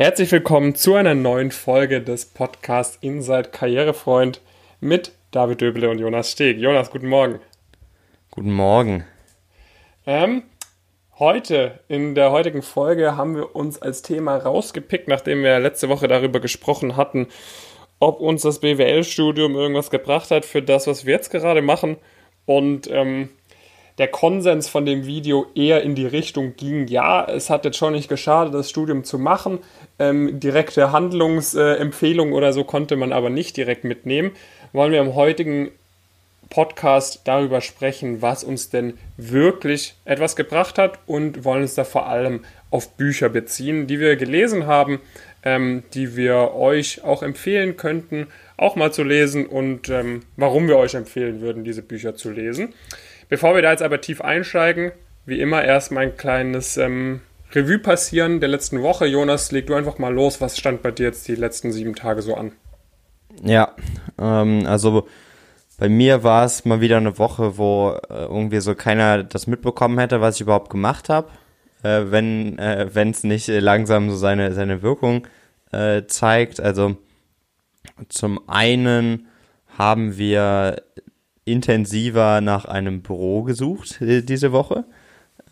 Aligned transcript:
Herzlich 0.00 0.30
willkommen 0.30 0.76
zu 0.76 0.94
einer 0.94 1.16
neuen 1.16 1.50
Folge 1.50 2.00
des 2.00 2.24
Podcasts 2.24 2.98
Inside 3.00 3.48
Karrierefreund 3.50 4.40
mit 4.78 5.10
David 5.32 5.60
Döbele 5.60 5.90
und 5.90 5.98
Jonas 5.98 6.30
Steg. 6.30 6.58
Jonas, 6.58 6.92
guten 6.92 7.08
Morgen. 7.08 7.40
Guten 8.30 8.52
Morgen. 8.52 9.04
Ähm, 10.06 10.44
heute, 11.18 11.80
in 11.88 12.14
der 12.14 12.30
heutigen 12.30 12.62
Folge, 12.62 13.16
haben 13.16 13.34
wir 13.34 13.56
uns 13.56 13.82
als 13.82 14.02
Thema 14.02 14.36
rausgepickt, 14.36 15.08
nachdem 15.08 15.42
wir 15.42 15.58
letzte 15.58 15.88
Woche 15.88 16.06
darüber 16.06 16.38
gesprochen 16.38 16.96
hatten, 16.96 17.26
ob 17.98 18.20
uns 18.20 18.42
das 18.42 18.60
BWL-Studium 18.60 19.56
irgendwas 19.56 19.90
gebracht 19.90 20.30
hat 20.30 20.44
für 20.44 20.62
das, 20.62 20.86
was 20.86 21.06
wir 21.06 21.14
jetzt 21.14 21.30
gerade 21.30 21.60
machen. 21.60 21.96
Und 22.46 22.88
ähm, 22.88 23.30
der 23.98 24.08
Konsens 24.08 24.68
von 24.68 24.86
dem 24.86 25.06
Video 25.06 25.46
eher 25.54 25.82
in 25.82 25.94
die 25.94 26.06
Richtung 26.06 26.54
ging, 26.56 26.86
ja, 26.86 27.24
es 27.24 27.50
hat 27.50 27.64
jetzt 27.64 27.76
schon 27.76 27.92
nicht 27.92 28.08
geschadet, 28.08 28.54
das 28.54 28.70
Studium 28.70 29.04
zu 29.04 29.18
machen. 29.18 29.58
Ähm, 29.98 30.38
direkte 30.38 30.92
Handlungsempfehlungen 30.92 32.32
oder 32.32 32.52
so 32.52 32.64
konnte 32.64 32.96
man 32.96 33.12
aber 33.12 33.28
nicht 33.28 33.56
direkt 33.56 33.84
mitnehmen. 33.84 34.30
Wollen 34.72 34.92
wir 34.92 35.00
im 35.00 35.14
heutigen 35.14 35.70
Podcast 36.48 37.22
darüber 37.24 37.60
sprechen, 37.60 38.22
was 38.22 38.44
uns 38.44 38.70
denn 38.70 38.94
wirklich 39.16 39.94
etwas 40.04 40.36
gebracht 40.36 40.78
hat 40.78 40.98
und 41.06 41.44
wollen 41.44 41.62
uns 41.62 41.74
da 41.74 41.84
vor 41.84 42.06
allem 42.06 42.44
auf 42.70 42.96
Bücher 42.96 43.28
beziehen, 43.28 43.86
die 43.86 44.00
wir 44.00 44.16
gelesen 44.16 44.66
haben, 44.66 45.00
ähm, 45.42 45.82
die 45.94 46.16
wir 46.16 46.54
euch 46.54 47.04
auch 47.04 47.22
empfehlen 47.22 47.76
könnten, 47.76 48.28
auch 48.56 48.76
mal 48.76 48.92
zu 48.92 49.02
lesen 49.02 49.46
und 49.46 49.88
ähm, 49.88 50.22
warum 50.36 50.68
wir 50.68 50.76
euch 50.76 50.94
empfehlen 50.94 51.40
würden, 51.40 51.64
diese 51.64 51.82
Bücher 51.82 52.14
zu 52.14 52.30
lesen. 52.30 52.74
Bevor 53.28 53.54
wir 53.54 53.62
da 53.62 53.70
jetzt 53.70 53.82
aber 53.82 54.00
tief 54.00 54.20
einsteigen, 54.20 54.92
wie 55.26 55.40
immer 55.40 55.62
erstmal 55.62 56.04
ein 56.04 56.16
kleines 56.16 56.76
ähm, 56.76 57.20
Revue 57.52 57.78
passieren 57.78 58.40
der 58.40 58.48
letzten 58.48 58.82
Woche. 58.82 59.06
Jonas, 59.06 59.52
leg 59.52 59.66
du 59.66 59.74
einfach 59.74 59.98
mal 59.98 60.12
los. 60.12 60.40
Was 60.40 60.56
stand 60.56 60.82
bei 60.82 60.90
dir 60.90 61.06
jetzt 61.06 61.28
die 61.28 61.34
letzten 61.34 61.72
sieben 61.72 61.94
Tage 61.94 62.22
so 62.22 62.34
an? 62.34 62.52
Ja, 63.42 63.74
ähm, 64.18 64.64
also 64.66 65.06
bei 65.78 65.88
mir 65.88 66.22
war 66.24 66.44
es 66.44 66.64
mal 66.64 66.80
wieder 66.80 66.96
eine 66.96 67.18
Woche, 67.18 67.56
wo 67.56 67.98
äh, 68.08 68.24
irgendwie 68.24 68.60
so 68.60 68.74
keiner 68.74 69.22
das 69.22 69.46
mitbekommen 69.46 69.98
hätte, 69.98 70.20
was 70.20 70.36
ich 70.36 70.40
überhaupt 70.40 70.70
gemacht 70.70 71.08
habe, 71.08 71.28
äh, 71.82 72.04
wenn 72.06 72.58
äh, 72.58 72.88
es 73.10 73.24
nicht 73.24 73.48
langsam 73.48 74.10
so 74.10 74.16
seine 74.16 74.52
seine 74.54 74.82
Wirkung 74.82 75.26
äh, 75.70 76.04
zeigt. 76.06 76.60
Also 76.60 76.96
zum 78.08 78.40
einen 78.48 79.28
haben 79.78 80.18
wir 80.18 80.82
intensiver 81.52 82.40
nach 82.40 82.64
einem 82.64 83.02
Büro 83.02 83.42
gesucht 83.42 84.00
äh, 84.00 84.22
diese 84.22 84.52
Woche. 84.52 84.84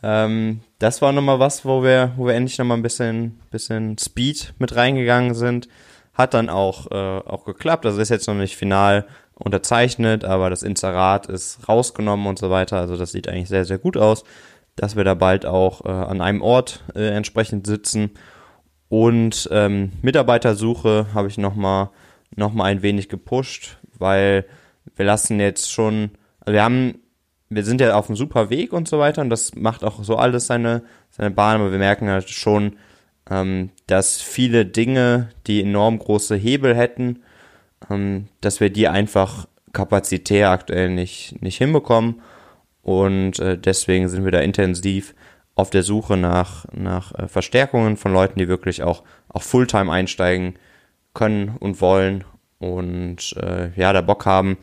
Ähm, 0.02 0.60
das 0.78 1.02
war 1.02 1.12
nochmal 1.12 1.38
was, 1.38 1.64
wo 1.64 1.82
wir, 1.82 2.12
wo 2.16 2.26
wir 2.26 2.34
endlich 2.34 2.58
nochmal 2.58 2.76
ein 2.76 2.82
bisschen, 2.82 3.40
bisschen 3.50 3.98
Speed 3.98 4.54
mit 4.58 4.76
reingegangen 4.76 5.34
sind. 5.34 5.68
Hat 6.14 6.34
dann 6.34 6.48
auch, 6.48 6.90
äh, 6.90 6.94
auch 6.94 7.44
geklappt. 7.44 7.86
Also 7.86 8.00
ist 8.00 8.08
jetzt 8.08 8.26
noch 8.26 8.34
nicht 8.34 8.56
final 8.56 9.06
unterzeichnet, 9.34 10.24
aber 10.24 10.48
das 10.48 10.62
Inserat 10.62 11.26
ist 11.26 11.68
rausgenommen 11.68 12.26
und 12.26 12.38
so 12.38 12.50
weiter. 12.50 12.78
Also 12.78 12.96
das 12.96 13.12
sieht 13.12 13.28
eigentlich 13.28 13.48
sehr, 13.48 13.64
sehr 13.64 13.78
gut 13.78 13.96
aus, 13.96 14.24
dass 14.76 14.96
wir 14.96 15.04
da 15.04 15.14
bald 15.14 15.44
auch 15.44 15.84
äh, 15.84 15.88
an 15.88 16.20
einem 16.20 16.42
Ort 16.42 16.84
äh, 16.94 17.08
entsprechend 17.08 17.66
sitzen. 17.66 18.12
Und 18.88 19.48
ähm, 19.52 19.92
Mitarbeitersuche 20.02 21.08
habe 21.12 21.28
ich 21.28 21.38
nochmal 21.38 21.90
noch 22.34 22.52
mal 22.52 22.64
ein 22.64 22.82
wenig 22.82 23.08
gepusht, 23.08 23.78
weil 23.98 24.44
wir 24.96 25.04
lassen 25.04 25.38
jetzt 25.38 25.70
schon, 25.70 26.10
also 26.40 26.54
wir 26.54 26.62
haben, 26.62 26.98
wir 27.48 27.64
sind 27.64 27.80
ja 27.80 27.94
auf 27.94 28.08
einem 28.08 28.16
super 28.16 28.50
Weg 28.50 28.72
und 28.72 28.88
so 28.88 28.98
weiter 28.98 29.22
und 29.22 29.30
das 29.30 29.54
macht 29.54 29.84
auch 29.84 30.02
so 30.02 30.16
alles 30.16 30.46
seine, 30.46 30.82
seine 31.10 31.30
Bahn, 31.30 31.60
aber 31.60 31.70
wir 31.70 31.78
merken 31.78 32.08
halt 32.08 32.28
schon, 32.30 32.76
ähm, 33.30 33.70
dass 33.86 34.20
viele 34.20 34.66
Dinge, 34.66 35.28
die 35.46 35.62
enorm 35.62 35.98
große 35.98 36.34
Hebel 36.34 36.74
hätten, 36.74 37.22
ähm, 37.90 38.28
dass 38.40 38.60
wir 38.60 38.70
die 38.70 38.88
einfach 38.88 39.46
kapazitär 39.72 40.50
aktuell 40.50 40.90
nicht, 40.90 41.40
nicht 41.42 41.58
hinbekommen 41.58 42.22
und 42.82 43.38
äh, 43.38 43.58
deswegen 43.58 44.08
sind 44.08 44.24
wir 44.24 44.32
da 44.32 44.40
intensiv 44.40 45.14
auf 45.56 45.70
der 45.70 45.82
Suche 45.82 46.16
nach, 46.16 46.66
nach 46.72 47.14
äh, 47.14 47.28
Verstärkungen 47.28 47.96
von 47.96 48.12
Leuten, 48.12 48.38
die 48.38 48.48
wirklich 48.48 48.82
auch, 48.82 49.02
auch 49.28 49.42
Fulltime 49.42 49.90
einsteigen 49.90 50.54
können 51.12 51.56
und 51.58 51.80
wollen 51.80 52.24
und 52.58 53.34
äh, 53.38 53.70
ja, 53.74 53.92
da 53.92 54.02
Bock 54.02 54.26
haben, 54.26 54.58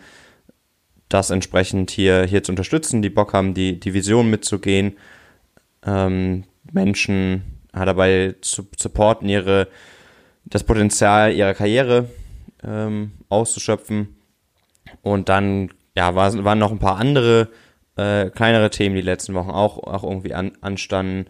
das 1.09 1.30
entsprechend 1.30 1.91
hier, 1.91 2.24
hier 2.24 2.44
zu 2.44 2.52
unterstützen, 2.52 3.02
die 3.02 3.09
Bock 3.09 3.34
haben, 3.34 3.53
die, 3.53 3.80
die 3.80 3.94
Vision 3.94 4.30
mitzugehen, 4.30 4.97
ähm, 5.86 6.44
Menschen 6.72 7.44
dabei 7.72 8.36
zu 8.41 8.68
supporten, 8.78 9.30
ihre, 9.30 9.68
das 10.46 10.64
Potenzial 10.64 11.34
ihrer 11.34 11.53
Karriere 11.53 12.09
ähm, 12.64 13.12
auszuschöpfen. 13.30 14.16
Und 15.02 15.30
dann, 15.30 15.72
ja, 15.96 16.16
war, 16.16 16.44
waren 16.44 16.59
noch 16.59 16.72
ein 16.72 16.80
paar 16.80 16.97
andere 16.97 17.50
äh, 17.97 18.30
kleinere 18.30 18.70
Themen 18.70 18.96
die 18.96 19.02
letzten 19.02 19.34
Wochen 19.34 19.50
auch, 19.50 19.78
auch 19.80 20.03
irgendwie 20.03 20.34
an, 20.34 20.53
anstanden. 20.62 21.30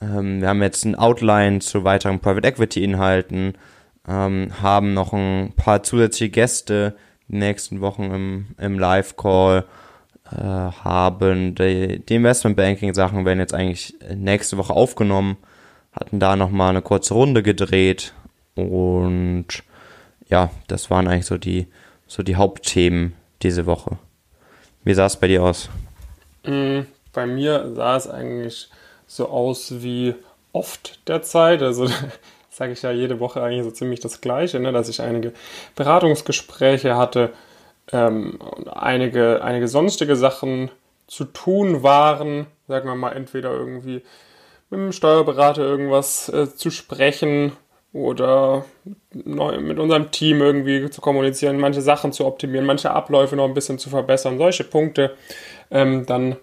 Ähm, 0.00 0.40
wir 0.40 0.48
haben 0.48 0.62
jetzt 0.62 0.84
ein 0.84 0.94
Outline 0.94 1.60
zu 1.60 1.84
weiteren 1.84 2.20
Private 2.20 2.46
Equity 2.46 2.84
Inhalten, 2.84 3.54
ähm, 4.06 4.50
haben 4.62 4.94
noch 4.94 5.12
ein 5.12 5.52
paar 5.56 5.82
zusätzliche 5.82 6.30
Gäste 6.30 6.96
nächsten 7.28 7.80
Wochen 7.80 8.04
im, 8.04 8.46
im 8.58 8.78
Live-Call, 8.78 9.64
äh, 10.30 10.36
haben 10.36 11.54
die, 11.54 12.00
die 12.00 12.14
Investment-Banking-Sachen 12.14 13.24
werden 13.24 13.38
jetzt 13.38 13.54
eigentlich 13.54 13.94
nächste 14.14 14.56
Woche 14.58 14.72
aufgenommen, 14.74 15.36
hatten 15.92 16.20
da 16.20 16.36
nochmal 16.36 16.70
eine 16.70 16.82
kurze 16.82 17.14
Runde 17.14 17.42
gedreht 17.42 18.12
und 18.54 19.46
ja, 20.28 20.50
das 20.66 20.90
waren 20.90 21.08
eigentlich 21.08 21.26
so 21.26 21.38
die, 21.38 21.66
so 22.06 22.22
die 22.22 22.36
Hauptthemen 22.36 23.14
diese 23.42 23.66
Woche. 23.66 23.98
Wie 24.84 24.94
sah 24.94 25.06
es 25.06 25.16
bei 25.16 25.28
dir 25.28 25.42
aus? 25.42 25.70
Mm, 26.44 26.80
bei 27.12 27.26
mir 27.26 27.72
sah 27.74 27.96
es 27.96 28.08
eigentlich 28.08 28.68
so 29.06 29.28
aus 29.28 29.82
wie 29.82 30.14
oft 30.52 31.06
der 31.08 31.22
Zeit. 31.22 31.62
Also 31.62 31.88
sage 32.58 32.72
ich 32.72 32.82
ja 32.82 32.90
jede 32.90 33.20
Woche 33.20 33.40
eigentlich 33.40 33.62
so 33.62 33.70
ziemlich 33.70 34.00
das 34.00 34.20
Gleiche, 34.20 34.58
ne? 34.58 34.72
dass 34.72 34.88
ich 34.88 35.00
einige 35.00 35.32
Beratungsgespräche 35.76 36.96
hatte, 36.96 37.30
ähm, 37.92 38.38
einige, 38.70 39.42
einige 39.42 39.68
sonstige 39.68 40.16
Sachen 40.16 40.70
zu 41.06 41.24
tun 41.24 41.84
waren, 41.84 42.46
sagen 42.66 42.88
wir 42.88 42.96
mal, 42.96 43.12
entweder 43.12 43.52
irgendwie 43.52 44.02
mit 44.70 44.80
dem 44.80 44.92
Steuerberater 44.92 45.62
irgendwas 45.62 46.28
äh, 46.30 46.52
zu 46.54 46.70
sprechen 46.70 47.52
oder 47.92 48.64
neu, 49.12 49.60
mit 49.60 49.78
unserem 49.78 50.10
Team 50.10 50.42
irgendwie 50.42 50.90
zu 50.90 51.00
kommunizieren, 51.00 51.60
manche 51.60 51.80
Sachen 51.80 52.12
zu 52.12 52.26
optimieren, 52.26 52.66
manche 52.66 52.90
Abläufe 52.90 53.36
noch 53.36 53.46
ein 53.46 53.54
bisschen 53.54 53.78
zu 53.78 53.88
verbessern, 53.88 54.36
solche 54.36 54.64
Punkte. 54.64 55.14
Ähm, 55.70 56.04
dann 56.06 56.36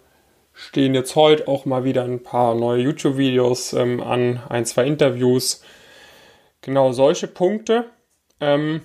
stehen 0.53 0.95
jetzt 0.95 1.15
heute 1.17 1.49
auch 1.49 1.65
mal 1.65 1.83
wieder 1.83 2.03
ein 2.05 2.23
paar 2.23 2.55
neue 2.55 2.81
YouTube-Videos 2.83 3.73
ähm, 3.73 4.01
an, 4.01 4.41
ein, 4.47 4.65
zwei 4.65 4.85
Interviews 4.85 5.61
Genau, 6.65 6.91
solche 6.93 7.27
Punkte. 7.27 7.85
Ähm, 8.41 8.81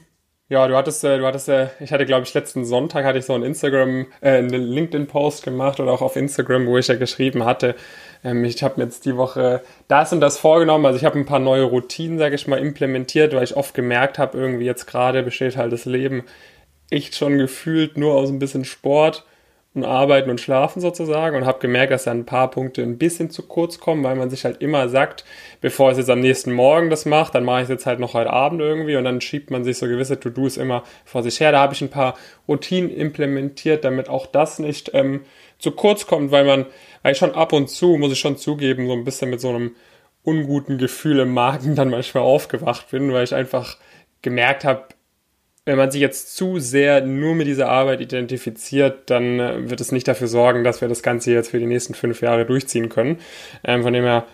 ja, 0.51 0.69
du 0.69 0.77
hattest, 0.77 1.03
äh, 1.03 1.17
du 1.17 1.25
hattest, 1.25 1.49
äh, 1.49 1.69
ich 1.81 1.93
hatte, 1.93 2.05
glaube 2.05 2.25
ich, 2.25 2.35
letzten 2.35 2.67
Sonntag 2.67 3.07
hatte 3.07 3.19
ich 3.19 3.25
so 3.25 3.33
einen 3.33 3.43
Instagram, 3.43 4.07
äh, 4.21 4.33
einen 4.33 4.51
LinkedIn-Post 4.51 5.43
gemacht 5.43 5.81
oder 5.81 5.91
auch 5.91 6.03
auf 6.03 6.15
Instagram, 6.15 6.67
wo 6.67 6.77
ich 6.77 6.89
ja 6.89 6.97
geschrieben 6.97 7.47
hatte, 7.47 7.75
ähm, 8.23 8.45
ich 8.45 8.63
habe 8.63 8.75
mir 8.77 8.85
jetzt 8.85 9.07
die 9.07 9.17
Woche 9.17 9.63
das 9.89 10.13
und 10.13 10.21
das 10.21 10.37
vorgenommen. 10.37 10.85
Also 10.85 10.99
ich 10.99 11.07
habe 11.07 11.19
ein 11.19 11.25
paar 11.25 11.39
neue 11.39 11.63
Routinen, 11.63 12.19
sage 12.19 12.35
ich 12.35 12.47
mal, 12.47 12.59
implementiert, 12.59 13.35
weil 13.35 13.45
ich 13.45 13.57
oft 13.57 13.73
gemerkt 13.73 14.19
habe, 14.19 14.37
irgendwie 14.37 14.67
jetzt 14.67 14.85
gerade 14.87 15.23
besteht 15.23 15.57
halt 15.57 15.73
das 15.73 15.87
Leben 15.87 16.25
echt 16.91 17.17
schon 17.17 17.39
gefühlt 17.39 17.97
nur 17.97 18.13
aus 18.13 18.29
ein 18.29 18.39
bisschen 18.39 18.67
Sport 18.67 19.25
und 19.75 19.85
Arbeiten 19.85 20.31
und 20.31 20.41
Schlafen 20.41 20.81
sozusagen 20.81 21.37
und 21.37 21.47
habe 21.47 21.61
gemerkt, 21.61 21.93
dass 21.93 22.05
da 22.05 22.11
ein 22.11 22.27
paar 22.27 22.51
Punkte 22.51 22.83
ein 22.83 22.99
bisschen 22.99 23.31
zu 23.31 23.47
kurz 23.47 23.79
kommen, 23.79 24.03
weil 24.03 24.17
man 24.17 24.29
sich 24.29 24.45
halt 24.45 24.61
immer 24.61 24.89
sagt, 24.89 25.25
bevor 25.61 25.93
ich 25.93 25.99
jetzt 25.99 26.11
am 26.11 26.21
nächsten 26.21 26.53
Morgen 26.53 26.91
das 26.91 27.07
mache, 27.07 27.33
dann 27.33 27.45
mache 27.45 27.59
ich 27.59 27.65
es 27.65 27.69
jetzt 27.69 27.87
halt 27.87 28.01
noch 28.01 28.15
heute 28.15 28.31
Abend 28.31 28.61
irgendwie 28.61 28.97
und 28.97 29.05
dann 29.05 29.21
schiebt 29.21 29.53
man 29.53 29.63
sich 29.63 29.79
so 29.79 29.87
gewisse 29.87 30.19
To-Dos 30.19 30.57
immer 30.57 30.83
vor 31.05 31.23
sich 31.23 31.39
her. 31.39 31.53
Da 31.53 31.61
habe 31.61 31.75
ich 31.75 31.83
ein 31.83 31.91
paar 31.91 32.17
Routinen 32.49 32.91
implementiert, 32.91 33.85
damit 33.85 34.09
auch 34.09 34.27
das 34.27 34.59
nicht 34.59 34.91
ähm, 34.93 35.21
zu 35.61 35.71
kurz 35.71 36.07
kommt, 36.07 36.33
weil 36.33 36.45
man, 36.45 36.67
weil 37.03 37.13
ich 37.13 37.19
schon 37.19 37.35
ab 37.35 37.53
und 37.53 37.71
zu, 37.71 37.97
muss 37.97 38.13
ich 38.13 38.19
schon 38.19 38.37
zugeben, 38.37 38.89
so 38.89 38.93
ein 38.95 39.05
bisschen 39.05 39.31
mit 39.31 39.41
so 39.41 39.51
einem 39.51 39.77
unguten 40.25 40.79
Gefühl 40.79 41.21
im 41.21 41.33
Magen 41.33 41.75
dann 41.77 41.91
manchmal 41.91 42.25
aufgewacht 42.25 42.91
bin, 42.91 43.13
weil 43.13 43.23
ich 43.23 43.35
einfach 43.35 43.77
gemerkt 44.23 44.65
habe, 44.65 44.89
wenn 45.71 45.79
man 45.79 45.93
sich 45.93 46.01
jetzt 46.01 46.35
zu 46.35 46.59
sehr 46.59 47.01
nur 47.01 47.37
mit 47.37 47.47
dieser 47.47 47.69
Arbeit 47.69 48.01
identifiziert, 48.01 49.09
dann 49.09 49.39
äh, 49.39 49.71
wird 49.71 49.81
es 49.81 49.93
nicht 49.93 50.09
dafür 50.09 50.27
sorgen, 50.27 50.65
dass 50.65 50.81
wir 50.81 50.89
das 50.89 51.01
Ganze 51.01 51.31
jetzt 51.31 51.51
für 51.51 51.61
die 51.61 51.67
nächsten 51.67 51.95
fünf 51.95 52.23
Jahre 52.23 52.45
durchziehen 52.45 52.89
können. 52.89 53.19
Ähm, 53.63 53.85
von 53.85 53.93
dem 53.93 54.03
her 54.03 54.27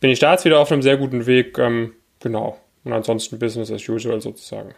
bin 0.00 0.10
ich 0.10 0.18
da 0.18 0.32
jetzt 0.32 0.44
wieder 0.44 0.58
auf 0.58 0.72
einem 0.72 0.82
sehr 0.82 0.96
guten 0.96 1.26
Weg. 1.26 1.56
Ähm, 1.58 1.92
genau. 2.18 2.58
Und 2.82 2.92
ansonsten 2.92 3.38
Business 3.38 3.70
as 3.70 3.88
usual 3.88 4.20
sozusagen. 4.20 4.74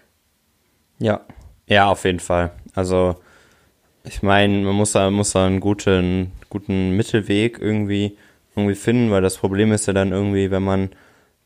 Ja, 0.98 1.22
ja, 1.66 1.88
auf 1.88 2.04
jeden 2.04 2.20
Fall. 2.20 2.50
Also, 2.74 3.16
ich 4.04 4.22
meine, 4.22 4.58
man 4.58 4.74
muss 4.74 4.92
da, 4.92 5.10
muss 5.10 5.32
da 5.32 5.46
einen 5.46 5.60
guten, 5.60 6.32
guten 6.50 6.90
Mittelweg 6.98 7.60
irgendwie, 7.62 8.18
irgendwie 8.54 8.74
finden, 8.74 9.10
weil 9.10 9.22
das 9.22 9.38
Problem 9.38 9.72
ist 9.72 9.86
ja 9.86 9.94
dann 9.94 10.12
irgendwie, 10.12 10.50
wenn 10.50 10.64
man 10.64 10.90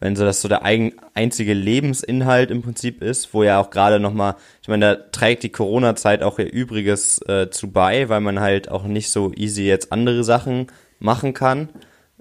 wenn 0.03 0.17
so 0.17 0.25
das 0.25 0.43
so 0.43 0.49
der 0.49 0.65
eigen, 0.65 0.95
einzige 1.15 1.55
Lebensinhalt 1.55 2.51
im 2.51 2.61
Prinzip 2.61 3.03
ist, 3.03 3.33
wo 3.33 3.45
ja 3.45 3.61
auch 3.61 3.71
gerade 3.71 4.01
nochmal, 4.01 4.35
ich 4.61 4.67
meine, 4.67 4.97
da 4.97 5.03
trägt 5.13 5.45
die 5.45 5.53
Corona-Zeit 5.53 6.25
auch 6.25 6.41
ihr 6.41 6.53
Übriges 6.53 7.23
äh, 7.29 7.51
zu 7.51 7.71
bei, 7.71 8.09
weil 8.09 8.21
man 8.21 8.41
halt 8.41 8.69
auch 8.69 8.83
nicht 8.83 9.13
so 9.13 9.33
easy 9.33 9.63
jetzt 9.63 9.93
andere 9.93 10.25
Sachen 10.25 10.67
machen 10.99 11.35
kann, 11.35 11.69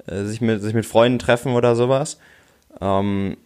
äh, 0.05 0.25
sich, 0.25 0.41
mit, 0.41 0.61
sich 0.61 0.75
mit 0.75 0.85
Freunden 0.85 1.17
treffen 1.17 1.53
oder 1.53 1.75
sowas. 1.75 2.19
Ähm, 2.79 3.37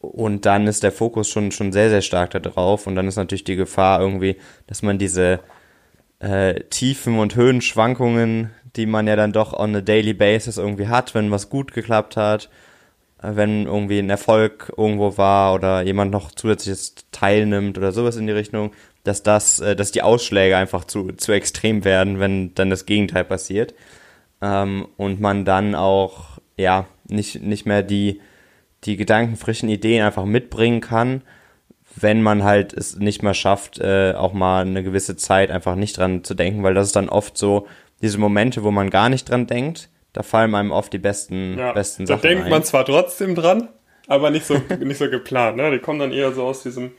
und 0.00 0.44
dann 0.44 0.66
ist 0.66 0.82
der 0.82 0.92
Fokus 0.92 1.30
schon, 1.30 1.50
schon 1.50 1.72
sehr, 1.72 1.88
sehr 1.88 2.02
stark 2.02 2.32
da 2.32 2.40
drauf. 2.40 2.86
Und 2.86 2.96
dann 2.96 3.08
ist 3.08 3.16
natürlich 3.16 3.44
die 3.44 3.56
Gefahr 3.56 3.98
irgendwie, 4.02 4.36
dass 4.66 4.82
man 4.82 4.98
diese 4.98 5.40
äh, 6.18 6.64
Tiefen 6.64 7.18
und 7.18 7.34
Höhenschwankungen, 7.34 8.50
die 8.76 8.84
man 8.84 9.06
ja 9.06 9.16
dann 9.16 9.32
doch 9.32 9.54
on 9.54 9.74
a 9.74 9.80
daily 9.80 10.12
basis 10.12 10.58
irgendwie 10.58 10.88
hat, 10.88 11.14
wenn 11.14 11.30
was 11.30 11.48
gut 11.48 11.72
geklappt 11.72 12.18
hat, 12.18 12.50
wenn 13.20 13.66
irgendwie 13.66 13.98
ein 13.98 14.10
Erfolg 14.10 14.72
irgendwo 14.76 15.16
war 15.16 15.54
oder 15.54 15.82
jemand 15.82 16.12
noch 16.12 16.30
zusätzliches 16.30 16.94
teilnimmt 17.10 17.76
oder 17.76 17.92
sowas 17.92 18.16
in 18.16 18.26
die 18.26 18.32
Richtung, 18.32 18.72
dass 19.04 19.22
das, 19.22 19.60
äh, 19.60 19.74
dass 19.74 19.92
die 19.92 20.02
Ausschläge 20.02 20.56
einfach 20.56 20.84
zu, 20.84 21.12
zu 21.12 21.32
extrem 21.32 21.84
werden, 21.84 22.20
wenn 22.20 22.54
dann 22.54 22.70
das 22.70 22.86
Gegenteil 22.86 23.24
passiert. 23.24 23.74
Ähm, 24.40 24.86
und 24.96 25.20
man 25.20 25.44
dann 25.44 25.74
auch, 25.74 26.38
ja, 26.56 26.86
nicht, 27.08 27.42
nicht 27.42 27.66
mehr 27.66 27.82
die, 27.82 28.20
die 28.84 28.96
gedankenfrischen 28.96 29.68
Ideen 29.68 30.04
einfach 30.04 30.24
mitbringen 30.24 30.80
kann, 30.80 31.22
wenn 31.96 32.22
man 32.22 32.44
halt 32.44 32.72
es 32.72 32.96
nicht 32.96 33.22
mehr 33.22 33.34
schafft, 33.34 33.78
äh, 33.80 34.12
auch 34.16 34.32
mal 34.32 34.60
eine 34.64 34.84
gewisse 34.84 35.16
Zeit 35.16 35.50
einfach 35.50 35.74
nicht 35.74 35.96
dran 35.96 36.22
zu 36.22 36.34
denken, 36.34 36.62
weil 36.62 36.74
das 36.74 36.88
ist 36.88 36.96
dann 36.96 37.08
oft 37.08 37.36
so 37.36 37.66
diese 38.02 38.18
Momente, 38.18 38.62
wo 38.62 38.70
man 38.70 38.90
gar 38.90 39.08
nicht 39.08 39.28
dran 39.28 39.48
denkt, 39.48 39.88
da 40.18 40.24
fallen 40.24 40.52
einem 40.52 40.72
oft 40.72 40.92
die 40.92 40.98
besten, 40.98 41.56
ja, 41.56 41.70
besten 41.72 42.04
Sachen. 42.04 42.22
Da 42.22 42.28
denkt 42.28 42.46
ein. 42.46 42.50
man 42.50 42.64
zwar 42.64 42.84
trotzdem 42.84 43.36
dran, 43.36 43.68
aber 44.08 44.30
nicht 44.30 44.46
so, 44.46 44.60
nicht 44.80 44.98
so 44.98 45.08
geplant. 45.08 45.56
Ne? 45.56 45.70
Die 45.70 45.78
kommen 45.78 46.00
dann 46.00 46.12
eher 46.12 46.32
so 46.32 46.42
aus 46.42 46.64
diesem, 46.64 46.90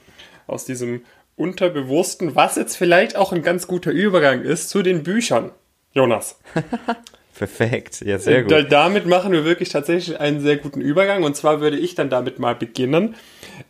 aus 0.48 0.64
diesem 0.64 1.02
Unterbewussten, 1.36 2.38
was 2.38 2.56
jetzt 2.56 2.78
vielleicht 2.78 3.18
auch 3.18 3.34
ein 3.34 3.44
ganz 3.44 3.68
guter 3.68 3.92
Übergang 3.92 4.42
ist 4.42 4.70
zu 4.70 4.84
den 4.84 5.04
Büchern. 5.04 5.52
Jonas. 5.94 6.40
Perfekt, 7.36 8.00
ja, 8.06 8.20
sehr 8.20 8.44
gut. 8.44 8.52
Da, 8.54 8.62
damit 8.62 9.06
machen 9.06 9.34
wir 9.34 9.44
wirklich 9.44 9.68
tatsächlich 9.68 10.18
einen 10.18 10.40
sehr 10.40 10.56
guten 10.56 10.80
Übergang. 10.80 11.24
Und 11.24 11.36
zwar 11.36 11.60
würde 11.60 11.78
ich 11.78 11.96
dann 11.96 12.10
damit 12.10 12.40
mal 12.40 12.56
beginnen. 12.56 13.16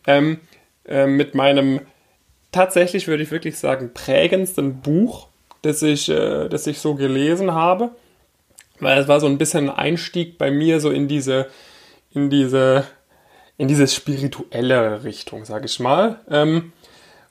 Ähm, 0.05 0.41
äh, 0.85 1.07
mit 1.07 1.33
meinem, 1.33 1.81
tatsächlich 2.51 3.07
würde 3.07 3.23
ich 3.23 3.31
wirklich 3.31 3.57
sagen, 3.57 3.95
prägendsten 3.95 4.81
Buch, 4.81 5.27
das 5.63 5.81
ich, 5.81 6.07
äh, 6.07 6.49
das 6.49 6.67
ich 6.67 6.77
so 6.77 6.93
gelesen 6.93 7.51
habe. 7.51 7.89
Weil 8.79 8.99
es 8.99 9.07
war 9.07 9.19
so 9.19 9.27
ein 9.27 9.37
bisschen 9.37 9.69
ein 9.69 9.75
Einstieg 9.75 10.37
bei 10.37 10.51
mir 10.51 10.79
so 10.79 10.89
in 10.89 11.07
diese, 11.07 11.47
in 12.13 12.29
diese, 12.29 12.85
in 13.57 13.67
diese 13.67 13.87
spirituelle 13.87 15.03
Richtung, 15.03 15.45
sag 15.45 15.65
ich 15.65 15.79
mal. 15.79 16.19
Ähm, 16.29 16.71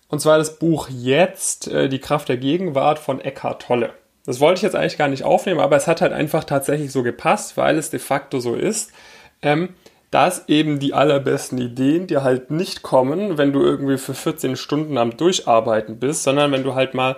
und 0.09 0.21
zwar 0.21 0.39
das 0.39 0.59
Buch 0.59 0.89
Jetzt, 0.91 1.69
äh, 1.69 1.89
die 1.89 2.01
Kraft 2.01 2.29
der 2.29 2.37
Gegenwart 2.37 2.99
von 2.99 3.21
Eckhart 3.21 3.63
Tolle. 3.63 3.93
Das 4.25 4.41
wollte 4.41 4.59
ich 4.59 4.63
jetzt 4.63 4.77
eigentlich 4.77 4.99
gar 4.99 5.09
nicht 5.09 5.25
aufnehmen, 5.25 5.61
aber 5.61 5.77
es 5.77 5.87
hat 5.87 6.03
halt 6.03 6.13
einfach 6.13 6.45
tatsächlich 6.45 6.93
so 6.93 7.03
gepasst, 7.03 7.57
weil 7.57 7.79
es 7.79 7.91
de 7.91 7.99
facto 7.99 8.41
so 8.41 8.55
ist, 8.55 8.93
ähm, 9.41 9.71
dass 10.11 10.49
eben 10.49 10.79
die 10.79 10.95
allerbesten 10.95 11.59
Ideen 11.59 12.07
dir 12.07 12.23
halt 12.23 12.51
nicht 12.51 12.83
kommen, 12.83 13.39
wenn 13.39 13.53
du 13.53 13.63
irgendwie 13.63 13.99
für 13.99 14.15
14 14.15 14.57
Stunden 14.57 14.97
am 14.97 15.17
Durcharbeiten 15.17 15.99
bist, 15.99 16.25
sondern 16.25 16.53
wenn 16.53 16.63
du 16.63 16.75
halt 16.75 16.95
mal 16.95 17.17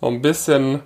so 0.00 0.08
ein 0.08 0.22
bisschen, 0.22 0.82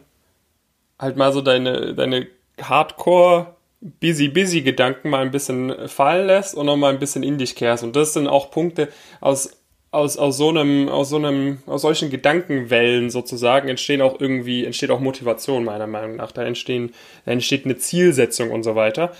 halt 0.98 1.16
mal 1.16 1.32
so 1.32 1.40
deine, 1.40 1.94
deine 1.94 2.26
Hardcore 2.60 3.54
busy, 3.80 4.28
busy 4.28 4.62
Gedanken 4.62 5.10
mal 5.10 5.22
ein 5.22 5.30
bisschen 5.30 5.88
fallen 5.88 6.26
lässt 6.26 6.54
und 6.54 6.66
noch 6.66 6.76
mal 6.76 6.92
ein 6.92 6.98
bisschen 6.98 7.22
in 7.22 7.38
dich 7.38 7.54
kehrst. 7.54 7.84
Und 7.84 7.96
das 7.96 8.14
sind 8.14 8.26
auch 8.26 8.50
Punkte 8.50 8.88
aus 9.20 9.56
aus, 9.96 10.18
aus 10.18 10.36
so 10.36 10.50
einem, 10.50 10.88
aus 10.88 11.08
so 11.08 11.16
einem, 11.16 11.58
aus 11.66 11.82
solchen 11.82 12.10
Gedankenwellen 12.10 13.08
sozusagen 13.08 13.68
entstehen 13.68 14.02
auch 14.02 14.20
irgendwie, 14.20 14.64
entsteht 14.64 14.90
auch 14.90 15.00
Motivation 15.00 15.64
meiner 15.64 15.86
Meinung 15.86 16.16
nach. 16.16 16.32
Da 16.32 16.44
entstehen, 16.44 16.92
da 17.24 17.32
entsteht 17.32 17.64
eine 17.64 17.78
Zielsetzung 17.78 18.50
und 18.50 18.62
so 18.62 18.74
weiter. 18.74 19.12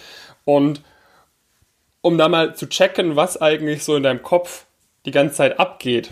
Und 0.44 0.82
um 2.02 2.18
da 2.18 2.28
mal 2.28 2.54
zu 2.54 2.68
checken, 2.68 3.16
was 3.16 3.40
eigentlich 3.40 3.84
so 3.84 3.96
in 3.96 4.02
deinem 4.02 4.22
Kopf 4.22 4.66
die 5.06 5.12
ganze 5.12 5.36
Zeit 5.36 5.58
abgeht, 5.58 6.10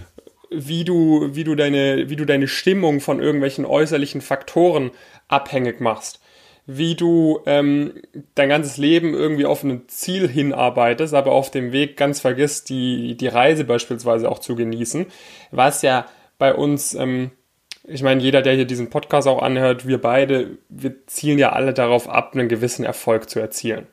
wie 0.51 0.85
du, 0.85 1.29
wie 1.33 1.45
du 1.45 1.55
deine, 1.55 2.09
wie 2.09 2.17
du 2.17 2.25
deine 2.25 2.49
Stimmung 2.49 3.01
von 3.01 3.21
irgendwelchen 3.21 3.67
äußerlichen 3.67 4.21
Faktoren 4.21 4.93
abhängig 5.29 5.81
machst, 5.81 6.21
wie 6.67 6.95
du 6.95 7.41
ähm, 7.45 7.93
dein 8.35 8.49
ganzes 8.49 8.79
Leben 8.79 9.13
irgendwie 9.13 9.45
auf 9.45 9.63
ein 9.63 9.87
Ziel 9.89 10.29
hinarbeitest, 10.29 11.13
aber 11.13 11.33
auf 11.33 11.51
dem 11.51 11.73
Weg 11.73 11.97
ganz 11.97 12.21
vergisst, 12.21 12.71
die, 12.71 13.17
die 13.17 13.29
Reise 13.29 13.65
beispielsweise 13.65 14.31
auch 14.31 14.39
zu 14.39 14.55
genießen, 14.55 15.07
was 15.51 15.83
ja 15.83 16.07
bei 16.39 16.55
uns, 16.55 16.95
ähm, 16.95 17.33
ich 17.87 18.03
meine, 18.03 18.23
jeder, 18.23 18.41
der 18.41 18.55
hier 18.55 18.65
diesen 18.65 18.89
Podcast 18.89 19.29
auch 19.29 19.43
anhört, 19.43 19.87
wir 19.87 20.01
beide, 20.01 20.57
wir 20.71 21.07
zielen 21.07 21.39
ja 21.39 21.53
alle 21.53 21.75
darauf 21.75 22.09
ab, 22.09 22.33
einen 22.33 22.49
gewissen 22.49 22.85
Erfolg 22.85 23.29
zu 23.29 23.41
erzielen. 23.41 23.87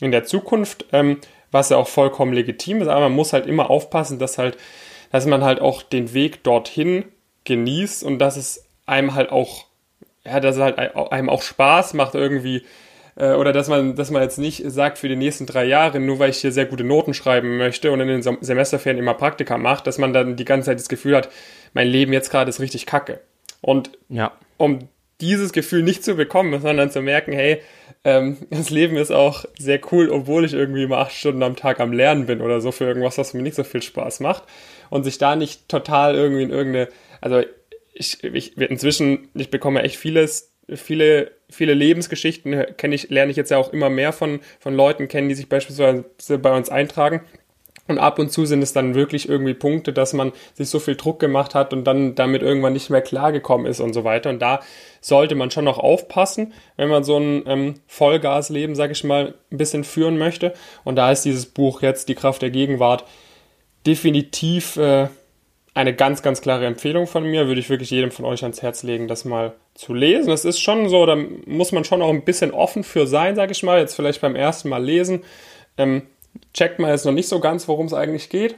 In 0.00 0.10
der 0.10 0.24
Zukunft, 0.24 0.86
ähm, 0.92 1.18
was 1.50 1.70
ja 1.70 1.78
auch 1.78 1.88
vollkommen 1.88 2.34
legitim 2.34 2.82
ist, 2.82 2.88
aber 2.88 3.00
man 3.00 3.12
muss 3.12 3.32
halt 3.32 3.46
immer 3.46 3.70
aufpassen, 3.70 4.18
dass 4.18 4.36
halt, 4.36 4.58
dass 5.10 5.24
man 5.24 5.42
halt 5.42 5.60
auch 5.60 5.82
den 5.82 6.12
Weg 6.12 6.44
dorthin 6.44 7.04
genießt 7.44 8.04
und 8.04 8.18
dass 8.18 8.36
es 8.36 8.66
einem 8.84 9.14
halt 9.14 9.32
auch 9.32 9.69
ja, 10.24 10.40
dass 10.40 10.56
es 10.56 10.62
halt 10.62 10.78
einem 10.78 11.28
auch 11.28 11.42
Spaß 11.42 11.94
macht 11.94 12.14
irgendwie 12.14 12.64
äh, 13.16 13.34
oder 13.34 13.52
dass 13.52 13.68
man, 13.68 13.94
dass 13.94 14.10
man 14.10 14.22
jetzt 14.22 14.38
nicht 14.38 14.62
sagt 14.70 14.98
für 14.98 15.08
die 15.08 15.16
nächsten 15.16 15.46
drei 15.46 15.64
Jahre, 15.64 16.00
nur 16.00 16.18
weil 16.18 16.30
ich 16.30 16.38
hier 16.38 16.52
sehr 16.52 16.66
gute 16.66 16.84
Noten 16.84 17.14
schreiben 17.14 17.58
möchte 17.58 17.92
und 17.92 18.00
in 18.00 18.08
den 18.08 18.22
Semesterferien 18.22 18.98
immer 18.98 19.14
Praktika 19.14 19.58
macht, 19.58 19.86
dass 19.86 19.98
man 19.98 20.12
dann 20.12 20.36
die 20.36 20.44
ganze 20.44 20.66
Zeit 20.66 20.78
das 20.78 20.88
Gefühl 20.88 21.16
hat, 21.16 21.28
mein 21.72 21.88
Leben 21.88 22.12
jetzt 22.12 22.30
gerade 22.30 22.48
ist 22.48 22.60
richtig 22.60 22.86
kacke. 22.86 23.20
Und 23.60 23.90
ja. 24.08 24.32
um 24.56 24.88
dieses 25.20 25.52
Gefühl 25.52 25.82
nicht 25.82 26.02
zu 26.02 26.14
bekommen, 26.14 26.60
sondern 26.60 26.90
zu 26.90 27.02
merken, 27.02 27.32
hey, 27.32 27.60
ähm, 28.04 28.38
das 28.50 28.70
Leben 28.70 28.96
ist 28.96 29.10
auch 29.10 29.44
sehr 29.58 29.80
cool, 29.92 30.08
obwohl 30.08 30.44
ich 30.44 30.54
irgendwie 30.54 30.84
immer 30.84 30.98
acht 30.98 31.12
Stunden 31.12 31.42
am 31.42 31.56
Tag 31.56 31.80
am 31.80 31.92
Lernen 31.92 32.26
bin 32.26 32.40
oder 32.40 32.60
so 32.60 32.72
für 32.72 32.84
irgendwas, 32.84 33.18
was 33.18 33.34
mir 33.34 33.42
nicht 33.42 33.56
so 33.56 33.64
viel 33.64 33.82
Spaß 33.82 34.20
macht. 34.20 34.44
Und 34.88 35.04
sich 35.04 35.18
da 35.18 35.36
nicht 35.36 35.68
total 35.68 36.14
irgendwie 36.14 36.42
in 36.42 36.50
irgendeine, 36.50 36.88
also 37.20 37.42
ich, 38.00 38.24
ich 38.24 38.56
inzwischen, 38.56 39.28
ich 39.34 39.50
bekomme 39.50 39.82
echt 39.82 39.96
vieles, 39.96 40.52
viele, 40.74 41.32
viele 41.50 41.74
Lebensgeschichten 41.74 42.76
kenne 42.76 42.94
ich, 42.94 43.10
lerne 43.10 43.30
ich 43.30 43.36
jetzt 43.36 43.50
ja 43.50 43.58
auch 43.58 43.72
immer 43.72 43.90
mehr 43.90 44.12
von, 44.12 44.40
von 44.58 44.74
Leuten 44.74 45.06
kennen, 45.06 45.28
die 45.28 45.34
sich 45.34 45.48
beispielsweise 45.48 46.04
bei 46.38 46.56
uns 46.56 46.70
eintragen. 46.70 47.22
Und 47.88 47.98
ab 47.98 48.20
und 48.20 48.30
zu 48.30 48.46
sind 48.46 48.62
es 48.62 48.72
dann 48.72 48.94
wirklich 48.94 49.28
irgendwie 49.28 49.52
Punkte, 49.52 49.92
dass 49.92 50.12
man 50.12 50.32
sich 50.54 50.68
so 50.68 50.78
viel 50.78 50.94
Druck 50.94 51.18
gemacht 51.18 51.56
hat 51.56 51.72
und 51.72 51.84
dann 51.84 52.14
damit 52.14 52.40
irgendwann 52.40 52.72
nicht 52.72 52.88
mehr 52.88 53.02
klargekommen 53.02 53.66
ist 53.66 53.80
und 53.80 53.94
so 53.94 54.04
weiter. 54.04 54.30
Und 54.30 54.40
da 54.40 54.60
sollte 55.00 55.34
man 55.34 55.50
schon 55.50 55.64
noch 55.64 55.78
aufpassen, 55.78 56.52
wenn 56.76 56.88
man 56.88 57.02
so 57.02 57.18
ein 57.18 57.42
ähm, 57.46 57.74
Vollgasleben, 57.88 58.76
sag 58.76 58.92
ich 58.92 59.02
mal, 59.02 59.34
ein 59.50 59.58
bisschen 59.58 59.82
führen 59.82 60.18
möchte. 60.18 60.54
Und 60.84 60.96
da 60.96 61.10
ist 61.10 61.24
dieses 61.24 61.46
Buch 61.46 61.82
jetzt, 61.82 62.08
Die 62.08 62.14
Kraft 62.14 62.42
der 62.42 62.50
Gegenwart, 62.50 63.04
definitiv 63.86 64.76
äh, 64.76 65.08
eine 65.74 65.94
ganz, 65.94 66.22
ganz 66.22 66.40
klare 66.40 66.66
Empfehlung 66.66 67.06
von 67.06 67.24
mir. 67.24 67.46
Würde 67.46 67.60
ich 67.60 67.70
wirklich 67.70 67.90
jedem 67.90 68.10
von 68.10 68.24
euch 68.24 68.42
ans 68.42 68.62
Herz 68.62 68.82
legen, 68.82 69.08
das 69.08 69.24
mal 69.24 69.54
zu 69.74 69.94
lesen. 69.94 70.32
Es 70.32 70.44
ist 70.44 70.60
schon 70.60 70.88
so, 70.88 71.06
da 71.06 71.16
muss 71.46 71.72
man 71.72 71.84
schon 71.84 72.02
auch 72.02 72.10
ein 72.10 72.24
bisschen 72.24 72.52
offen 72.52 72.84
für 72.84 73.06
sein, 73.06 73.36
sage 73.36 73.52
ich 73.52 73.62
mal. 73.62 73.78
Jetzt 73.78 73.94
vielleicht 73.94 74.20
beim 74.20 74.36
ersten 74.36 74.68
Mal 74.68 74.82
lesen. 74.82 75.24
Ähm, 75.78 76.02
checkt 76.52 76.78
man 76.78 76.90
jetzt 76.90 77.06
noch 77.06 77.12
nicht 77.12 77.28
so 77.28 77.40
ganz, 77.40 77.68
worum 77.68 77.86
es 77.86 77.94
eigentlich 77.94 78.28
geht. 78.28 78.56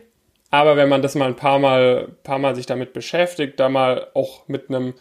Aber 0.50 0.76
wenn 0.76 0.88
man 0.88 1.00
das 1.00 1.14
mal 1.14 1.28
ein 1.28 1.36
paar 1.36 1.58
Mal, 1.58 2.08
paar 2.24 2.38
Mal 2.38 2.54
sich 2.54 2.66
damit 2.66 2.92
beschäftigt, 2.92 3.58
da 3.58 3.68
mal 3.68 4.08
auch 4.14 4.48
mit 4.48 4.68
einem 4.68 4.94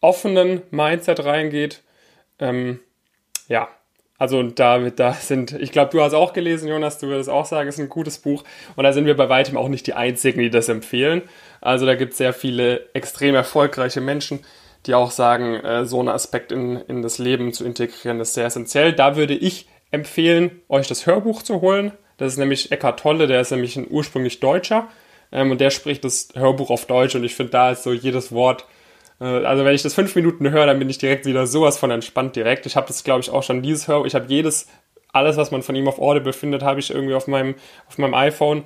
offenen 0.00 0.62
Mindset 0.70 1.24
reingeht, 1.24 1.82
ähm, 2.38 2.80
ja, 3.48 3.68
also 4.22 4.44
da, 4.44 4.78
da 4.90 5.14
sind, 5.14 5.50
ich 5.50 5.72
glaube, 5.72 5.90
du 5.90 6.00
hast 6.00 6.14
auch 6.14 6.32
gelesen, 6.32 6.68
Jonas, 6.68 6.98
du 6.98 7.08
würdest 7.08 7.28
auch 7.28 7.44
sagen, 7.44 7.68
es 7.68 7.74
ist 7.74 7.80
ein 7.80 7.88
gutes 7.88 8.18
Buch. 8.18 8.44
Und 8.76 8.84
da 8.84 8.92
sind 8.92 9.04
wir 9.04 9.16
bei 9.16 9.28
weitem 9.28 9.56
auch 9.56 9.66
nicht 9.66 9.88
die 9.88 9.94
Einzigen, 9.94 10.40
die 10.40 10.50
das 10.50 10.68
empfehlen. 10.68 11.22
Also 11.62 11.86
da 11.86 11.94
gibt 11.94 12.12
es 12.12 12.18
sehr 12.18 12.32
viele 12.34 12.88
extrem 12.92 13.34
erfolgreiche 13.34 14.00
Menschen, 14.00 14.40
die 14.86 14.94
auch 14.94 15.10
sagen, 15.10 15.54
äh, 15.56 15.84
so 15.86 16.00
einen 16.00 16.08
Aspekt 16.08 16.52
in, 16.52 16.76
in 16.88 17.02
das 17.02 17.18
Leben 17.18 17.52
zu 17.52 17.64
integrieren, 17.64 18.20
ist 18.20 18.34
sehr 18.34 18.46
essentiell. 18.46 18.92
Da 18.92 19.16
würde 19.16 19.34
ich 19.34 19.68
empfehlen, 19.90 20.60
euch 20.68 20.88
das 20.88 21.06
Hörbuch 21.06 21.42
zu 21.42 21.60
holen. 21.60 21.92
Das 22.18 22.32
ist 22.32 22.38
nämlich 22.38 22.70
Eckhart 22.70 23.00
Tolle, 23.00 23.26
der 23.26 23.40
ist 23.40 23.50
nämlich 23.50 23.76
ein 23.76 23.86
ursprünglich 23.88 24.40
Deutscher. 24.40 24.88
Ähm, 25.30 25.50
und 25.50 25.60
der 25.60 25.70
spricht 25.70 26.04
das 26.04 26.28
Hörbuch 26.34 26.70
auf 26.70 26.86
Deutsch 26.86 27.14
und 27.14 27.24
ich 27.24 27.34
finde, 27.34 27.52
da 27.52 27.70
ist 27.70 27.84
so 27.84 27.92
jedes 27.92 28.32
Wort 28.32 28.66
äh, 29.22 29.44
also 29.44 29.64
wenn 29.64 29.74
ich 29.74 29.82
das 29.82 29.94
fünf 29.94 30.14
Minuten 30.16 30.50
höre, 30.50 30.66
dann 30.66 30.78
bin 30.78 30.90
ich 30.90 30.98
direkt 30.98 31.24
wieder 31.24 31.46
sowas 31.46 31.78
von 31.78 31.90
entspannt 31.90 32.36
direkt. 32.36 32.66
Ich 32.66 32.76
habe 32.76 32.88
das, 32.88 33.04
glaube 33.04 33.20
ich, 33.20 33.30
auch 33.30 33.42
schon 33.42 33.62
dieses 33.62 33.88
Hör. 33.88 34.04
Ich 34.04 34.14
habe 34.14 34.26
jedes, 34.28 34.66
alles, 35.12 35.36
was 35.36 35.50
man 35.50 35.62
von 35.62 35.76
ihm 35.76 35.88
auf 35.88 35.98
Audible 35.98 36.32
findet, 36.32 36.62
habe 36.62 36.80
ich 36.80 36.90
irgendwie 36.90 37.14
auf 37.14 37.28
meinem, 37.28 37.54
auf 37.88 37.98
meinem 37.98 38.14
iPhone. 38.14 38.64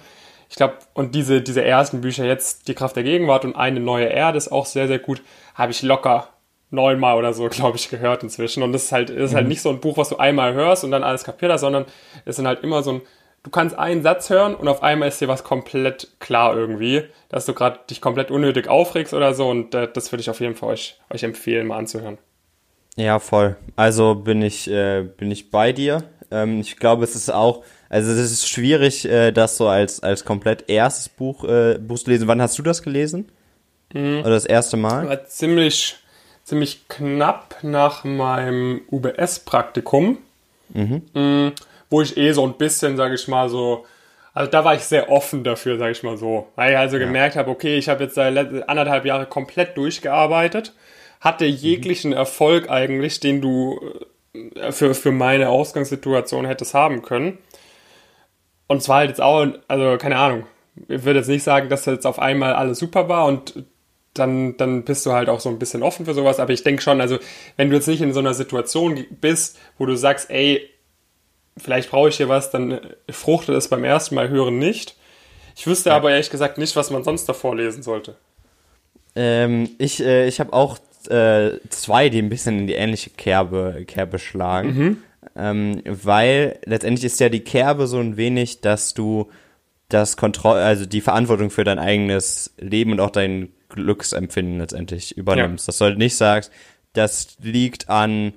Ich 0.48 0.56
glaube, 0.56 0.74
und 0.94 1.14
diese, 1.14 1.42
diese 1.42 1.64
ersten 1.64 2.00
Bücher 2.00 2.24
jetzt, 2.24 2.68
Die 2.68 2.74
Kraft 2.74 2.96
der 2.96 3.02
Gegenwart 3.02 3.44
und 3.44 3.56
Eine 3.56 3.80
neue 3.80 4.06
Erde 4.06 4.38
ist 4.38 4.52
auch 4.52 4.66
sehr, 4.66 4.86
sehr 4.86 4.98
gut, 4.98 5.22
habe 5.54 5.72
ich 5.72 5.82
locker 5.82 6.28
neunmal 6.70 7.16
oder 7.16 7.32
so, 7.32 7.48
glaube 7.48 7.76
ich, 7.76 7.88
gehört 7.88 8.22
inzwischen. 8.22 8.62
Und 8.62 8.72
das 8.72 8.84
ist 8.84 8.92
halt, 8.92 9.10
ist 9.10 9.34
halt 9.34 9.44
mhm. 9.44 9.50
nicht 9.50 9.62
so 9.62 9.70
ein 9.70 9.80
Buch, 9.80 9.96
was 9.96 10.08
du 10.08 10.16
einmal 10.16 10.54
hörst 10.54 10.84
und 10.84 10.90
dann 10.90 11.02
alles 11.02 11.24
kapiert 11.24 11.52
hast, 11.52 11.60
sondern 11.62 11.86
es 12.24 12.36
sind 12.36 12.46
halt 12.46 12.62
immer 12.62 12.82
so 12.82 12.92
ein, 12.92 13.02
du 13.42 13.50
kannst 13.50 13.78
einen 13.78 14.02
Satz 14.02 14.30
hören 14.30 14.54
und 14.54 14.68
auf 14.68 14.82
einmal 14.82 15.08
ist 15.08 15.20
dir 15.20 15.28
was 15.28 15.44
komplett 15.44 16.08
klar 16.18 16.56
irgendwie, 16.56 17.04
dass 17.28 17.46
du 17.46 17.54
gerade 17.54 17.80
dich 17.88 18.00
komplett 18.00 18.30
unnötig 18.30 18.68
aufregst 18.68 19.14
oder 19.14 19.34
so 19.34 19.48
und 19.48 19.74
äh, 19.74 19.88
das 19.92 20.12
würde 20.12 20.20
ich 20.20 20.30
auf 20.30 20.40
jeden 20.40 20.54
Fall 20.54 20.70
euch, 20.70 20.98
euch 21.10 21.22
empfehlen, 21.22 21.66
mal 21.66 21.78
anzuhören. 21.78 22.18
Ja, 22.96 23.18
voll. 23.18 23.56
Also 23.76 24.14
bin 24.14 24.42
ich, 24.42 24.70
äh, 24.70 25.02
bin 25.02 25.30
ich 25.30 25.50
bei 25.50 25.72
dir. 25.72 26.04
Ähm, 26.30 26.60
ich 26.60 26.76
glaube, 26.76 27.04
es 27.04 27.14
ist 27.14 27.30
auch, 27.30 27.62
also 27.88 28.10
es 28.10 28.32
ist 28.32 28.48
schwierig, 28.48 29.04
äh, 29.04 29.32
das 29.32 29.56
so 29.56 29.68
als, 29.68 30.02
als 30.02 30.24
komplett 30.24 30.68
erstes 30.68 31.08
Buch, 31.08 31.44
äh, 31.44 31.78
Buch 31.78 31.98
zu 31.98 32.10
lesen. 32.10 32.28
Wann 32.28 32.42
hast 32.42 32.58
du 32.58 32.62
das 32.62 32.82
gelesen? 32.82 33.28
Mhm. 33.92 34.20
Oder 34.20 34.30
das 34.30 34.44
erste 34.44 34.76
Mal? 34.76 35.08
War 35.08 35.24
ziemlich, 35.26 35.96
ziemlich 36.44 36.88
knapp 36.88 37.56
nach 37.62 38.04
meinem 38.04 38.82
UBS-Praktikum, 38.90 40.18
mhm. 40.70 41.02
Mhm, 41.14 41.52
wo 41.90 42.02
ich 42.02 42.16
eh 42.16 42.32
so 42.32 42.44
ein 42.46 42.54
bisschen, 42.54 42.96
sage 42.96 43.14
ich 43.14 43.28
mal, 43.28 43.48
so, 43.48 43.86
also 44.34 44.50
da 44.50 44.64
war 44.64 44.74
ich 44.74 44.82
sehr 44.82 45.10
offen 45.10 45.44
dafür, 45.44 45.78
sage 45.78 45.92
ich 45.92 46.02
mal 46.02 46.16
so. 46.16 46.48
Weil 46.56 46.72
ich 46.72 46.78
also 46.78 46.96
ja. 46.96 47.06
gemerkt 47.06 47.36
habe, 47.36 47.50
okay, 47.50 47.78
ich 47.78 47.88
habe 47.88 48.04
jetzt 48.04 48.16
seit 48.16 48.36
anderthalb 48.68 49.04
Jahre 49.04 49.26
komplett 49.26 49.76
durchgearbeitet, 49.76 50.74
hatte 51.20 51.44
jeglichen 51.44 52.10
mhm. 52.10 52.16
Erfolg 52.16 52.68
eigentlich, 52.68 53.20
den 53.20 53.40
du 53.40 53.80
äh, 54.56 54.72
für, 54.72 54.94
für 54.94 55.12
meine 55.12 55.50
Ausgangssituation 55.50 56.46
hättest 56.46 56.74
haben 56.74 57.02
können. 57.02 57.38
Und 58.66 58.82
zwar 58.82 58.98
halt 58.98 59.10
jetzt 59.10 59.20
auch, 59.20 59.46
also 59.68 59.96
keine 59.98 60.16
Ahnung, 60.16 60.46
ich 60.88 61.04
würde 61.04 61.20
jetzt 61.20 61.28
nicht 61.28 61.42
sagen, 61.42 61.68
dass 61.68 61.86
jetzt 61.86 62.06
auf 62.06 62.18
einmal 62.18 62.54
alles 62.54 62.78
super 62.78 63.08
war 63.08 63.26
und 63.26 63.64
dann, 64.14 64.56
dann 64.56 64.84
bist 64.84 65.04
du 65.06 65.12
halt 65.12 65.28
auch 65.28 65.40
so 65.40 65.48
ein 65.48 65.58
bisschen 65.58 65.82
offen 65.82 66.06
für 66.06 66.14
sowas. 66.14 66.40
Aber 66.40 66.52
ich 66.52 66.62
denke 66.62 66.82
schon, 66.82 67.00
also 67.00 67.18
wenn 67.56 67.70
du 67.70 67.76
jetzt 67.76 67.88
nicht 67.88 68.00
in 68.00 68.12
so 68.12 68.20
einer 68.20 68.34
Situation 68.34 69.04
bist, 69.20 69.58
wo 69.78 69.86
du 69.86 69.96
sagst, 69.96 70.30
ey, 70.30 70.68
vielleicht 71.56 71.90
brauche 71.90 72.08
ich 72.08 72.16
hier 72.16 72.28
was, 72.28 72.50
dann 72.50 72.80
fruchtet 73.10 73.56
es 73.56 73.68
beim 73.68 73.84
ersten 73.84 74.14
Mal 74.14 74.28
hören 74.28 74.58
nicht. 74.58 74.96
Ich 75.54 75.66
wüsste 75.66 75.90
ja. 75.90 75.96
aber 75.96 76.10
ehrlich 76.10 76.30
gesagt 76.30 76.58
nicht, 76.58 76.76
was 76.76 76.90
man 76.90 77.04
sonst 77.04 77.26
davor 77.26 77.56
lesen 77.56 77.82
sollte. 77.82 78.16
Ähm, 79.14 79.70
ich 79.78 80.02
äh, 80.02 80.26
ich 80.26 80.40
habe 80.40 80.52
auch 80.52 80.78
äh, 81.08 81.58
zwei, 81.70 82.10
die 82.10 82.18
ein 82.18 82.28
bisschen 82.28 82.58
in 82.58 82.66
die 82.66 82.74
ähnliche 82.74 83.10
Kerbe, 83.10 83.84
Kerbe 83.86 84.18
schlagen. 84.18 84.74
Mhm. 84.74 85.02
Ähm, 85.34 85.82
weil 85.84 86.58
letztendlich 86.64 87.04
ist 87.04 87.20
ja 87.20 87.28
die 87.28 87.40
Kerbe 87.40 87.86
so 87.86 87.98
ein 87.98 88.16
wenig, 88.16 88.60
dass 88.60 88.94
du 88.94 89.28
das 89.88 90.16
Kontroll, 90.16 90.58
also 90.58 90.86
die 90.86 91.00
Verantwortung 91.00 91.50
für 91.50 91.64
dein 91.64 91.78
eigenes 91.78 92.54
Leben 92.58 92.92
und 92.92 93.00
auch 93.00 93.10
dein 93.10 93.50
Glücksempfinden 93.68 94.58
letztendlich 94.58 95.16
übernimmst. 95.16 95.66
Ja. 95.66 95.70
Dass 95.70 95.78
du 95.78 95.84
halt 95.84 95.98
nicht 95.98 96.16
sagst, 96.16 96.52
das 96.92 97.36
liegt 97.40 97.88
an 97.88 98.34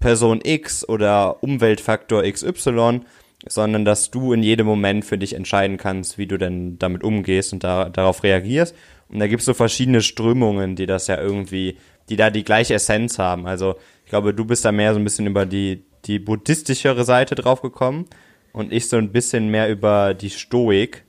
Person 0.00 0.40
X 0.42 0.86
oder 0.88 1.42
Umweltfaktor 1.42 2.24
XY, 2.24 3.02
sondern 3.46 3.84
dass 3.84 4.10
du 4.10 4.32
in 4.32 4.42
jedem 4.42 4.66
Moment 4.66 5.04
für 5.04 5.18
dich 5.18 5.34
entscheiden 5.34 5.76
kannst, 5.76 6.18
wie 6.18 6.26
du 6.26 6.38
denn 6.38 6.78
damit 6.78 7.02
umgehst 7.02 7.52
und 7.52 7.64
da, 7.64 7.88
darauf 7.88 8.22
reagierst. 8.22 8.74
Und 9.08 9.18
da 9.20 9.26
gibt 9.26 9.40
es 9.40 9.46
so 9.46 9.54
verschiedene 9.54 10.00
Strömungen, 10.00 10.76
die 10.76 10.86
das 10.86 11.06
ja 11.06 11.20
irgendwie, 11.20 11.76
die 12.08 12.16
da 12.16 12.30
die 12.30 12.44
gleiche 12.44 12.74
Essenz 12.74 13.18
haben. 13.18 13.46
Also 13.46 13.76
ich 14.04 14.10
glaube, 14.10 14.34
du 14.34 14.44
bist 14.44 14.64
da 14.64 14.72
mehr 14.72 14.92
so 14.92 15.00
ein 15.00 15.04
bisschen 15.04 15.26
über 15.26 15.46
die, 15.46 15.84
die 16.04 16.18
buddhistischere 16.18 17.04
Seite 17.04 17.34
drauf 17.34 17.62
gekommen 17.62 18.06
und 18.52 18.72
ich 18.72 18.88
so 18.88 18.96
ein 18.96 19.12
bisschen 19.12 19.48
mehr 19.48 19.70
über 19.70 20.14
die 20.14 20.30
Stoik. 20.30 21.04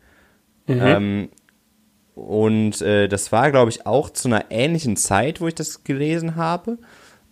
Mhm. 0.68 0.82
Ähm, 0.82 1.30
und 2.16 2.82
äh, 2.82 3.08
das 3.08 3.32
war, 3.32 3.52
glaube 3.52 3.72
ich, 3.72 3.86
auch 3.86 4.10
zu 4.10 4.28
einer 4.28 4.46
ähnlichen 4.52 4.98
Zeit, 4.98 5.42
wo 5.42 5.48
ich 5.48 5.56
das 5.56 5.84
gelesen 5.84 6.36
habe. 6.36 6.78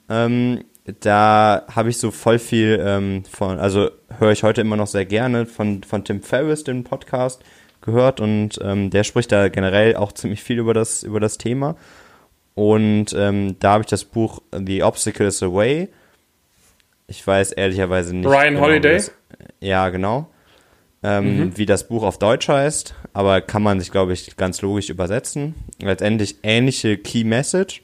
Ähm, 0.09 0.63
da 0.99 1.63
habe 1.73 1.89
ich 1.89 1.97
so 1.97 2.09
voll 2.11 2.39
viel 2.39 2.81
ähm, 2.83 3.23
von, 3.29 3.59
also 3.59 3.91
höre 4.17 4.31
ich 4.31 4.43
heute 4.43 4.61
immer 4.61 4.75
noch 4.75 4.87
sehr 4.87 5.05
gerne 5.05 5.45
von, 5.45 5.83
von 5.83 6.03
Tim 6.03 6.21
Ferriss, 6.21 6.63
den 6.63 6.83
Podcast, 6.83 7.43
gehört 7.81 8.19
und 8.19 8.59
ähm, 8.61 8.89
der 8.89 9.03
spricht 9.03 9.31
da 9.31 9.49
generell 9.49 9.95
auch 9.95 10.11
ziemlich 10.11 10.43
viel 10.43 10.59
über 10.59 10.73
das, 10.73 11.03
über 11.03 11.19
das 11.19 11.37
Thema. 11.37 11.75
Und 12.53 13.13
ähm, 13.13 13.57
da 13.59 13.73
habe 13.73 13.83
ich 13.83 13.89
das 13.89 14.03
Buch 14.03 14.41
The 14.51 14.83
Obstacle 14.83 15.27
is 15.27 15.41
Away. 15.41 15.89
Ich 17.07 17.25
weiß 17.25 17.53
ehrlicherweise 17.53 18.15
nicht. 18.15 18.27
Ryan 18.27 18.53
genau, 18.53 18.65
Holiday? 18.65 18.93
Das, 18.93 19.11
ja, 19.59 19.89
genau 19.89 20.27
ähm, 21.03 21.37
mhm. 21.37 21.57
wie 21.57 21.65
das 21.65 21.87
Buch 21.87 22.03
auf 22.03 22.19
Deutsch 22.19 22.47
heißt, 22.47 22.93
aber 23.13 23.41
kann 23.41 23.63
man 23.63 23.79
sich, 23.79 23.91
glaube 23.91 24.13
ich, 24.13 24.35
ganz 24.37 24.61
logisch 24.61 24.89
übersetzen. 24.89 25.55
Letztendlich 25.81 26.37
ähnliche 26.43 26.97
Key 26.97 27.23
Message. 27.23 27.81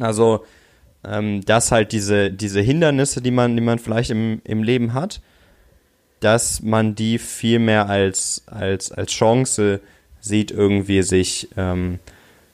Also, 0.00 0.44
ähm, 1.04 1.44
dass 1.44 1.72
halt 1.72 1.92
diese, 1.92 2.30
diese 2.30 2.60
Hindernisse, 2.60 3.20
die 3.20 3.30
man, 3.30 3.54
die 3.54 3.62
man 3.62 3.78
vielleicht 3.78 4.10
im, 4.10 4.40
im 4.44 4.62
Leben 4.62 4.94
hat, 4.94 5.20
dass 6.20 6.62
man 6.62 6.94
die 6.94 7.18
viel 7.18 7.58
mehr 7.58 7.88
als, 7.88 8.42
als, 8.46 8.90
als 8.90 9.12
Chance 9.12 9.80
sieht, 10.20 10.50
irgendwie 10.50 11.02
sich, 11.02 11.48
ähm, 11.56 11.98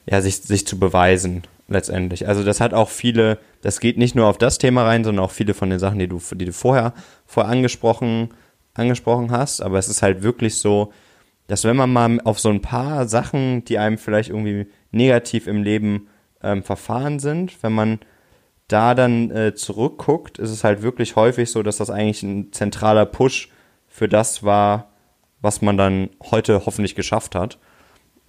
ja, 0.06 0.20
sich, 0.20 0.36
sich 0.36 0.66
zu 0.66 0.78
beweisen, 0.78 1.42
letztendlich. 1.68 2.28
Also 2.28 2.44
das 2.44 2.60
hat 2.60 2.74
auch 2.74 2.88
viele, 2.88 3.38
das 3.62 3.80
geht 3.80 3.98
nicht 3.98 4.14
nur 4.14 4.26
auf 4.26 4.38
das 4.38 4.58
Thema 4.58 4.84
rein, 4.84 5.04
sondern 5.04 5.24
auch 5.24 5.30
viele 5.30 5.54
von 5.54 5.70
den 5.70 5.78
Sachen, 5.78 5.98
die 5.98 6.08
du, 6.08 6.20
die 6.34 6.46
du 6.46 6.52
vorher, 6.52 6.92
vorher 7.26 7.52
angesprochen 7.52 8.30
angesprochen 8.74 9.30
hast, 9.30 9.60
aber 9.60 9.78
es 9.78 9.88
ist 9.88 10.02
halt 10.02 10.22
wirklich 10.22 10.56
so, 10.56 10.92
dass 11.46 11.64
wenn 11.64 11.76
man 11.76 11.92
mal 11.92 12.20
auf 12.24 12.40
so 12.40 12.48
ein 12.48 12.62
paar 12.62 13.06
Sachen, 13.06 13.64
die 13.64 13.78
einem 13.78 13.98
vielleicht 13.98 14.30
irgendwie 14.30 14.66
negativ 14.90 15.46
im 15.46 15.62
Leben 15.62 16.08
ähm, 16.42 16.62
verfahren 16.62 17.18
sind, 17.18 17.62
wenn 17.62 17.72
man 17.72 18.00
da 18.68 18.94
dann 18.94 19.30
äh, 19.30 19.54
zurückguckt, 19.54 20.38
ist 20.38 20.50
es 20.50 20.64
halt 20.64 20.82
wirklich 20.82 21.16
häufig 21.16 21.50
so, 21.50 21.62
dass 21.62 21.76
das 21.76 21.90
eigentlich 21.90 22.22
ein 22.22 22.52
zentraler 22.52 23.04
Push 23.04 23.50
für 23.86 24.08
das 24.08 24.42
war, 24.42 24.92
was 25.40 25.60
man 25.60 25.76
dann 25.76 26.10
heute 26.30 26.64
hoffentlich 26.64 26.94
geschafft 26.94 27.34
hat. 27.34 27.58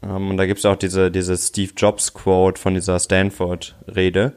Ähm, 0.04 0.32
und 0.32 0.38
da 0.38 0.46
gibt 0.46 0.60
es 0.60 0.66
auch 0.66 0.76
diese, 0.76 1.12
diese 1.12 1.38
Steve 1.38 1.72
Jobs 1.76 2.14
Quote 2.14 2.60
von 2.60 2.74
dieser 2.74 3.00
Stanford-Rede, 3.00 4.34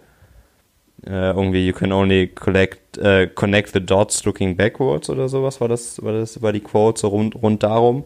äh, 1.06 1.30
irgendwie 1.30 1.66
you 1.66 1.73
can 1.73 1.92
only 1.92 2.28
collect, 2.28 2.99
äh, 2.99 3.26
connect 3.26 3.73
the 3.73 3.85
dots 3.85 4.25
looking 4.25 4.56
backwards 4.56 5.11
oder 5.11 5.28
sowas 5.28 5.61
war 5.61 5.68
das, 5.68 6.02
war 6.02 6.12
das, 6.12 6.40
war 6.42 6.52
die 6.52 6.61
Quote 6.61 7.00
so 7.00 7.08
rund, 7.08 7.35
rund 7.35 7.62
darum. 7.62 8.04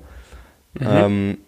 Mhm. 0.74 0.86
Ähm, 0.86 1.38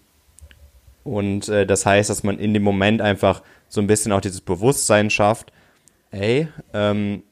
und 1.05 1.49
äh, 1.49 1.67
das 1.67 1.85
heißt, 1.85 2.11
dass 2.11 2.23
man 2.23 2.39
in 2.39 2.55
dem 2.55 2.63
Moment 2.63 3.01
einfach 3.01 3.43
so 3.69 3.81
ein 3.81 3.87
bisschen 3.87 4.13
auch 4.13 4.21
dieses 4.21 4.41
Bewusstsein 4.41 5.11
schafft, 5.11 5.53
ey, 6.11 6.49
ähm, 6.73 7.25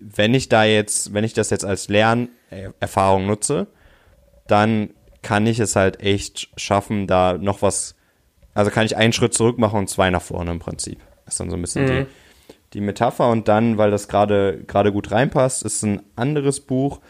wenn 0.00 0.34
ich 0.34 0.50
da 0.50 0.64
jetzt, 0.64 1.14
wenn 1.14 1.24
ich 1.24 1.32
das 1.32 1.48
jetzt 1.48 1.64
als 1.64 1.88
Lernerfahrung 1.88 3.26
nutze, 3.26 3.68
dann 4.46 4.90
kann 5.22 5.46
ich 5.46 5.58
es 5.58 5.76
halt 5.76 6.00
echt 6.00 6.48
schaffen, 6.56 7.06
da 7.06 7.38
noch 7.38 7.62
was, 7.62 7.96
also 8.54 8.70
kann 8.70 8.86
ich 8.86 8.96
einen 8.96 9.12
Schritt 9.12 9.34
zurück 9.34 9.58
machen 9.58 9.80
und 9.80 9.90
zwei 9.90 10.10
nach 10.10 10.22
vorne 10.22 10.50
im 10.50 10.58
Prinzip. 10.58 11.00
Das 11.24 11.34
ist 11.34 11.40
dann 11.40 11.50
so 11.50 11.56
ein 11.56 11.62
bisschen 11.62 11.84
mhm. 11.84 11.88
die, 11.88 12.54
die 12.74 12.80
Metapher 12.80 13.28
und 13.30 13.48
dann, 13.48 13.78
weil 13.78 13.90
das 13.90 14.08
gerade 14.08 14.62
gerade 14.66 14.92
gut 14.92 15.10
reinpasst, 15.10 15.62
ist 15.62 15.82
ein 15.82 16.02
anderes 16.16 16.60
Buch, 16.60 17.00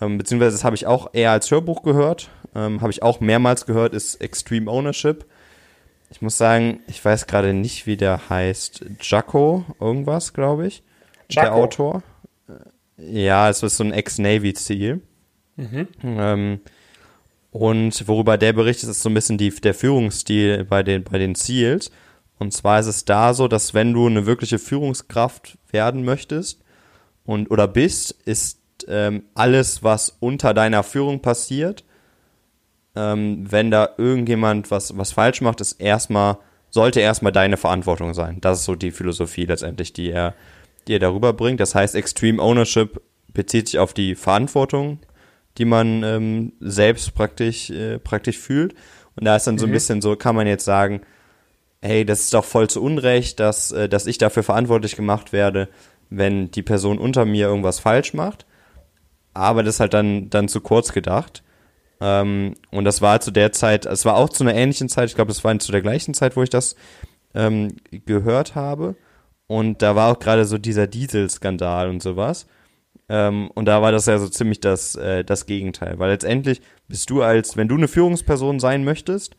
ähm, 0.00 0.18
beziehungsweise 0.18 0.56
das 0.56 0.64
habe 0.64 0.76
ich 0.76 0.86
auch 0.86 1.10
eher 1.12 1.32
als 1.32 1.50
Hörbuch 1.50 1.82
gehört, 1.82 2.30
ähm, 2.54 2.80
habe 2.80 2.92
ich 2.92 3.02
auch 3.02 3.20
mehrmals 3.20 3.66
gehört, 3.66 3.94
ist 3.94 4.16
Extreme 4.20 4.70
Ownership. 4.70 5.26
Ich 6.10 6.20
muss 6.20 6.36
sagen, 6.36 6.80
ich 6.86 7.02
weiß 7.02 7.26
gerade 7.26 7.54
nicht, 7.54 7.86
wie 7.86 7.96
der 7.96 8.28
heißt. 8.28 8.84
Jacko, 9.00 9.64
irgendwas, 9.80 10.34
glaube 10.34 10.66
ich. 10.66 10.82
Jacko. 11.30 11.46
Der 11.46 11.54
Autor. 11.54 12.02
Ja, 12.98 13.48
es 13.48 13.62
ist 13.62 13.78
so 13.78 13.84
ein 13.84 13.92
Ex-Navy-Ziel. 13.92 15.00
Mhm. 15.56 15.88
Ähm, 16.04 16.60
und 17.52 18.08
worüber 18.08 18.38
der 18.38 18.54
berichtet, 18.54 18.88
ist 18.88 19.02
so 19.02 19.10
ein 19.10 19.14
bisschen 19.14 19.36
die, 19.36 19.50
der 19.50 19.74
Führungsstil 19.74 20.64
bei 20.64 20.82
den, 20.82 21.04
bei 21.04 21.18
den 21.18 21.34
Ziels. 21.34 21.90
Und 22.38 22.52
zwar 22.52 22.80
ist 22.80 22.86
es 22.86 23.04
da 23.04 23.34
so, 23.34 23.46
dass 23.46 23.74
wenn 23.74 23.92
du 23.92 24.06
eine 24.06 24.26
wirkliche 24.26 24.58
Führungskraft 24.58 25.58
werden 25.70 26.02
möchtest 26.02 26.62
und 27.24 27.50
oder 27.50 27.68
bist, 27.68 28.12
ist 28.24 28.58
ähm, 28.88 29.24
alles, 29.34 29.82
was 29.82 30.16
unter 30.18 30.54
deiner 30.54 30.82
Führung 30.82 31.20
passiert, 31.20 31.84
ähm, 32.96 33.44
wenn 33.48 33.70
da 33.70 33.90
irgendjemand 33.98 34.70
was, 34.70 34.96
was 34.96 35.12
falsch 35.12 35.42
macht, 35.42 35.60
ist 35.60 35.72
erstmal, 35.74 36.38
sollte 36.70 37.00
erstmal 37.00 37.32
deine 37.32 37.58
Verantwortung 37.58 38.14
sein. 38.14 38.38
Das 38.40 38.60
ist 38.60 38.64
so 38.64 38.74
die 38.74 38.90
Philosophie 38.90 39.44
letztendlich, 39.44 39.92
die 39.92 40.10
er, 40.10 40.34
die 40.88 40.94
er 40.94 41.00
darüber 41.00 41.34
bringt. 41.34 41.60
Das 41.60 41.74
heißt, 41.74 41.94
Extreme 41.94 42.42
Ownership 42.42 43.00
bezieht 43.28 43.68
sich 43.68 43.78
auf 43.78 43.92
die 43.92 44.14
Verantwortung, 44.14 45.00
die 45.58 45.64
man 45.64 46.02
ähm, 46.02 46.52
selbst 46.60 47.14
praktisch, 47.14 47.70
äh, 47.70 47.98
praktisch 47.98 48.38
fühlt. 48.38 48.74
Und 49.16 49.24
da 49.24 49.36
ist 49.36 49.46
dann 49.46 49.58
so 49.58 49.66
ein 49.66 49.70
mhm. 49.70 49.74
bisschen 49.74 50.00
so, 50.00 50.16
kann 50.16 50.36
man 50.36 50.46
jetzt 50.46 50.64
sagen, 50.64 51.02
hey, 51.80 52.04
das 52.04 52.20
ist 52.20 52.34
doch 52.34 52.44
voll 52.44 52.70
zu 52.70 52.82
Unrecht, 52.82 53.40
dass, 53.40 53.72
äh, 53.72 53.88
dass 53.88 54.06
ich 54.06 54.18
dafür 54.18 54.42
verantwortlich 54.42 54.96
gemacht 54.96 55.32
werde, 55.32 55.68
wenn 56.10 56.50
die 56.50 56.62
Person 56.62 56.98
unter 56.98 57.24
mir 57.24 57.46
irgendwas 57.46 57.80
falsch 57.80 58.14
macht. 58.14 58.46
Aber 59.34 59.62
das 59.62 59.76
ist 59.76 59.80
halt 59.80 59.94
dann, 59.94 60.30
dann 60.30 60.48
zu 60.48 60.60
kurz 60.60 60.92
gedacht. 60.92 61.42
Ähm, 62.00 62.54
und 62.70 62.84
das 62.84 63.02
war 63.02 63.20
zu 63.20 63.30
der 63.30 63.52
Zeit, 63.52 63.86
es 63.86 64.04
war 64.04 64.16
auch 64.16 64.28
zu 64.28 64.44
einer 64.44 64.54
ähnlichen 64.54 64.88
Zeit, 64.88 65.08
ich 65.08 65.14
glaube, 65.14 65.32
es 65.32 65.44
war 65.44 65.58
zu 65.58 65.72
der 65.72 65.82
gleichen 65.82 66.14
Zeit, 66.14 66.36
wo 66.36 66.42
ich 66.42 66.50
das 66.50 66.76
ähm, 67.34 67.76
gehört 67.90 68.54
habe. 68.54 68.96
Und 69.46 69.82
da 69.82 69.96
war 69.96 70.12
auch 70.12 70.18
gerade 70.18 70.44
so 70.44 70.58
dieser 70.58 70.86
Dieselskandal 70.86 71.88
und 71.88 72.02
sowas. 72.02 72.46
Ähm, 73.08 73.50
und 73.54 73.66
da 73.66 73.82
war 73.82 73.92
das 73.92 74.06
ja 74.06 74.18
so 74.18 74.28
ziemlich 74.28 74.60
das, 74.60 74.94
äh, 74.96 75.24
das 75.24 75.46
Gegenteil. 75.46 75.98
Weil 75.98 76.10
letztendlich 76.10 76.60
bist 76.88 77.10
du 77.10 77.22
als, 77.22 77.56
wenn 77.56 77.68
du 77.68 77.76
eine 77.76 77.88
Führungsperson 77.88 78.60
sein 78.60 78.84
möchtest, 78.84 79.36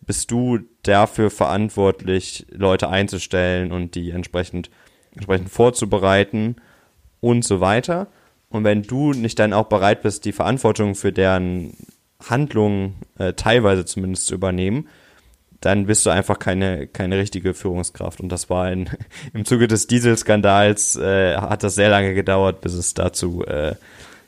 bist 0.00 0.30
du 0.30 0.60
dafür 0.82 1.30
verantwortlich, 1.30 2.46
Leute 2.50 2.88
einzustellen 2.88 3.72
und 3.72 3.94
die 3.94 4.10
entsprechend, 4.10 4.70
entsprechend 5.14 5.50
vorzubereiten 5.50 6.56
und 7.20 7.44
so 7.44 7.60
weiter. 7.60 8.08
Und 8.48 8.64
wenn 8.64 8.82
du 8.82 9.12
nicht 9.12 9.38
dann 9.38 9.52
auch 9.52 9.66
bereit 9.66 10.02
bist, 10.02 10.24
die 10.24 10.32
Verantwortung 10.32 10.94
für 10.94 11.12
deren 11.12 11.76
Handlungen 12.28 12.96
äh, 13.18 13.32
teilweise 13.32 13.84
zumindest 13.84 14.26
zu 14.26 14.34
übernehmen, 14.34 14.88
dann 15.62 15.86
bist 15.86 16.04
du 16.04 16.10
einfach 16.10 16.38
keine, 16.38 16.88
keine 16.88 17.16
richtige 17.16 17.54
Führungskraft. 17.54 18.20
Und 18.20 18.28
das 18.30 18.50
war 18.50 18.70
in, 18.70 18.90
im 19.32 19.44
Zuge 19.44 19.68
des 19.68 19.86
Dieselskandals, 19.86 20.96
äh, 20.96 21.36
hat 21.36 21.62
das 21.62 21.76
sehr 21.76 21.88
lange 21.88 22.14
gedauert, 22.14 22.60
bis 22.60 22.74
es 22.74 22.94
dazu, 22.94 23.44
äh, 23.46 23.76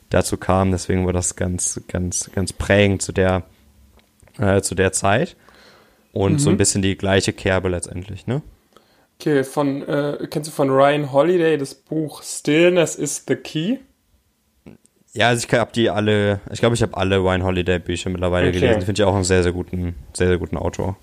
dazu 0.09 0.37
kam. 0.37 0.71
Deswegen 0.71 1.05
war 1.05 1.13
das 1.13 1.35
ganz, 1.35 1.81
ganz, 1.87 2.31
ganz 2.33 2.53
prägend 2.53 3.01
zu 3.01 3.11
der, 3.11 3.43
äh, 4.39 4.61
zu 4.61 4.75
der 4.75 4.93
Zeit. 4.93 5.35
Und 6.13 6.33
mhm. 6.33 6.39
so 6.39 6.49
ein 6.49 6.57
bisschen 6.57 6.81
die 6.81 6.97
gleiche 6.97 7.33
Kerbe 7.33 7.67
letztendlich, 7.67 8.25
ne? 8.25 8.41
Okay, 9.19 9.43
von, 9.43 9.81
äh, 9.87 10.27
kennst 10.29 10.49
du 10.49 10.53
von 10.53 10.69
Ryan 10.69 11.11
Holiday 11.11 11.57
das 11.57 11.75
Buch 11.75 12.23
Stillness 12.23 12.95
is 12.95 13.23
the 13.27 13.35
Key? 13.35 13.77
Ja, 15.13 15.29
also 15.29 15.45
ich 15.45 15.53
habe 15.53 15.71
die 15.73 15.89
alle, 15.89 16.39
ich 16.51 16.59
glaube, 16.59 16.75
ich 16.75 16.81
habe 16.81 16.95
alle 16.95 17.17
Ryan 17.17 17.43
Holiday 17.43 17.79
Bücher 17.79 18.09
mittlerweile 18.09 18.49
okay. 18.49 18.59
gelesen. 18.59 18.81
Finde 18.81 19.01
ich 19.01 19.05
auch 19.05 19.15
einen 19.15 19.23
sehr, 19.23 19.43
sehr 19.43 19.53
guten, 19.53 19.95
sehr, 20.13 20.27
sehr 20.27 20.37
guten 20.37 20.57
Autor. 20.57 20.97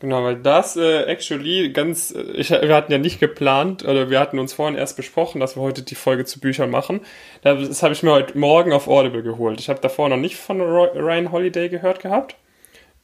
Genau, 0.00 0.24
weil 0.24 0.36
das 0.36 0.76
äh, 0.76 1.02
actually 1.02 1.72
ganz, 1.72 2.10
äh, 2.10 2.22
ich, 2.32 2.50
wir 2.50 2.74
hatten 2.74 2.90
ja 2.90 2.96
nicht 2.96 3.20
geplant, 3.20 3.84
oder 3.84 4.08
wir 4.08 4.18
hatten 4.18 4.38
uns 4.38 4.54
vorhin 4.54 4.76
erst 4.76 4.96
besprochen, 4.96 5.40
dass 5.40 5.56
wir 5.56 5.62
heute 5.62 5.82
die 5.82 5.94
Folge 5.94 6.24
zu 6.24 6.40
Büchern 6.40 6.70
machen. 6.70 7.00
Das 7.42 7.82
habe 7.82 7.92
ich 7.92 8.02
mir 8.02 8.12
heute 8.12 8.36
Morgen 8.38 8.72
auf 8.72 8.88
Audible 8.88 9.22
geholt. 9.22 9.60
Ich 9.60 9.68
habe 9.68 9.80
davor 9.80 10.08
noch 10.08 10.16
nicht 10.16 10.36
von 10.36 10.60
Ryan 10.62 11.30
Holiday 11.32 11.68
gehört 11.68 12.00
gehabt. 12.00 12.36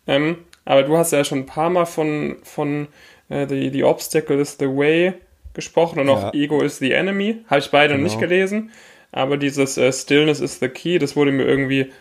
Ähm, 0.07 0.39
aber 0.65 0.85
du 0.85 0.97
hast 0.97 1.13
ja 1.13 1.23
schon 1.23 1.41
ein 1.41 1.47
paar 1.47 1.69
Mal 1.69 1.85
von, 1.85 2.39
von 2.43 2.89
äh, 3.29 3.47
the, 3.47 3.69
the 3.71 3.85
Obstacle 3.85 4.41
is 4.41 4.57
the 4.59 4.67
Way 4.67 5.15
gesprochen 5.53 6.01
und 6.01 6.09
auch 6.09 6.33
Ego 6.33 6.63
is 6.63 6.79
the 6.79 6.93
Enemy. 6.93 7.45
Habe 7.49 7.61
ich 7.61 7.71
beide 7.71 7.95
genau. 7.95 8.05
nicht 8.05 8.19
gelesen. 8.19 8.71
Aber 9.13 9.37
dieses 9.37 9.77
äh, 9.77 9.93
Stillness 9.93 10.41
is 10.41 10.61
the 10.61 10.69
Key, 10.69 10.99
das 10.99 11.15
wurde 11.15 11.33
mir 11.33 11.45
irgendwie 11.45 11.93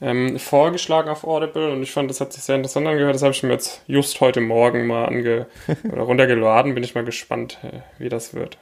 ähm, 0.00 0.38
vorgeschlagen 0.38 1.10
auf 1.10 1.24
Audible 1.24 1.70
und 1.70 1.82
ich 1.82 1.92
fand, 1.92 2.08
das 2.08 2.20
hat 2.20 2.32
sich 2.32 2.42
sehr 2.42 2.56
interessant 2.56 2.86
angehört. 2.86 3.14
Das 3.14 3.22
habe 3.22 3.32
ich 3.32 3.42
mir 3.42 3.52
jetzt 3.52 3.82
just 3.86 4.20
heute 4.20 4.40
Morgen 4.40 4.86
mal 4.86 5.06
ange 5.06 5.46
oder 5.92 6.02
runtergeladen. 6.02 6.74
Bin 6.74 6.84
ich 6.84 6.94
mal 6.94 7.04
gespannt, 7.04 7.58
äh, 7.62 7.80
wie 7.98 8.08
das 8.08 8.32
wird. 8.34 8.58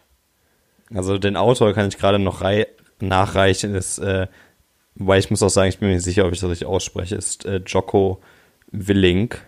Also 0.92 1.18
den 1.18 1.36
Autor 1.36 1.74
kann 1.74 1.88
ich 1.88 1.98
gerade 1.98 2.18
noch 2.18 2.42
nachreichen, 3.00 3.74
ist, 3.74 3.98
äh, 3.98 4.26
weil 4.94 5.20
ich 5.20 5.30
muss 5.30 5.42
auch 5.42 5.50
sagen, 5.50 5.68
ich 5.68 5.78
bin 5.78 5.88
mir 5.88 5.94
nicht 5.94 6.04
sicher, 6.04 6.26
ob 6.26 6.32
ich 6.32 6.40
das 6.40 6.50
richtig 6.50 6.66
ausspreche, 6.66 7.14
ist 7.14 7.44
äh, 7.44 7.60
Jocko 7.64 8.20
Willink. 8.72 9.40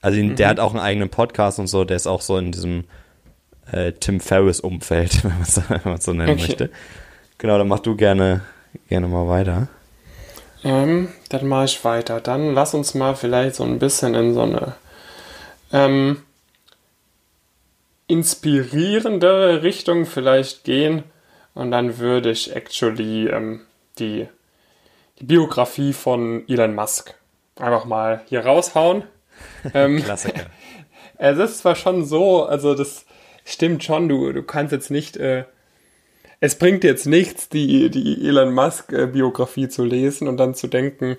Also 0.00 0.18
mhm. 0.18 0.36
der 0.36 0.48
hat 0.48 0.60
auch 0.60 0.70
einen 0.70 0.80
eigenen 0.80 1.10
Podcast 1.10 1.58
und 1.58 1.66
so, 1.66 1.84
der 1.84 1.96
ist 1.96 2.06
auch 2.06 2.22
so 2.22 2.38
in 2.38 2.52
diesem 2.52 2.84
äh, 3.70 3.92
Tim 3.92 4.20
Ferriss-Umfeld, 4.20 5.24
wenn 5.68 5.80
man 5.84 5.94
es 5.94 6.04
so 6.04 6.12
nennen 6.12 6.30
okay. 6.30 6.40
möchte. 6.40 6.70
Genau, 7.36 7.58
dann 7.58 7.68
mach 7.68 7.80
du 7.80 7.96
gerne, 7.96 8.42
gerne 8.88 9.08
mal 9.08 9.28
weiter. 9.28 9.68
Ähm, 10.64 11.08
dann 11.28 11.46
mache 11.46 11.66
ich 11.66 11.84
weiter. 11.84 12.20
Dann 12.20 12.54
lass 12.54 12.74
uns 12.74 12.94
mal 12.94 13.14
vielleicht 13.14 13.56
so 13.56 13.64
ein 13.64 13.78
bisschen 13.78 14.14
in 14.14 14.34
so 14.34 14.42
eine 14.42 14.74
ähm, 15.72 16.22
inspirierendere 18.06 19.62
Richtung 19.62 20.06
vielleicht 20.06 20.64
gehen. 20.64 21.04
Und 21.54 21.70
dann 21.70 21.98
würde 21.98 22.30
ich 22.30 22.54
actually 22.54 23.28
ähm, 23.28 23.60
die, 23.98 24.28
die 25.18 25.24
Biografie 25.24 25.92
von 25.92 26.44
Elon 26.48 26.74
Musk 26.74 27.14
einfach 27.56 27.84
mal 27.84 28.22
hier 28.26 28.44
raushauen. 28.44 29.04
Ähm, 29.72 30.02
Klassiker. 30.02 30.46
es 31.18 31.38
ist 31.38 31.58
zwar 31.58 31.76
schon 31.76 32.04
so, 32.04 32.44
also 32.44 32.74
das 32.74 33.06
stimmt 33.44 33.84
schon, 33.84 34.08
du, 34.08 34.32
du 34.32 34.42
kannst 34.42 34.72
jetzt 34.72 34.90
nicht 34.90 35.16
äh, 35.16 35.44
es 36.40 36.56
bringt 36.56 36.84
jetzt 36.84 37.06
nichts, 37.06 37.48
die, 37.48 37.90
die 37.90 38.26
Elon 38.26 38.54
Musk-Biografie 38.54 39.68
zu 39.68 39.84
lesen 39.84 40.28
und 40.28 40.36
dann 40.36 40.54
zu 40.54 40.68
denken, 40.68 41.16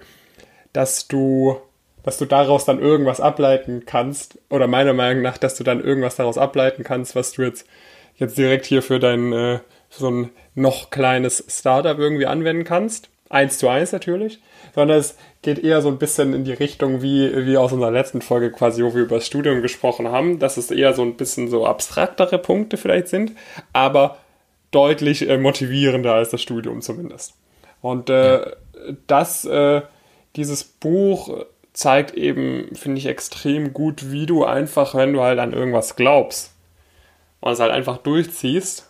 dass 0.71 1.07
du, 1.07 1.57
dass 2.03 2.17
du 2.17 2.25
daraus 2.25 2.65
dann 2.65 2.79
irgendwas 2.79 3.19
ableiten 3.19 3.83
kannst, 3.85 4.39
oder 4.49 4.67
meiner 4.67 4.93
Meinung 4.93 5.21
nach, 5.21 5.37
dass 5.37 5.55
du 5.55 5.63
dann 5.63 5.83
irgendwas 5.83 6.15
daraus 6.15 6.37
ableiten 6.37 6.83
kannst, 6.83 7.15
was 7.15 7.33
du 7.33 7.43
jetzt, 7.43 7.67
jetzt 8.15 8.37
direkt 8.37 8.65
hier 8.65 8.81
für 8.81 8.99
dein, 8.99 9.33
äh, 9.33 9.59
für 9.89 9.99
so 9.99 10.09
ein 10.09 10.29
noch 10.55 10.89
kleines 10.89 11.43
Startup 11.49 11.97
irgendwie 11.97 12.25
anwenden 12.25 12.63
kannst. 12.63 13.09
Eins 13.31 13.59
zu 13.59 13.67
eins 13.67 13.91
natürlich, 13.91 14.39
sondern 14.73 14.97
es 14.97 15.15
geht 15.43 15.63
eher 15.63 15.83
so 15.83 15.89
ein 15.89 15.99
bisschen 15.99 16.33
in 16.33 16.45
die 16.45 16.53
Richtung 16.53 17.03
wie, 17.03 17.45
wie 17.45 17.57
aus 17.57 17.71
unserer 17.71 17.91
letzten 17.91 18.23
Folge 18.23 18.51
quasi, 18.51 18.83
wo 18.83 18.95
wir 18.95 19.03
über 19.03 19.17
das 19.17 19.27
Studium 19.27 19.61
gesprochen 19.61 20.07
haben, 20.07 20.39
dass 20.39 20.57
es 20.57 20.71
eher 20.71 20.93
so 20.93 21.03
ein 21.03 21.15
bisschen 21.15 21.47
so 21.47 21.67
abstraktere 21.67 22.39
Punkte 22.39 22.77
vielleicht 22.77 23.07
sind, 23.07 23.33
aber 23.71 24.17
deutlich 24.71 25.27
äh, 25.27 25.37
motivierender 25.37 26.13
als 26.13 26.29
das 26.29 26.41
Studium 26.41 26.81
zumindest. 26.81 27.33
Und 27.81 28.09
äh, 28.09 28.39
ja. 28.39 28.51
das, 29.07 29.45
äh, 29.45 29.81
dieses 30.35 30.63
Buch 30.63 31.45
zeigt 31.73 32.13
eben, 32.13 32.75
finde 32.75 32.97
ich, 32.99 33.05
extrem 33.05 33.73
gut, 33.73 34.11
wie 34.11 34.25
du 34.25 34.43
einfach, 34.43 34.95
wenn 34.95 35.13
du 35.13 35.21
halt 35.21 35.39
an 35.39 35.53
irgendwas 35.53 35.95
glaubst 35.95 36.53
und 37.39 37.51
es 37.51 37.59
halt 37.59 37.71
einfach 37.71 37.97
durchziehst, 37.97 38.89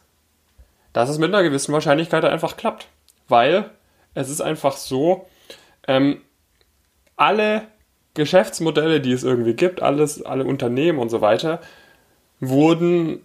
dass 0.94 1.10
es 1.10 1.20
mit 1.20 1.34
einer 1.34 1.44
gewissen 1.44 1.74
Wahrscheinlichkeit 1.74 2.26
einfach 2.26 2.58
klappt. 2.58 2.88
Weil 3.28 3.70
es 4.16 4.30
ist 4.30 4.42
einfach 4.42 4.76
so, 4.76 5.28
ähm, 5.88 6.22
alle 7.16 7.68
Geschäftsmodelle, 8.16 9.02
die 9.02 9.12
es 9.12 9.24
irgendwie 9.24 9.54
gibt, 9.54 9.82
alles, 9.82 10.24
alle 10.24 10.46
Unternehmen 10.46 11.00
und 11.00 11.10
so 11.10 11.22
weiter, 11.22 11.62
wurden 12.40 13.24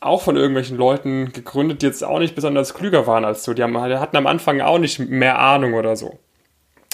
auch 0.00 0.22
von 0.22 0.36
irgendwelchen 0.36 0.76
Leuten 0.76 1.32
gegründet, 1.32 1.82
die 1.82 1.86
jetzt 1.86 2.04
auch 2.04 2.18
nicht 2.18 2.34
besonders 2.34 2.74
klüger 2.74 3.06
waren 3.06 3.24
als 3.24 3.44
du. 3.44 3.54
Die, 3.54 3.62
haben, 3.62 3.72
die 3.72 3.96
hatten 3.96 4.16
am 4.16 4.26
Anfang 4.26 4.60
auch 4.60 4.78
nicht 4.78 4.98
mehr 4.98 5.38
Ahnung 5.38 5.74
oder 5.74 5.96
so. 5.96 6.18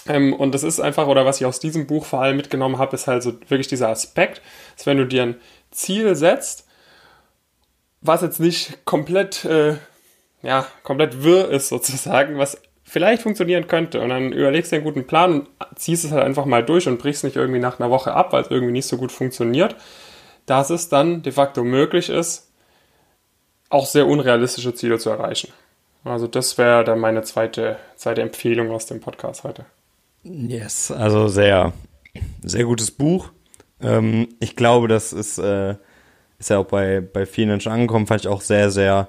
Ähm, 0.09 0.33
und 0.33 0.55
das 0.55 0.63
ist 0.63 0.81
einfach, 0.81 1.07
oder 1.07 1.25
was 1.25 1.41
ich 1.41 1.47
aus 1.47 1.61
diesem 1.61 1.87
Buch 1.87 2.05
vor 2.05 2.23
allem 2.23 2.37
mitgenommen 2.37 2.79
habe, 2.79 2.95
ist 2.95 3.07
halt 3.07 3.23
so 3.23 3.35
wirklich 3.49 3.69
dieser 3.69 3.89
Aspekt, 3.89 4.41
dass 4.77 4.87
wenn 4.87 4.99
du 4.99 5.07
dir 5.07 5.23
ein 5.23 5.41
Ziel 5.71 6.15
setzt, 6.15 6.67
was 8.01 8.23
jetzt 8.23 8.41
nicht 8.41 8.85
komplett, 8.85 9.45
äh, 9.45 9.77
ja, 10.43 10.67
komplett 10.83 11.23
wirr 11.23 11.51
ist 11.51 11.69
sozusagen, 11.69 12.39
was 12.39 12.61
vielleicht 12.85 13.23
funktionieren 13.23 13.69
könnte 13.69 14.01
und 14.01 14.11
dann 14.11 14.33
überlegst 14.33 14.71
du 14.71 14.77
einen 14.77 14.85
guten 14.85 15.07
Plan 15.07 15.33
und 15.33 15.49
ziehst 15.77 16.05
es 16.05 16.11
halt 16.11 16.25
einfach 16.25 16.45
mal 16.45 16.65
durch 16.65 16.89
und 16.89 16.99
brichst 16.99 17.25
nicht 17.25 17.37
irgendwie 17.37 17.61
nach 17.61 17.81
einer 17.81 17.91
Woche 17.91 18.13
ab, 18.13 18.33
weil 18.33 18.43
es 18.43 18.51
irgendwie 18.51 18.73
nicht 18.73 18.87
so 18.87 18.99
gut 18.99 19.13
funktioniert, 19.13 19.77
dass 20.47 20.69
es 20.71 20.89
dann 20.89 21.23
de 21.23 21.33
facto 21.33 21.65
möglich 21.65 22.11
ist, 22.11 22.52
auch 23.73 23.87
sehr 23.87 24.07
unrealistische 24.07 24.75
Ziele 24.75 24.99
zu 24.99 25.11
erreichen. 25.11 25.53
Also 26.05 26.27
das 26.27 26.59
wäre 26.59 26.85
dann 26.85 26.99
meine 26.99 27.23
zweite, 27.23 27.77
zweite 27.97 28.23
Empfehlung 28.23 28.71
aus 28.71 28.87
dem 28.87 29.01
Podcast 29.01 29.45
heute. 29.45 29.65
Yes, 30.25 30.91
also 30.91 31.29
sehr, 31.29 31.73
sehr 32.43 32.65
gutes 32.65 32.91
Buch. 32.91 33.31
Ähm, 33.81 34.29
ich 34.41 34.57
glaube, 34.57 34.89
das 34.89 35.13
ist, 35.13 35.39
äh, 35.39 35.77
ist 36.39 36.51
ja 36.51 36.59
auch 36.59 36.67
bei, 36.67 37.01
bei 37.01 37.25
vielen 37.25 37.61
schon 37.61 37.73
angekommen, 37.73 38.07
fand 38.07 38.23
ich 38.23 38.29
auch 38.29 38.41
sehr, 38.41 38.71
sehr 38.71 39.09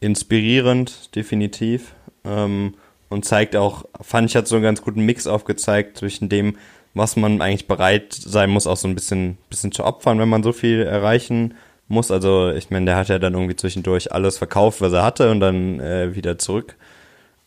inspirierend, 0.00 1.14
definitiv. 1.14 1.94
Ähm, 2.24 2.74
und 3.10 3.24
zeigt 3.24 3.54
auch, 3.54 3.84
fand 4.00 4.30
ich, 4.30 4.36
hat 4.36 4.48
so 4.48 4.56
einen 4.56 4.64
ganz 4.64 4.82
guten 4.82 5.02
Mix 5.02 5.26
aufgezeigt 5.26 5.98
zwischen 5.98 6.28
dem, 6.28 6.56
was 6.94 7.16
man 7.16 7.40
eigentlich 7.40 7.68
bereit 7.68 8.12
sein 8.12 8.50
muss, 8.50 8.66
auch 8.66 8.76
so 8.76 8.88
ein 8.88 8.94
bisschen, 8.94 9.38
bisschen 9.50 9.72
zu 9.72 9.84
opfern, 9.84 10.18
wenn 10.18 10.28
man 10.28 10.42
so 10.42 10.52
viel 10.52 10.82
erreichen 10.82 11.54
muss. 11.88 12.10
Also 12.10 12.50
ich 12.50 12.70
meine, 12.70 12.86
der 12.86 12.96
hat 12.96 13.08
ja 13.08 13.18
dann 13.18 13.34
irgendwie 13.34 13.56
zwischendurch 13.56 14.12
alles 14.12 14.38
verkauft, 14.38 14.80
was 14.80 14.92
er 14.92 15.04
hatte 15.04 15.30
und 15.30 15.40
dann 15.40 15.80
äh, 15.80 16.14
wieder 16.14 16.38
zurück 16.38 16.76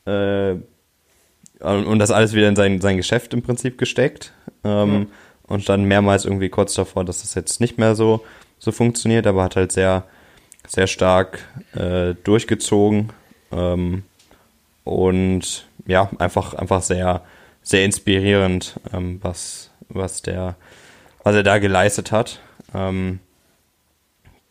äh, 0.06 0.56
und 1.60 2.00
das 2.00 2.12
alles 2.12 2.34
wieder 2.34 2.48
in 2.48 2.56
sein, 2.56 2.82
sein 2.82 2.98
Geschäft 2.98 3.34
im 3.34 3.42
Prinzip 3.42 3.78
gesteckt. 3.78 4.34
Ähm, 4.64 4.92
mhm. 4.92 5.08
Und 5.48 5.70
dann 5.70 5.86
mehrmals 5.86 6.26
irgendwie 6.26 6.50
kurz 6.50 6.74
davor, 6.74 7.06
dass 7.06 7.22
das 7.22 7.34
jetzt 7.34 7.62
nicht 7.62 7.78
mehr 7.78 7.96
so, 7.96 8.24
so 8.60 8.72
funktioniert, 8.72 9.26
aber 9.26 9.44
hat 9.44 9.56
halt 9.56 9.72
sehr, 9.72 10.04
sehr 10.68 10.88
stark 10.88 11.40
äh, 11.74 12.16
durchgezogen. 12.24 13.14
Ähm, 13.52 14.04
und 14.84 15.68
ja, 15.86 16.10
einfach, 16.20 16.54
einfach 16.54 16.82
sehr, 16.82 17.24
sehr 17.64 17.86
inspirierend, 17.86 18.80
ähm, 18.94 19.20
was, 19.24 19.72
was 19.90 20.22
der, 20.22 20.56
was 21.24 21.36
er 21.36 21.44
da 21.44 21.60
geleistet 21.60 22.12
hat. 22.12 22.40
Ähm, 22.76 23.20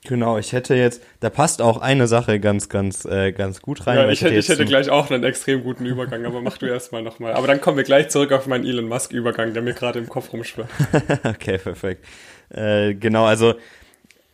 Genau, 0.06 0.38
ich 0.38 0.52
hätte 0.52 0.76
jetzt, 0.76 1.02
da 1.18 1.30
passt 1.30 1.60
auch 1.60 1.78
eine 1.78 2.06
Sache 2.06 2.38
ganz, 2.38 2.68
ganz, 2.68 3.04
äh, 3.04 3.32
ganz 3.32 3.60
gut 3.60 3.86
rein. 3.86 3.98
Ja, 3.98 4.08
ich, 4.08 4.22
hätte, 4.22 4.36
ich 4.36 4.48
hätte 4.48 4.64
gleich 4.64 4.88
auch 4.88 5.10
einen 5.10 5.24
extrem 5.24 5.64
guten 5.64 5.84
Übergang, 5.84 6.24
aber 6.24 6.40
mach 6.42 6.58
du 6.58 6.66
erstmal 6.66 7.02
nochmal. 7.02 7.34
Aber 7.34 7.48
dann 7.48 7.60
kommen 7.60 7.76
wir 7.76 7.84
gleich 7.84 8.08
zurück 8.08 8.30
auf 8.32 8.46
meinen 8.46 8.64
Elon 8.64 8.88
Musk-Übergang, 8.88 9.52
der 9.52 9.62
mir 9.62 9.74
gerade 9.74 9.98
im 9.98 10.08
Kopf 10.08 10.32
rumschwirrt. 10.32 10.68
okay, 11.24 11.58
perfekt. 11.58 12.04
Äh, 12.50 12.94
genau, 12.94 13.24
also 13.24 13.54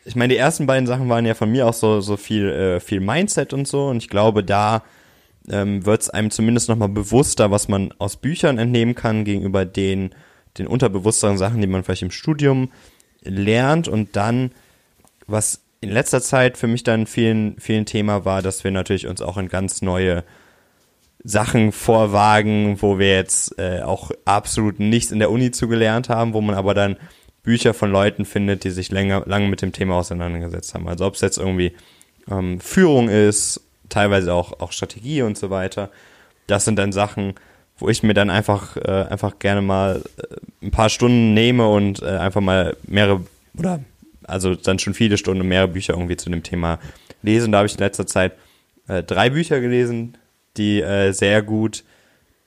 ich 0.04 0.14
meine, 0.14 0.34
die 0.34 0.38
ersten 0.38 0.66
beiden 0.66 0.86
Sachen 0.86 1.08
waren 1.08 1.24
ja 1.24 1.34
von 1.34 1.50
mir 1.50 1.66
auch 1.66 1.74
so, 1.74 2.00
so 2.00 2.18
viel, 2.18 2.50
äh, 2.50 2.80
viel 2.80 3.00
Mindset 3.00 3.54
und 3.54 3.66
so. 3.66 3.86
Und 3.86 3.98
ich 3.98 4.08
glaube, 4.08 4.44
da 4.44 4.82
ähm, 5.48 5.86
wird 5.86 6.02
es 6.02 6.10
einem 6.10 6.30
zumindest 6.30 6.68
nochmal 6.68 6.90
bewusster, 6.90 7.50
was 7.50 7.68
man 7.68 7.94
aus 7.98 8.16
Büchern 8.16 8.58
entnehmen 8.58 8.94
kann 8.94 9.24
gegenüber 9.24 9.64
den, 9.64 10.10
den 10.58 10.66
unterbewussteren 10.66 11.38
Sachen, 11.38 11.60
die 11.60 11.66
man 11.66 11.82
vielleicht 11.82 12.02
im 12.02 12.10
Studium 12.10 12.70
lernt 13.22 13.88
und 13.88 14.16
dann, 14.16 14.50
was 15.32 15.64
in 15.80 15.90
letzter 15.90 16.22
Zeit 16.22 16.56
für 16.56 16.68
mich 16.68 16.84
dann 16.84 17.06
vielen, 17.06 17.58
vielen 17.58 17.86
Thema 17.86 18.24
war, 18.24 18.40
dass 18.40 18.62
wir 18.62 18.70
natürlich 18.70 19.08
uns 19.08 19.20
auch 19.20 19.36
in 19.36 19.48
ganz 19.48 19.82
neue 19.82 20.22
Sachen 21.24 21.72
vorwagen, 21.72 22.80
wo 22.80 22.98
wir 22.98 23.14
jetzt 23.14 23.58
äh, 23.58 23.80
auch 23.82 24.10
absolut 24.24 24.78
nichts 24.78 25.10
in 25.10 25.18
der 25.18 25.30
Uni 25.30 25.50
zugelernt 25.50 26.08
haben, 26.08 26.34
wo 26.34 26.40
man 26.40 26.54
aber 26.54 26.74
dann 26.74 26.96
Bücher 27.42 27.74
von 27.74 27.90
Leuten 27.90 28.24
findet, 28.24 28.62
die 28.62 28.70
sich 28.70 28.90
länger, 28.92 29.24
lange 29.26 29.48
mit 29.48 29.62
dem 29.62 29.72
Thema 29.72 29.96
auseinandergesetzt 29.96 30.74
haben. 30.74 30.88
Also 30.88 31.06
ob 31.06 31.14
es 31.14 31.20
jetzt 31.20 31.38
irgendwie 31.38 31.72
ähm, 32.30 32.60
Führung 32.60 33.08
ist, 33.08 33.60
teilweise 33.88 34.32
auch, 34.32 34.60
auch 34.60 34.72
Strategie 34.72 35.22
und 35.22 35.36
so 35.36 35.50
weiter. 35.50 35.90
Das 36.46 36.64
sind 36.64 36.78
dann 36.78 36.92
Sachen, 36.92 37.34
wo 37.78 37.88
ich 37.88 38.02
mir 38.04 38.14
dann 38.14 38.30
einfach, 38.30 38.76
äh, 38.76 39.06
einfach 39.10 39.38
gerne 39.40 39.62
mal 39.62 40.02
äh, 40.18 40.66
ein 40.66 40.70
paar 40.70 40.88
Stunden 40.88 41.34
nehme 41.34 41.68
und 41.68 42.02
äh, 42.02 42.06
einfach 42.06 42.40
mal 42.40 42.76
mehrere 42.86 43.22
oder 43.58 43.80
also 44.24 44.54
dann 44.54 44.78
schon 44.78 44.94
viele 44.94 45.18
Stunden 45.18 45.46
mehrere 45.46 45.68
Bücher 45.68 45.94
irgendwie 45.94 46.16
zu 46.16 46.30
dem 46.30 46.42
Thema 46.42 46.78
lese. 47.22 47.46
Und 47.46 47.52
da 47.52 47.58
habe 47.58 47.66
ich 47.66 47.74
in 47.74 47.80
letzter 47.80 48.06
Zeit 48.06 48.32
äh, 48.88 49.02
drei 49.02 49.30
Bücher 49.30 49.60
gelesen, 49.60 50.16
die 50.56 50.80
äh, 50.80 51.12
sehr 51.12 51.42
gut, 51.42 51.84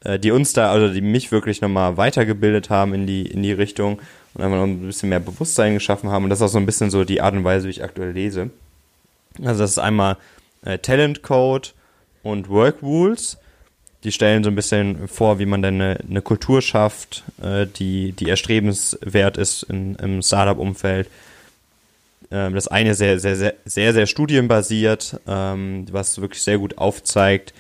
äh, 0.04 0.20
die 0.20 0.32
uns 0.32 0.54
da, 0.54 0.72
also 0.72 0.94
die 0.94 1.02
mich 1.02 1.32
wirklich 1.32 1.62
nochmal 1.62 1.98
weitergebildet 1.98 2.70
haben 2.70 2.94
in 2.94 3.08
die, 3.08 3.24
in 3.24 3.44
die 3.44 3.54
Richtung 3.54 4.00
und 4.34 4.44
einfach 4.44 4.58
noch 4.58 4.64
ein 4.64 4.82
bisschen 4.82 5.10
mehr 5.10 5.20
Bewusstsein 5.20 5.74
geschaffen 5.74 6.10
haben. 6.10 6.26
Und 6.26 6.30
das 6.30 6.40
ist 6.40 6.44
auch 6.44 6.50
so 6.50 6.58
ein 6.58 6.66
bisschen 6.66 6.90
so 6.90 7.04
die 7.04 7.22
Art 7.22 7.34
und 7.34 7.44
Weise, 7.44 7.68
wie 7.68 7.72
ich 7.72 7.84
aktuell 7.84 8.12
lese. 8.12 8.50
Also 9.44 9.62
das 9.62 9.72
ist 9.72 9.80
einmal 9.80 10.18
äh, 10.64 10.78
Talent 10.78 11.24
Code 11.24 11.70
und 12.24 12.50
Work 12.50 12.82
Rules. 12.82 13.38
Die 14.04 14.12
stellen 14.12 14.44
so 14.44 14.52
ein 14.52 14.56
bisschen 14.56 15.08
vor, 15.08 15.40
wie 15.40 15.48
man 15.48 15.62
denn 15.62 15.82
eine, 15.82 16.00
eine 16.08 16.22
Kultur 16.22 16.62
schafft, 16.62 17.24
äh, 17.42 17.66
die, 17.66 18.12
die 18.12 18.30
erstrebenswert 18.30 19.38
ist 19.38 19.64
in, 19.64 19.96
im 19.96 20.22
Startup-Umfeld. 20.22 21.10
Ähm, 22.32 22.56
das 22.56 22.68
eine 22.68 22.94
sehr, 22.96 23.20
sehr, 23.20 23.36
sehr, 23.36 23.54
sehr, 23.66 23.94
sehr 23.94 24.06
studienbasiert, 24.06 25.20
ähm, 25.28 25.86
was 25.92 26.20
wirklich 26.20 26.42
sehr 26.42 26.58
gut 26.58 26.78
aufzeigt, 26.78 27.54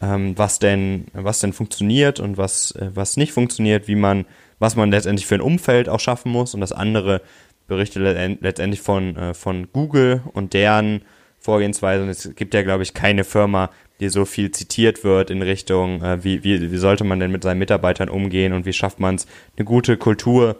ähm, 0.00 0.36
was 0.36 0.58
denn, 0.58 1.06
was 1.12 1.40
denn 1.40 1.52
funktioniert 1.52 2.20
und 2.20 2.36
was, 2.38 2.72
äh, 2.72 2.90
was 2.94 3.16
nicht 3.16 3.32
funktioniert, 3.32 3.88
wie 3.88 3.96
man, 3.96 4.24
was 4.58 4.76
man 4.76 4.90
letztendlich 4.90 5.26
für 5.26 5.36
ein 5.36 5.40
Umfeld 5.40 5.88
auch 5.88 6.00
schaffen 6.00 6.32
muss. 6.32 6.54
Und 6.54 6.60
das 6.60 6.72
andere 6.72 7.20
berichtet 7.66 8.02
letztendlich 8.40 8.80
von, 8.80 9.16
äh, 9.16 9.34
von 9.34 9.68
Google 9.72 10.22
und 10.32 10.54
deren 10.54 11.02
Vorgehensweise. 11.38 12.02
Und 12.02 12.08
es 12.08 12.34
gibt 12.34 12.54
ja, 12.54 12.62
glaube 12.62 12.82
ich, 12.82 12.94
keine 12.94 13.24
Firma, 13.24 13.70
die 14.00 14.08
so 14.08 14.24
viel 14.24 14.50
zitiert 14.52 15.04
wird 15.04 15.30
in 15.30 15.42
Richtung, 15.42 16.02
äh, 16.02 16.24
wie, 16.24 16.44
wie, 16.44 16.72
wie 16.72 16.76
sollte 16.78 17.04
man 17.04 17.20
denn 17.20 17.30
mit 17.30 17.42
seinen 17.42 17.58
Mitarbeitern 17.58 18.08
umgehen 18.08 18.52
und 18.52 18.66
wie 18.66 18.72
schafft 18.72 19.00
man 19.00 19.16
es, 19.16 19.26
eine 19.56 19.64
gute 19.64 19.96
Kultur 19.96 20.56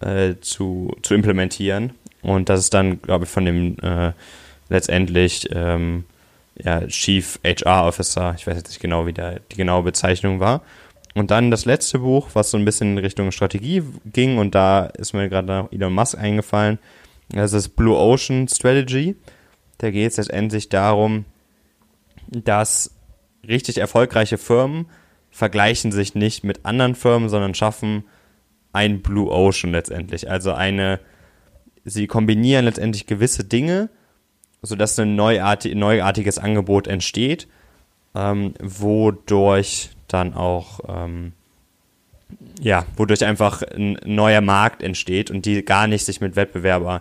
äh, 0.00 0.34
zu, 0.40 0.94
zu 1.02 1.14
implementieren. 1.14 1.92
Und 2.22 2.48
das 2.48 2.60
ist 2.60 2.74
dann, 2.74 3.02
glaube 3.02 3.24
ich, 3.24 3.30
von 3.30 3.44
dem 3.44 3.76
äh, 3.80 4.12
letztendlich 4.68 5.48
ähm, 5.52 6.04
ja, 6.56 6.86
Chief 6.86 7.38
HR 7.44 7.86
Officer, 7.86 8.34
ich 8.36 8.46
weiß 8.46 8.56
jetzt 8.56 8.68
nicht 8.68 8.80
genau, 8.80 9.06
wie 9.06 9.12
der, 9.12 9.40
die 9.40 9.56
genaue 9.56 9.82
Bezeichnung 9.82 10.40
war. 10.40 10.62
Und 11.14 11.30
dann 11.30 11.50
das 11.50 11.64
letzte 11.64 11.98
Buch, 11.98 12.30
was 12.32 12.50
so 12.50 12.56
ein 12.56 12.64
bisschen 12.64 12.92
in 12.92 12.98
Richtung 12.98 13.32
Strategie 13.32 13.82
ging, 14.06 14.38
und 14.38 14.54
da 14.54 14.86
ist 14.86 15.12
mir 15.12 15.28
gerade 15.28 15.46
noch 15.46 15.72
Elon 15.72 15.92
Musk 15.92 16.16
eingefallen. 16.16 16.78
Das 17.28 17.52
ist 17.52 17.70
Blue 17.70 17.96
Ocean 17.96 18.48
Strategy. 18.48 19.16
Da 19.78 19.90
geht 19.90 20.10
es 20.10 20.16
letztendlich 20.16 20.68
darum, 20.68 21.24
dass 22.28 22.94
richtig 23.46 23.78
erfolgreiche 23.78 24.38
Firmen 24.38 24.86
vergleichen 25.30 25.92
sich 25.92 26.14
nicht 26.14 26.44
mit 26.44 26.64
anderen 26.64 26.94
Firmen, 26.94 27.28
sondern 27.28 27.54
schaffen 27.54 28.04
ein 28.72 29.00
Blue 29.00 29.30
Ocean 29.30 29.72
letztendlich. 29.72 30.30
Also 30.30 30.52
eine, 30.52 31.00
sie 31.84 32.06
kombinieren 32.06 32.64
letztendlich 32.64 33.06
gewisse 33.06 33.44
Dinge, 33.44 33.88
sodass 34.62 34.98
ein 34.98 35.16
neuartig, 35.16 35.74
neuartiges 35.74 36.38
Angebot 36.38 36.86
entsteht, 36.86 37.48
ähm, 38.14 38.54
wodurch 38.60 39.90
dann 40.08 40.34
auch, 40.34 40.80
ähm, 40.88 41.32
ja, 42.60 42.86
wodurch 42.96 43.24
einfach 43.24 43.62
ein 43.62 43.98
neuer 44.04 44.40
Markt 44.40 44.82
entsteht 44.82 45.30
und 45.30 45.46
die 45.46 45.64
gar 45.64 45.86
nicht 45.86 46.04
sich 46.04 46.20
mit 46.20 46.36
Wettbewerbern 46.36 47.00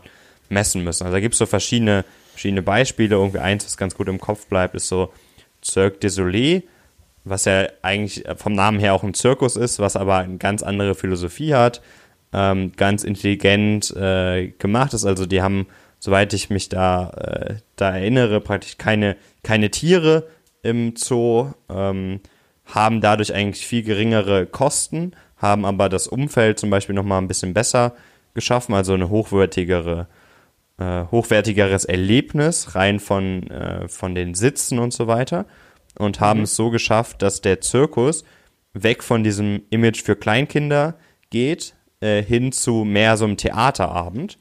messen 0.50 0.84
müssen. 0.84 1.04
Also 1.04 1.16
da 1.16 1.20
gibt 1.20 1.34
es 1.34 1.40
so 1.40 1.46
verschiedene, 1.46 2.04
verschiedene 2.32 2.62
Beispiele. 2.62 3.16
Irgendwie 3.16 3.40
eins, 3.40 3.66
was 3.66 3.78
ganz 3.78 3.96
gut 3.96 4.08
im 4.08 4.20
Kopf 4.20 4.48
bleibt, 4.48 4.76
ist 4.76 4.88
so 4.88 5.14
Cirque 5.64 6.00
du 6.00 6.64
was 7.24 7.46
ja 7.46 7.68
eigentlich 7.82 8.24
vom 8.36 8.54
Namen 8.54 8.80
her 8.80 8.94
auch 8.94 9.04
ein 9.04 9.14
Zirkus 9.14 9.56
ist, 9.56 9.80
was 9.80 9.96
aber 9.96 10.18
eine 10.18 10.38
ganz 10.38 10.64
andere 10.64 10.96
Philosophie 10.96 11.54
hat, 11.54 11.82
ähm, 12.34 12.72
ganz 12.76 13.04
intelligent 13.04 13.96
äh, 13.96 14.50
gemacht 14.58 14.94
ist. 14.94 15.06
Also 15.06 15.26
die 15.26 15.42
haben, 15.42 15.68
soweit 16.00 16.34
ich 16.34 16.50
mich 16.50 16.70
da, 16.70 17.10
äh, 17.10 17.56
da 17.76 17.96
erinnere, 17.96 18.42
praktisch 18.42 18.78
keine, 18.78 19.18
keine 19.44 19.72
Tiere 19.72 20.28
im 20.64 20.96
Zoo, 20.96 21.52
ähm, 21.70 22.20
haben 22.66 23.02
dadurch 23.02 23.34
eigentlich 23.34 23.66
viel 23.66 23.84
geringere 23.84 24.46
Kosten, 24.46 25.12
haben 25.38 25.66
aber 25.66 25.90
das 25.90 26.08
Umfeld 26.08 26.60
zum 26.60 26.70
Beispiel 26.70 26.96
nochmal 26.96 27.22
ein 27.22 27.28
bisschen 27.28 27.54
besser 27.54 27.94
geschaffen, 28.34 28.74
also 28.74 28.94
eine 28.94 29.10
hochwertigere, 29.10 30.08
äh, 30.78 31.04
hochwertigeres 31.12 31.86
Erlebnis 31.86 32.76
rein 32.76 33.00
von, 33.00 33.50
äh, 33.50 33.88
von 33.88 34.16
den 34.16 34.36
Sitzen 34.36 34.80
und 34.80 34.94
so 34.94 35.08
weiter 35.08 35.46
und 35.98 36.20
haben 36.20 36.40
mhm. 36.40 36.44
es 36.46 36.56
so 36.56 36.70
geschafft, 36.70 37.22
dass 37.22 37.42
der 37.42 37.62
Zirkus 37.62 38.24
weg 38.74 39.04
von 39.04 39.24
diesem 39.24 39.64
Image 39.70 40.02
für 40.02 40.16
Kleinkinder 40.16 40.96
geht, 41.30 41.76
äh, 42.02 42.22
hin 42.22 42.52
zu 42.52 42.84
mehr 42.84 43.18
so 43.18 43.26
einem 43.26 43.38
Theaterabend. 43.38 44.38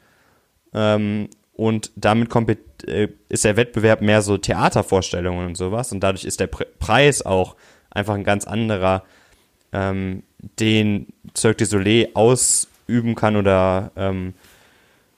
Ähm, 0.75 1.29
und 1.53 1.93
damit 1.95 2.31
äh, 2.87 3.09
ist 3.29 3.45
der 3.45 3.57
Wettbewerb 3.57 4.01
mehr 4.01 4.23
so 4.23 4.39
Theatervorstellungen 4.39 5.47
und 5.47 5.57
sowas. 5.57 5.93
Und 5.93 6.01
dadurch 6.01 6.25
ist 6.25 6.41
der 6.41 6.47
Pre 6.47 6.67
Preis 6.79 7.25
auch 7.25 7.57
einfach 7.91 8.15
ein 8.15 8.25
ganz 8.25 8.47
anderer, 8.47 9.05
ähm, 9.73 10.23
den 10.59 11.09
Cirque 11.37 11.59
du 11.59 11.67
Soleil 11.67 12.09
ausüben 12.15 13.15
kann 13.15 13.37
oder 13.37 13.93
ähm, 13.97 14.35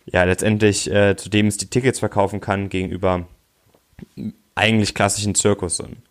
ja, 0.07 0.25
letztendlich 0.25 0.91
äh, 0.91 1.17
zu 1.17 1.29
dem 1.29 1.47
es 1.47 1.59
die 1.59 1.71
Tickets 1.71 2.01
verkaufen 2.01 2.41
kann 2.41 2.69
gegenüber 2.69 3.27
eigentlich 4.55 4.95
klassischen 4.95 5.35
Zirkussen. 5.35 6.03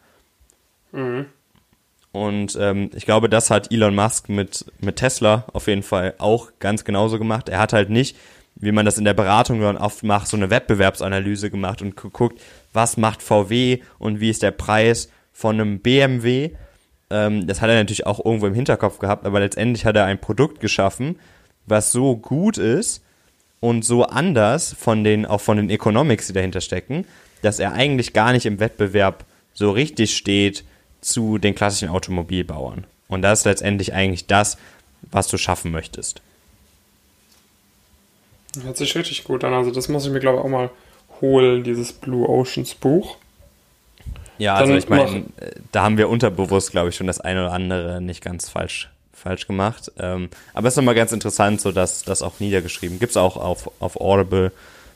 Mhm. 0.92 1.26
Und 2.12 2.58
ähm, 2.60 2.90
ich 2.94 3.06
glaube, 3.06 3.30
das 3.30 3.50
hat 3.50 3.72
Elon 3.72 3.96
Musk 3.96 4.28
mit, 4.28 4.66
mit 4.82 4.98
Tesla 4.98 5.46
auf 5.54 5.68
jeden 5.68 5.84
Fall 5.84 6.14
auch 6.18 6.52
ganz 6.60 6.84
genauso 6.84 7.18
gemacht. 7.18 7.48
Er 7.48 7.60
hat 7.60 7.72
halt 7.72 7.90
nicht, 7.90 8.18
wie 8.56 8.74
man 8.74 8.86
das 8.86 8.98
in 8.98 9.06
der 9.06 9.14
Beratung 9.14 9.62
dann 9.62 9.78
oft 9.78 10.04
macht, 10.04 10.28
so 10.28 10.36
eine 10.36 10.50
Wettbewerbsanalyse 10.50 11.50
gemacht 11.50 11.82
und 11.82 11.96
geguckt, 11.96 12.42
was 12.74 12.98
macht 12.98 13.24
VW 13.24 13.80
und 13.98 14.20
wie 14.20 14.30
ist 14.30 14.44
der 14.44 14.52
Preis 14.52 15.10
von 15.32 15.60
einem 15.60 15.80
BMW. 15.80 16.52
Ähm, 17.10 17.48
das 17.48 17.62
hat 17.62 17.70
er 17.70 17.78
natürlich 17.78 18.06
auch 18.06 18.24
irgendwo 18.24 18.48
im 18.48 18.54
Hinterkopf 18.54 19.00
gehabt, 19.00 19.26
aber 19.26 19.40
letztendlich 19.40 19.86
hat 19.86 19.96
er 19.96 20.06
ein 20.06 20.20
Produkt 20.20 20.60
geschaffen, 20.60 21.18
was 21.66 21.94
so 21.94 22.18
gut 22.18 22.58
ist 22.58 23.04
und 23.62 23.86
so 23.86 24.04
anders 24.04 24.76
von 24.78 25.06
den, 25.06 25.26
auch 25.26 25.42
von 25.42 25.56
den 25.56 25.70
Economics, 25.70 26.28
die 26.28 26.34
dahinter 26.34 26.60
stecken, 26.60 27.06
dass 27.42 27.60
er 27.60 27.72
eigentlich 27.72 28.12
gar 28.12 28.34
nicht 28.34 28.46
im 28.46 28.60
Wettbewerb 28.60 29.26
so 29.54 29.72
richtig 29.72 30.16
steht 30.16 30.66
zu 31.02 31.38
den 31.38 31.56
klassischen 31.56 31.90
Automobilbauern. 31.90 32.86
Und 33.08 33.24
das 33.24 33.40
ist 33.40 33.46
letztendlich 33.46 33.94
eigentlich 33.94 34.28
das, 34.28 34.58
was 35.12 35.28
du 35.28 35.38
schaffen 35.38 35.72
möchtest. 35.72 36.22
Hört 38.62 38.78
sich 38.78 38.96
richtig 38.96 39.24
gut 39.24 39.44
an. 39.44 39.54
Also 39.54 39.72
das 39.72 39.90
muss 39.90 40.06
ich 40.06 40.12
mir, 40.12 40.20
glaube 40.20 40.40
ich, 40.40 40.44
auch 40.46 40.50
mal 40.50 40.70
holen, 41.22 41.64
dieses 41.64 41.94
Blue 41.94 42.28
Oceans 42.28 42.76
Buch. 42.76 43.18
Ja, 44.38 44.56
also 44.56 44.72
Dann 44.72 44.80
ich 44.80 44.90
meine, 44.90 45.26
da 45.72 45.84
haben 45.84 45.98
wir 45.98 46.10
unterbewusst, 46.10 46.72
glaube 46.72 46.90
ich, 46.90 46.96
schon 46.96 47.08
das 47.08 47.20
eine 47.20 47.46
oder 47.46 47.54
andere 47.54 48.02
nicht 48.02 48.24
ganz 48.24 48.50
falsch, 48.50 48.90
falsch 49.14 49.48
gemacht. 49.48 49.92
Ähm, 50.00 50.30
aber 50.54 50.68
es 50.68 50.74
ist 50.74 50.78
nochmal 50.78 50.96
ganz 50.96 51.12
interessant, 51.12 51.62
so 51.62 51.72
dass 51.72 52.04
das 52.04 52.22
auch 52.22 52.40
niedergeschrieben. 52.40 53.00
Gibt 53.00 53.12
es 53.12 53.18
auch 53.18 53.38
auf, 53.38 53.70
auf 53.80 54.00
Audible. 54.00 54.52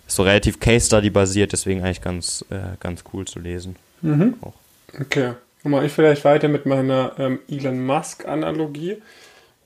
Ist 0.07 0.15
so 0.15 0.23
relativ 0.23 0.59
Case 0.59 0.85
Study 0.85 1.09
basiert, 1.09 1.51
deswegen 1.51 1.83
eigentlich 1.83 2.01
ganz, 2.01 2.43
äh, 2.49 2.75
ganz 2.79 3.03
cool 3.13 3.25
zu 3.25 3.39
lesen. 3.39 3.75
Mhm. 4.01 4.35
Auch. 4.41 4.53
Okay. 4.99 5.33
Mache 5.69 5.87
ich 5.87 5.91
vielleicht 5.91 6.23
weiter 6.25 6.47
mit 6.47 6.65
meiner 6.65 7.13
ähm, 7.17 7.39
Elon 7.49 7.85
Musk-Analogie. 7.85 9.01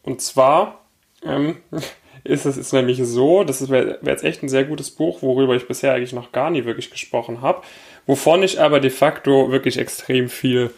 Und 0.01 0.21
zwar 0.21 0.85
ähm, 1.25 1.57
ist 2.23 2.45
es 2.45 2.57
ist 2.57 2.73
nämlich 2.73 2.99
so, 3.03 3.43
das 3.43 3.69
wäre 3.69 3.99
wär 4.01 4.13
jetzt 4.13 4.23
echt 4.23 4.43
ein 4.43 4.49
sehr 4.49 4.63
gutes 4.63 4.91
Buch, 4.91 5.21
worüber 5.21 5.55
ich 5.55 5.67
bisher 5.67 5.93
eigentlich 5.93 6.13
noch 6.13 6.31
gar 6.31 6.49
nie 6.49 6.65
wirklich 6.65 6.89
gesprochen 6.89 7.41
habe, 7.41 7.63
wovon 8.05 8.43
ich 8.43 8.61
aber 8.61 8.79
de 8.79 8.91
facto 8.91 9.51
wirklich 9.51 9.77
extrem 9.77 10.29
viel 10.29 10.71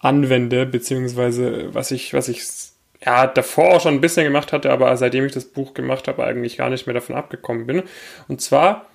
anwende, 0.00 0.66
beziehungsweise 0.66 1.72
was 1.74 1.90
ich, 1.90 2.12
was 2.12 2.28
ich 2.28 2.42
ja, 3.04 3.26
davor 3.26 3.76
auch 3.76 3.80
schon 3.80 3.94
ein 3.94 4.00
bisschen 4.00 4.24
gemacht 4.24 4.52
hatte, 4.52 4.70
aber 4.70 4.96
seitdem 4.96 5.26
ich 5.26 5.32
das 5.32 5.44
Buch 5.44 5.74
gemacht 5.74 6.08
habe, 6.08 6.24
eigentlich 6.24 6.56
gar 6.56 6.70
nicht 6.70 6.86
mehr 6.86 6.94
davon 6.94 7.16
abgekommen 7.16 7.66
bin. 7.66 7.82
Und 8.28 8.40
zwar 8.40 8.86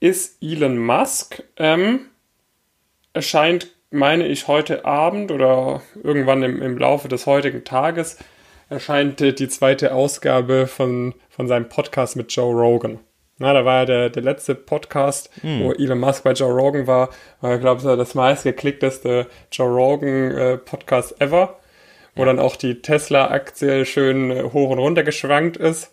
ist 0.00 0.42
Elon 0.42 0.78
Musk 0.78 1.42
ähm, 1.56 2.06
erscheint 3.12 3.75
meine 3.90 4.26
ich, 4.26 4.48
heute 4.48 4.84
Abend 4.84 5.30
oder 5.30 5.82
irgendwann 6.02 6.42
im, 6.42 6.60
im 6.62 6.78
Laufe 6.78 7.08
des 7.08 7.26
heutigen 7.26 7.64
Tages 7.64 8.18
erscheint 8.68 9.20
die 9.20 9.48
zweite 9.48 9.94
Ausgabe 9.94 10.66
von, 10.66 11.14
von 11.28 11.46
seinem 11.46 11.68
Podcast 11.68 12.16
mit 12.16 12.32
Joe 12.32 12.52
Rogan. 12.52 12.98
Na, 13.38 13.52
da 13.52 13.64
war 13.64 13.80
ja 13.80 13.84
der, 13.84 14.10
der 14.10 14.22
letzte 14.22 14.54
Podcast, 14.54 15.30
hm. 15.42 15.60
wo 15.60 15.72
Elon 15.72 16.00
Musk 16.00 16.24
bei 16.24 16.32
Joe 16.32 16.52
Rogan 16.52 16.86
war, 16.86 17.10
war, 17.42 17.54
ich 17.54 17.60
glaube, 17.60 17.96
das 17.96 18.14
meistgeklickteste 18.14 19.26
Joe 19.52 19.68
Rogan 19.68 20.30
äh, 20.30 20.56
Podcast 20.56 21.20
ever, 21.20 21.58
wo 22.14 22.22
ja. 22.22 22.26
dann 22.26 22.38
auch 22.38 22.56
die 22.56 22.80
Tesla-Aktie 22.80 23.84
schön 23.84 24.30
äh, 24.30 24.42
hoch 24.44 24.70
und 24.70 24.78
runter 24.78 25.02
geschwankt 25.02 25.58
ist. 25.58 25.92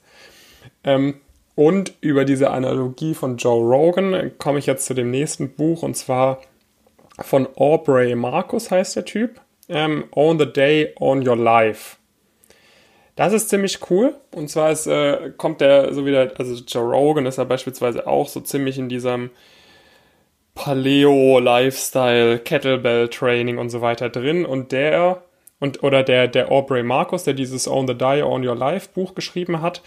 Ähm, 0.85 1.15
und 1.55 1.93
über 1.99 2.23
diese 2.25 2.49
Analogie 2.49 3.13
von 3.13 3.37
Joe 3.37 3.61
Rogan 3.61 4.31
komme 4.37 4.59
ich 4.59 4.65
jetzt 4.65 4.85
zu 4.85 4.93
dem 4.93 5.11
nächsten 5.11 5.53
Buch 5.53 5.83
und 5.83 5.95
zwar 5.95 6.41
von 7.19 7.47
Aubrey 7.55 8.15
Marcus 8.15 8.71
heißt 8.71 8.95
der 8.95 9.05
Typ. 9.05 9.41
Ähm, 9.69 10.05
Own 10.11 10.39
the 10.39 10.51
Day, 10.51 10.93
Own 10.99 11.27
Your 11.27 11.37
Life. 11.37 11.97
Das 13.15 13.31
ist 13.33 13.49
ziemlich 13.49 13.79
cool. 13.89 14.15
Und 14.31 14.49
zwar 14.49 14.71
ist, 14.71 14.87
äh, 14.87 15.31
kommt 15.37 15.61
der 15.61 15.93
so 15.93 16.05
wieder, 16.05 16.31
also 16.37 16.55
Joe 16.67 16.83
Rogan 16.83 17.25
ist 17.25 17.37
ja 17.37 17.43
beispielsweise 17.43 18.07
auch 18.07 18.27
so 18.27 18.39
ziemlich 18.41 18.77
in 18.77 18.89
diesem 18.89 19.29
Paleo-Lifestyle, 20.55 22.39
Kettlebell-Training 22.39 23.57
und 23.57 23.69
so 23.69 23.81
weiter 23.81 24.09
drin. 24.09 24.45
Und 24.45 24.71
der, 24.71 25.23
und, 25.59 25.83
oder 25.83 26.03
der, 26.03 26.27
der 26.27 26.51
Aubrey 26.51 26.83
Marcus, 26.83 27.23
der 27.23 27.33
dieses 27.33 27.67
Own 27.67 27.87
the 27.87 27.95
Die, 27.95 28.23
Own 28.23 28.47
Your 28.47 28.55
Life 28.55 28.89
Buch 28.93 29.15
geschrieben 29.15 29.61
hat, 29.61 29.81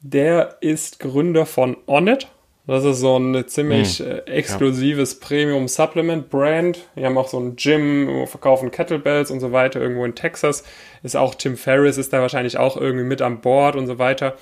der 0.00 0.58
ist 0.60 1.00
Gründer 1.00 1.46
von 1.46 1.76
Onnit. 1.86 2.28
Das 2.66 2.84
ist 2.84 3.00
so 3.00 3.18
ein 3.18 3.46
ziemlich 3.46 3.98
hm. 3.98 4.06
äh, 4.06 4.18
exklusives 4.20 5.12
ja. 5.14 5.26
Premium 5.26 5.68
Supplement 5.68 6.30
Brand. 6.30 6.78
Die 6.96 7.04
haben 7.04 7.18
auch 7.18 7.28
so 7.28 7.38
ein 7.38 7.56
Gym, 7.56 8.26
verkaufen 8.26 8.70
Kettlebells 8.70 9.30
und 9.30 9.40
so 9.40 9.52
weiter 9.52 9.80
irgendwo 9.80 10.04
in 10.04 10.14
Texas. 10.14 10.64
Ist 11.02 11.16
auch 11.16 11.34
Tim 11.34 11.56
Ferriss 11.56 11.98
ist 11.98 12.12
da 12.12 12.20
wahrscheinlich 12.20 12.56
auch 12.56 12.76
irgendwie 12.76 13.04
mit 13.04 13.20
an 13.20 13.40
Bord 13.40 13.76
und 13.76 13.86
so 13.86 13.98
weiter. 13.98 14.36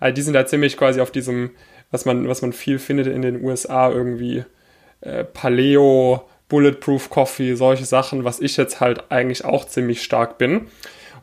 Also 0.00 0.14
die 0.14 0.22
sind 0.22 0.34
da 0.34 0.44
ziemlich 0.44 0.76
quasi 0.76 1.00
auf 1.00 1.10
diesem, 1.10 1.50
was 1.90 2.04
man, 2.04 2.28
was 2.28 2.42
man 2.42 2.52
viel 2.52 2.78
findet 2.78 3.06
in 3.06 3.22
den 3.22 3.42
USA 3.42 3.90
irgendwie 3.90 4.44
äh, 5.00 5.24
Paleo, 5.24 6.28
Bulletproof 6.48 7.08
Coffee, 7.08 7.54
solche 7.54 7.86
Sachen, 7.86 8.24
was 8.24 8.40
ich 8.40 8.58
jetzt 8.58 8.80
halt 8.80 9.10
eigentlich 9.10 9.46
auch 9.46 9.64
ziemlich 9.64 10.02
stark 10.02 10.36
bin. 10.36 10.66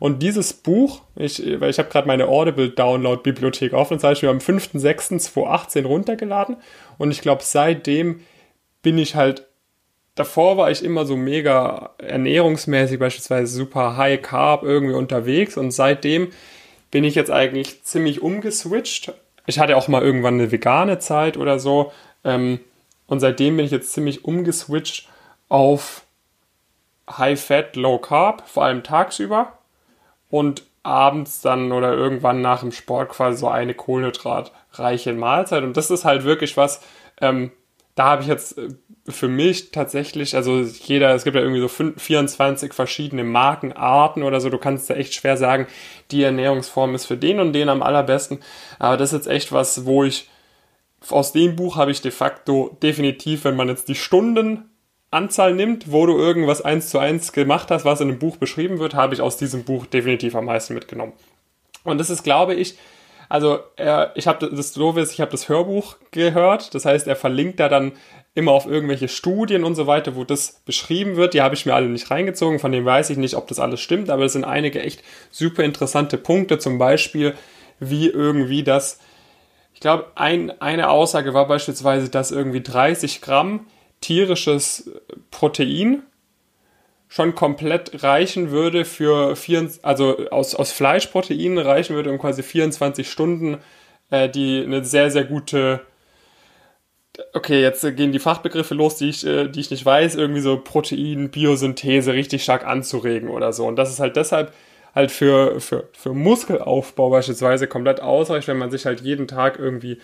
Und 0.00 0.22
dieses 0.22 0.54
Buch, 0.54 1.02
ich, 1.14 1.60
weil 1.60 1.68
ich 1.68 1.78
habe 1.78 1.90
gerade 1.90 2.08
meine 2.08 2.26
Audible-Download-Bibliothek 2.26 3.74
offen, 3.74 3.98
das 3.98 4.04
heißt, 4.04 4.22
wir 4.22 4.30
haben 4.30 4.38
am 4.38 4.56
5.6.2018 4.56 5.84
runtergeladen. 5.84 6.56
Und 6.96 7.10
ich 7.10 7.20
glaube, 7.20 7.42
seitdem 7.44 8.22
bin 8.80 8.96
ich 8.96 9.14
halt, 9.14 9.46
davor 10.14 10.56
war 10.56 10.70
ich 10.70 10.82
immer 10.82 11.04
so 11.04 11.16
mega 11.16 11.90
ernährungsmäßig, 11.98 12.98
beispielsweise 12.98 13.54
super 13.54 13.98
High 13.98 14.22
Carb 14.22 14.62
irgendwie 14.62 14.94
unterwegs. 14.94 15.58
Und 15.58 15.70
seitdem 15.70 16.28
bin 16.90 17.04
ich 17.04 17.14
jetzt 17.14 17.30
eigentlich 17.30 17.82
ziemlich 17.82 18.22
umgeswitcht. 18.22 19.12
Ich 19.44 19.58
hatte 19.58 19.76
auch 19.76 19.86
mal 19.86 20.02
irgendwann 20.02 20.34
eine 20.34 20.50
vegane 20.50 20.98
Zeit 20.98 21.36
oder 21.36 21.58
so. 21.58 21.92
Ähm, 22.24 22.60
und 23.06 23.20
seitdem 23.20 23.58
bin 23.58 23.66
ich 23.66 23.70
jetzt 23.70 23.92
ziemlich 23.92 24.24
umgeswitcht 24.24 25.10
auf 25.50 26.04
High 27.10 27.38
Fat, 27.38 27.76
Low 27.76 27.98
Carb, 27.98 28.48
vor 28.48 28.64
allem 28.64 28.82
tagsüber 28.82 29.58
und 30.30 30.62
abends 30.82 31.40
dann 31.40 31.72
oder 31.72 31.92
irgendwann 31.92 32.40
nach 32.40 32.60
dem 32.60 32.72
Sport 32.72 33.10
quasi 33.10 33.38
so 33.38 33.48
eine 33.48 33.74
kohlenhydratreiche 33.74 35.12
Mahlzeit. 35.12 35.62
Und 35.62 35.76
das 35.76 35.90
ist 35.90 36.04
halt 36.04 36.24
wirklich 36.24 36.56
was, 36.56 36.80
ähm, 37.20 37.52
da 37.94 38.04
habe 38.04 38.22
ich 38.22 38.28
jetzt 38.28 38.56
äh, 38.56 38.68
für 39.08 39.28
mich 39.28 39.72
tatsächlich, 39.72 40.36
also 40.36 40.60
jeder, 40.60 41.14
es 41.14 41.24
gibt 41.24 41.36
ja 41.36 41.42
irgendwie 41.42 41.60
so 41.60 41.68
24 41.68 42.72
verschiedene 42.72 43.24
Markenarten 43.24 44.22
oder 44.22 44.40
so, 44.40 44.48
du 44.48 44.58
kannst 44.58 44.88
da 44.88 44.94
echt 44.94 45.14
schwer 45.14 45.36
sagen, 45.36 45.66
die 46.10 46.22
Ernährungsform 46.22 46.94
ist 46.94 47.06
für 47.06 47.16
den 47.16 47.40
und 47.40 47.52
den 47.52 47.68
am 47.68 47.82
allerbesten. 47.82 48.38
Aber 48.78 48.96
das 48.96 49.12
ist 49.12 49.26
jetzt 49.26 49.34
echt 49.34 49.52
was, 49.52 49.84
wo 49.84 50.04
ich 50.04 50.28
aus 51.08 51.32
dem 51.32 51.56
Buch 51.56 51.76
habe 51.76 51.90
ich 51.90 52.02
de 52.02 52.10
facto 52.10 52.76
definitiv, 52.82 53.44
wenn 53.44 53.56
man 53.56 53.68
jetzt 53.68 53.88
die 53.88 53.94
Stunden 53.94 54.70
Anzahl 55.10 55.54
nimmt, 55.54 55.90
wo 55.90 56.06
du 56.06 56.16
irgendwas 56.16 56.62
eins 56.62 56.88
zu 56.88 56.98
eins 56.98 57.32
gemacht 57.32 57.70
hast, 57.70 57.84
was 57.84 58.00
in 58.00 58.08
einem 58.08 58.18
Buch 58.18 58.36
beschrieben 58.36 58.78
wird, 58.78 58.94
habe 58.94 59.14
ich 59.14 59.20
aus 59.20 59.36
diesem 59.36 59.64
Buch 59.64 59.86
definitiv 59.86 60.34
am 60.36 60.44
meisten 60.44 60.74
mitgenommen. 60.74 61.12
Und 61.82 61.98
das 61.98 62.10
ist, 62.10 62.22
glaube 62.22 62.54
ich, 62.54 62.78
also 63.28 63.60
er, 63.76 64.12
ich 64.16 64.26
habe 64.26 64.50
das 64.50 64.72
Doofe 64.72 65.00
ist, 65.00 65.12
ich 65.12 65.20
habe 65.20 65.30
das 65.30 65.48
Hörbuch 65.48 65.96
gehört, 66.10 66.74
das 66.74 66.84
heißt, 66.84 67.06
er 67.06 67.16
verlinkt 67.16 67.60
da 67.60 67.68
dann 67.68 67.92
immer 68.34 68.52
auf 68.52 68.66
irgendwelche 68.66 69.08
Studien 69.08 69.64
und 69.64 69.74
so 69.74 69.86
weiter, 69.86 70.16
wo 70.16 70.24
das 70.24 70.62
beschrieben 70.64 71.16
wird. 71.16 71.34
Die 71.34 71.40
habe 71.40 71.54
ich 71.54 71.66
mir 71.66 71.74
alle 71.74 71.88
nicht 71.88 72.10
reingezogen, 72.10 72.58
von 72.58 72.72
dem 72.72 72.84
weiß 72.84 73.10
ich 73.10 73.18
nicht, 73.18 73.34
ob 73.34 73.48
das 73.48 73.58
alles 73.58 73.80
stimmt, 73.80 74.10
aber 74.10 74.24
es 74.24 74.32
sind 74.32 74.44
einige 74.44 74.82
echt 74.82 75.02
super 75.30 75.64
interessante 75.64 76.18
Punkte, 76.18 76.58
zum 76.58 76.78
Beispiel, 76.78 77.34
wie 77.78 78.08
irgendwie 78.08 78.62
das, 78.62 78.98
ich 79.74 79.80
glaube, 79.80 80.06
ein, 80.14 80.60
eine 80.60 80.90
Aussage 80.90 81.32
war 81.32 81.48
beispielsweise, 81.48 82.08
dass 82.08 82.30
irgendwie 82.30 82.62
30 82.62 83.20
Gramm 83.20 83.66
tierisches 84.00 84.90
Protein 85.30 86.02
schon 87.08 87.34
komplett 87.34 88.02
reichen 88.02 88.50
würde 88.50 88.84
für 88.84 89.34
vier, 89.36 89.68
also 89.82 90.30
aus, 90.30 90.54
aus 90.54 90.72
Fleischproteinen 90.72 91.58
reichen 91.58 91.96
würde, 91.96 92.10
um 92.10 92.18
quasi 92.18 92.42
24 92.42 93.10
Stunden 93.10 93.58
äh, 94.10 94.28
die 94.28 94.62
eine 94.64 94.84
sehr, 94.84 95.10
sehr 95.10 95.24
gute 95.24 95.80
okay, 97.32 97.60
jetzt 97.60 97.82
gehen 97.96 98.12
die 98.12 98.18
Fachbegriffe 98.18 98.74
los, 98.74 98.96
die 98.96 99.08
ich, 99.08 99.26
äh, 99.26 99.48
die 99.48 99.60
ich 99.60 99.70
nicht 99.70 99.84
weiß, 99.84 100.14
irgendwie 100.14 100.40
so 100.40 100.58
Protein, 100.58 101.30
Biosynthese 101.30 102.12
richtig 102.12 102.42
stark 102.42 102.66
anzuregen 102.66 103.28
oder 103.28 103.52
so. 103.52 103.66
Und 103.66 103.76
das 103.76 103.90
ist 103.90 104.00
halt 104.00 104.16
deshalb 104.16 104.52
halt 104.94 105.10
für, 105.10 105.60
für, 105.60 105.88
für 105.92 106.14
Muskelaufbau 106.14 107.10
beispielsweise 107.10 107.66
komplett 107.66 108.00
ausreichend, 108.00 108.48
wenn 108.48 108.58
man 108.58 108.70
sich 108.70 108.86
halt 108.86 109.00
jeden 109.00 109.28
Tag 109.28 109.58
irgendwie 109.58 109.98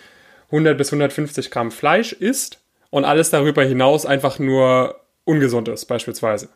100 0.47 0.77
bis 0.77 0.89
150 0.89 1.51
Gramm 1.51 1.71
Fleisch 1.71 2.13
isst 2.13 2.61
und 2.89 3.05
alles 3.05 3.29
darüber 3.29 3.63
hinaus 3.63 4.05
einfach 4.05 4.39
nur 4.39 4.99
ungesund 5.23 5.67
ist, 5.67 5.85
beispielsweise. 5.85 6.49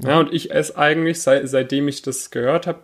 Ja, 0.00 0.10
ja 0.10 0.20
und 0.20 0.32
ich 0.32 0.50
esse 0.50 0.76
eigentlich, 0.76 1.20
seit, 1.22 1.48
seitdem 1.48 1.88
ich 1.88 2.02
das 2.02 2.30
gehört 2.30 2.66
habe, 2.66 2.80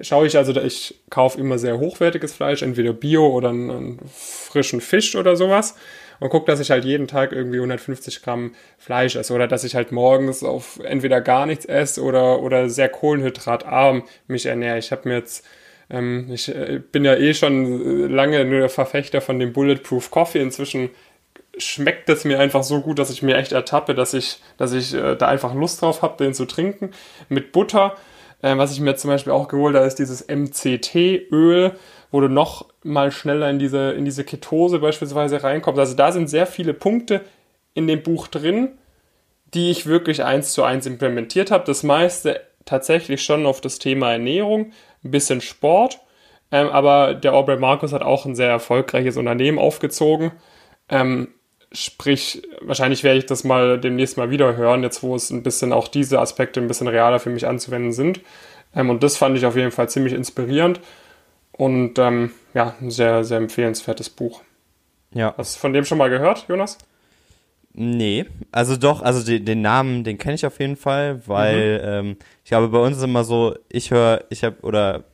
schaue 0.00 0.26
ich 0.26 0.36
also, 0.36 0.58
ich 0.60 1.02
kaufe 1.10 1.38
immer 1.38 1.58
sehr 1.58 1.78
hochwertiges 1.78 2.32
Fleisch, 2.32 2.62
entweder 2.62 2.92
Bio 2.92 3.26
oder 3.28 3.50
einen, 3.50 3.70
einen 3.70 4.00
frischen 4.08 4.80
Fisch 4.80 5.16
oder 5.16 5.36
sowas 5.36 5.74
und 6.20 6.30
gucke, 6.30 6.46
dass 6.46 6.60
ich 6.60 6.70
halt 6.70 6.84
jeden 6.84 7.08
Tag 7.08 7.32
irgendwie 7.32 7.58
150 7.58 8.22
Gramm 8.22 8.54
Fleisch 8.78 9.16
esse 9.16 9.32
oder 9.34 9.46
dass 9.46 9.64
ich 9.64 9.74
halt 9.74 9.92
morgens 9.92 10.42
auf 10.42 10.80
entweder 10.82 11.20
gar 11.20 11.46
nichts 11.46 11.64
esse 11.64 12.02
oder, 12.02 12.40
oder 12.40 12.68
sehr 12.68 12.88
kohlenhydratarm 12.88 14.04
mich 14.26 14.46
ernähre. 14.46 14.78
Ich 14.78 14.92
habe 14.92 15.08
mir 15.08 15.16
jetzt 15.16 15.44
ähm, 15.90 16.28
ich 16.32 16.48
äh, 16.48 16.80
bin 16.92 17.04
ja 17.04 17.14
eh 17.14 17.34
schon 17.34 18.08
lange 18.08 18.44
nur 18.44 18.60
der 18.60 18.68
Verfechter 18.68 19.20
von 19.20 19.38
dem 19.38 19.52
Bulletproof 19.52 20.10
Coffee. 20.10 20.40
Inzwischen 20.40 20.90
schmeckt 21.58 22.08
es 22.08 22.24
mir 22.24 22.38
einfach 22.38 22.62
so 22.62 22.80
gut, 22.80 22.98
dass 22.98 23.10
ich 23.10 23.22
mir 23.22 23.36
echt 23.36 23.52
ertappe, 23.52 23.94
dass 23.94 24.14
ich, 24.14 24.38
dass 24.56 24.72
ich 24.72 24.94
äh, 24.94 25.16
da 25.16 25.28
einfach 25.28 25.54
Lust 25.54 25.82
drauf 25.82 26.02
habe, 26.02 26.22
den 26.22 26.34
zu 26.34 26.46
trinken. 26.46 26.90
Mit 27.28 27.52
Butter, 27.52 27.94
äh, 28.42 28.56
was 28.56 28.72
ich 28.72 28.80
mir 28.80 28.96
zum 28.96 29.10
Beispiel 29.10 29.32
auch 29.32 29.48
geholt 29.48 29.76
habe, 29.76 29.86
ist 29.86 29.98
dieses 29.98 30.26
MCT-Öl, 30.28 31.72
wo 32.10 32.20
du 32.20 32.28
noch 32.28 32.66
mal 32.82 33.10
schneller 33.10 33.50
in 33.50 33.58
diese, 33.58 33.92
in 33.92 34.04
diese 34.04 34.24
Ketose 34.24 34.78
beispielsweise 34.78 35.42
reinkommst. 35.42 35.80
Also 35.80 35.94
da 35.94 36.12
sind 36.12 36.28
sehr 36.28 36.46
viele 36.46 36.74
Punkte 36.74 37.22
in 37.74 37.86
dem 37.86 38.02
Buch 38.02 38.28
drin, 38.28 38.78
die 39.52 39.70
ich 39.70 39.86
wirklich 39.86 40.24
eins 40.24 40.52
zu 40.52 40.62
eins 40.62 40.86
implementiert 40.86 41.50
habe. 41.50 41.64
Das 41.64 41.82
meiste 41.82 42.40
tatsächlich 42.64 43.22
schon 43.22 43.46
auf 43.46 43.60
das 43.60 43.78
Thema 43.78 44.12
Ernährung, 44.12 44.72
ein 45.04 45.10
bisschen 45.10 45.40
Sport. 45.40 46.00
Ähm, 46.50 46.68
aber 46.68 47.14
der 47.14 47.34
Aubrey 47.34 47.56
Marcus 47.56 47.92
hat 47.92 48.02
auch 48.02 48.26
ein 48.26 48.34
sehr 48.34 48.48
erfolgreiches 48.48 49.16
Unternehmen 49.16 49.58
aufgezogen. 49.58 50.32
Ähm, 50.88 51.28
Sprich, 51.74 52.42
wahrscheinlich 52.60 53.02
werde 53.02 53.18
ich 53.18 53.26
das 53.26 53.44
mal 53.44 53.80
demnächst 53.80 54.16
mal 54.16 54.30
wieder 54.30 54.56
hören, 54.56 54.82
jetzt 54.82 55.02
wo 55.02 55.14
es 55.16 55.30
ein 55.30 55.42
bisschen 55.42 55.72
auch 55.72 55.88
diese 55.88 56.20
Aspekte 56.20 56.60
ein 56.60 56.68
bisschen 56.68 56.88
realer 56.88 57.18
für 57.18 57.30
mich 57.30 57.46
anzuwenden 57.46 57.92
sind. 57.92 58.20
Ähm, 58.74 58.90
und 58.90 59.02
das 59.02 59.16
fand 59.16 59.36
ich 59.36 59.44
auf 59.44 59.56
jeden 59.56 59.72
Fall 59.72 59.88
ziemlich 59.88 60.12
inspirierend 60.12 60.80
und 61.52 61.98
ähm, 61.98 62.32
ja, 62.54 62.74
ein 62.80 62.90
sehr, 62.90 63.24
sehr 63.24 63.38
empfehlenswertes 63.38 64.10
Buch. 64.10 64.42
Ja. 65.12 65.34
Hast 65.36 65.56
du 65.56 65.60
von 65.60 65.72
dem 65.72 65.84
schon 65.84 65.98
mal 65.98 66.10
gehört, 66.10 66.46
Jonas? 66.48 66.78
Nee, 67.72 68.26
also 68.52 68.76
doch, 68.76 69.02
also 69.02 69.24
den, 69.24 69.44
den 69.44 69.60
Namen, 69.60 70.04
den 70.04 70.16
kenne 70.16 70.34
ich 70.34 70.46
auf 70.46 70.60
jeden 70.60 70.76
Fall, 70.76 71.22
weil 71.26 71.78
mhm. 72.02 72.08
ähm, 72.10 72.16
ich 72.44 72.50
glaube, 72.50 72.68
bei 72.68 72.78
uns 72.78 72.96
ist 72.96 73.02
immer 73.02 73.24
so, 73.24 73.56
ich 73.68 73.90
höre, 73.90 74.24
ich 74.30 74.44
habe, 74.44 74.56
oder 74.62 75.04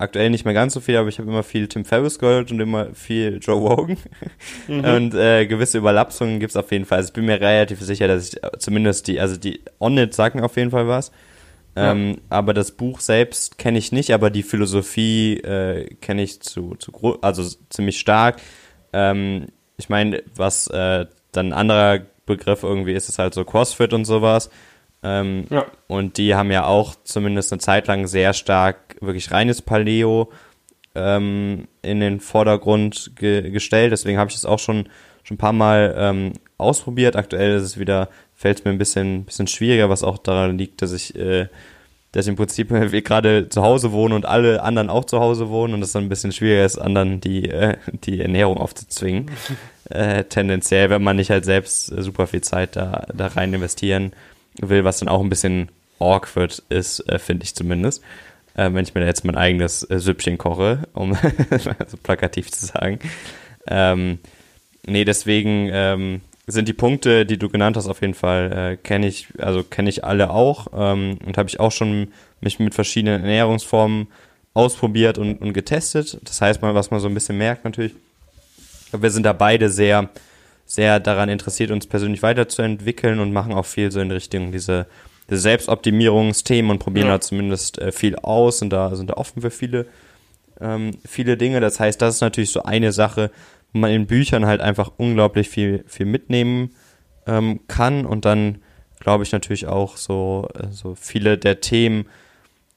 aktuell 0.00 0.30
nicht 0.30 0.44
mehr 0.44 0.54
ganz 0.54 0.74
so 0.74 0.80
viel, 0.80 0.96
aber 0.96 1.08
ich 1.08 1.18
habe 1.18 1.30
immer 1.30 1.42
viel 1.42 1.68
Tim 1.68 1.84
Ferriss 1.84 2.18
gehört 2.18 2.50
und 2.50 2.60
immer 2.60 2.94
viel 2.94 3.38
Joe 3.40 3.56
Rogan. 3.56 3.98
Mhm. 4.66 4.84
Und 4.84 5.14
äh, 5.14 5.46
gewisse 5.46 5.78
Überlappungen 5.78 6.40
gibt's 6.40 6.56
auf 6.56 6.72
jeden 6.72 6.86
Fall. 6.86 6.98
Also 6.98 7.08
ich 7.08 7.12
bin 7.12 7.26
mir 7.26 7.40
relativ 7.40 7.80
sicher, 7.80 8.08
dass 8.08 8.32
ich 8.32 8.40
zumindest 8.58 9.06
die, 9.06 9.20
also 9.20 9.36
die 9.36 9.60
On-It 9.78 10.14
sagen 10.14 10.40
auf 10.40 10.56
jeden 10.56 10.70
Fall 10.70 10.88
was. 10.88 11.12
Ja. 11.76 11.92
Ähm, 11.92 12.18
aber 12.30 12.54
das 12.54 12.72
Buch 12.72 13.00
selbst 13.00 13.58
kenne 13.58 13.78
ich 13.78 13.92
nicht, 13.92 14.12
aber 14.12 14.30
die 14.30 14.42
Philosophie 14.42 15.36
äh, 15.38 15.94
kenne 16.00 16.22
ich 16.22 16.40
zu, 16.40 16.74
zu 16.76 17.18
also 17.20 17.44
ziemlich 17.68 18.00
stark. 18.00 18.40
Ähm, 18.92 19.48
ich 19.76 19.88
meine, 19.88 20.22
was 20.34 20.66
äh, 20.68 21.06
dann 21.32 21.48
ein 21.48 21.52
anderer 21.52 22.00
Begriff 22.26 22.62
irgendwie 22.62 22.92
ist, 22.92 23.08
ist 23.08 23.18
halt 23.18 23.34
so 23.34 23.44
CrossFit 23.44 23.92
und 23.92 24.04
sowas. 24.04 24.50
Ähm, 25.02 25.46
ja. 25.50 25.66
Und 25.86 26.18
die 26.18 26.34
haben 26.34 26.50
ja 26.50 26.66
auch 26.66 26.94
zumindest 27.04 27.52
eine 27.52 27.60
Zeit 27.60 27.86
lang 27.86 28.06
sehr 28.06 28.32
stark 28.32 28.96
wirklich 29.00 29.30
reines 29.30 29.62
Paleo 29.62 30.30
ähm, 30.94 31.68
in 31.82 32.00
den 32.00 32.20
Vordergrund 32.20 33.12
ge 33.16 33.50
gestellt. 33.50 33.92
Deswegen 33.92 34.18
habe 34.18 34.30
ich 34.30 34.36
es 34.36 34.44
auch 34.44 34.58
schon, 34.58 34.88
schon 35.22 35.36
ein 35.36 35.38
paar 35.38 35.52
Mal 35.52 35.94
ähm, 35.96 36.32
ausprobiert. 36.58 37.16
Aktuell 37.16 37.56
ist 37.56 37.62
es 37.62 37.78
wieder, 37.78 38.08
fällt 38.34 38.58
es 38.58 38.64
mir 38.64 38.72
ein 38.72 38.78
bisschen, 38.78 39.24
bisschen 39.24 39.46
schwieriger, 39.46 39.88
was 39.88 40.04
auch 40.04 40.18
daran 40.18 40.58
liegt, 40.58 40.82
dass 40.82 40.92
ich, 40.92 41.14
äh, 41.16 41.48
dass 42.12 42.26
ich 42.26 42.30
im 42.30 42.36
Prinzip 42.36 42.70
wir 42.92 43.02
gerade 43.02 43.48
zu 43.48 43.62
Hause 43.62 43.92
wohne 43.92 44.14
und 44.14 44.26
alle 44.26 44.62
anderen 44.62 44.90
auch 44.90 45.06
zu 45.06 45.20
Hause 45.20 45.48
wohnen 45.48 45.72
und 45.72 45.82
es 45.82 45.92
dann 45.92 46.04
ein 46.04 46.08
bisschen 46.10 46.32
schwieriger 46.32 46.66
ist, 46.66 46.76
anderen 46.76 47.22
die, 47.22 47.48
äh, 47.48 47.78
die 48.04 48.20
Ernährung 48.20 48.58
aufzuzwingen. 48.58 49.30
äh, 49.88 50.24
tendenziell, 50.24 50.90
wenn 50.90 51.02
man 51.02 51.16
nicht 51.16 51.30
halt 51.30 51.46
selbst 51.46 51.90
äh, 51.90 52.02
super 52.02 52.26
viel 52.26 52.42
Zeit 52.42 52.76
da, 52.76 53.06
da 53.14 53.28
rein 53.28 53.54
investieren 53.54 54.12
will, 54.58 54.84
was 54.84 54.98
dann 54.98 55.08
auch 55.08 55.20
ein 55.20 55.28
bisschen 55.28 55.70
awkward 55.98 56.62
ist, 56.68 57.00
äh, 57.08 57.18
finde 57.18 57.44
ich 57.44 57.54
zumindest 57.54 58.02
äh, 58.54 58.72
wenn 58.72 58.84
ich 58.84 58.94
mir 58.94 59.04
jetzt 59.04 59.24
mein 59.24 59.36
eigenes 59.36 59.88
äh, 59.90 59.98
Süppchen 59.98 60.38
koche, 60.38 60.80
um 60.92 61.14
so 61.86 61.96
plakativ 62.02 62.50
zu 62.50 62.66
sagen. 62.66 62.98
Ähm, 63.66 64.18
nee, 64.86 65.04
deswegen 65.04 65.70
ähm, 65.72 66.20
sind 66.46 66.68
die 66.68 66.72
Punkte, 66.72 67.26
die 67.26 67.38
du 67.38 67.48
genannt 67.48 67.76
hast, 67.76 67.88
auf 67.88 68.00
jeden 68.00 68.14
Fall 68.14 68.52
äh, 68.52 68.76
kenne 68.76 69.06
ich, 69.06 69.28
also 69.38 69.62
kenne 69.62 69.88
ich 69.88 70.04
alle 70.04 70.30
auch 70.30 70.68
ähm, 70.74 71.18
und 71.24 71.38
habe 71.38 71.48
ich 71.48 71.60
auch 71.60 71.72
schon 71.72 72.08
mich 72.40 72.58
mit 72.58 72.74
verschiedenen 72.74 73.22
Ernährungsformen 73.22 74.08
ausprobiert 74.52 75.18
und, 75.18 75.40
und 75.40 75.52
getestet. 75.52 76.18
Das 76.24 76.40
heißt 76.40 76.62
mal, 76.62 76.74
was 76.74 76.90
man 76.90 77.00
so 77.00 77.08
ein 77.08 77.14
bisschen 77.14 77.38
merkt 77.38 77.64
natürlich. 77.64 77.94
Wir 78.92 79.10
sind 79.10 79.24
da 79.24 79.32
beide 79.32 79.68
sehr, 79.68 80.10
sehr 80.70 81.00
daran 81.00 81.28
interessiert, 81.28 81.72
uns 81.72 81.88
persönlich 81.88 82.22
weiterzuentwickeln 82.22 83.18
und 83.18 83.32
machen 83.32 83.52
auch 83.52 83.66
viel 83.66 83.90
so 83.90 83.98
in 83.98 84.12
Richtung 84.12 84.52
diese 84.52 84.86
Selbstoptimierungsthemen 85.28 86.70
und 86.70 86.78
probieren 86.78 87.08
ja. 87.08 87.14
da 87.14 87.20
zumindest 87.20 87.78
äh, 87.78 87.90
viel 87.90 88.14
aus 88.14 88.62
und 88.62 88.70
da 88.70 88.94
sind 88.94 89.10
da 89.10 89.14
offen 89.14 89.42
für 89.42 89.50
viele, 89.50 89.86
ähm, 90.60 90.92
viele 91.04 91.36
Dinge. 91.36 91.58
Das 91.58 91.80
heißt, 91.80 92.00
das 92.00 92.14
ist 92.14 92.20
natürlich 92.20 92.52
so 92.52 92.62
eine 92.62 92.92
Sache, 92.92 93.32
wo 93.72 93.80
man 93.80 93.90
in 93.90 94.06
Büchern 94.06 94.46
halt 94.46 94.60
einfach 94.60 94.92
unglaublich 94.96 95.48
viel, 95.48 95.84
viel 95.88 96.06
mitnehmen 96.06 96.70
ähm, 97.26 97.58
kann 97.66 98.06
und 98.06 98.24
dann 98.24 98.58
glaube 99.00 99.24
ich 99.24 99.32
natürlich 99.32 99.66
auch 99.66 99.96
so, 99.96 100.48
äh, 100.54 100.68
so 100.70 100.94
viele 100.94 101.36
der 101.36 101.60
Themen, 101.60 102.06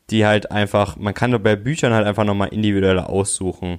die 0.09 0.25
halt 0.25 0.51
einfach, 0.51 0.95
man 0.95 1.13
kann 1.13 1.43
bei 1.43 1.55
Büchern 1.55 1.93
halt 1.93 2.07
einfach 2.07 2.23
nochmal 2.23 2.47
individueller 2.47 3.07
aussuchen, 3.07 3.77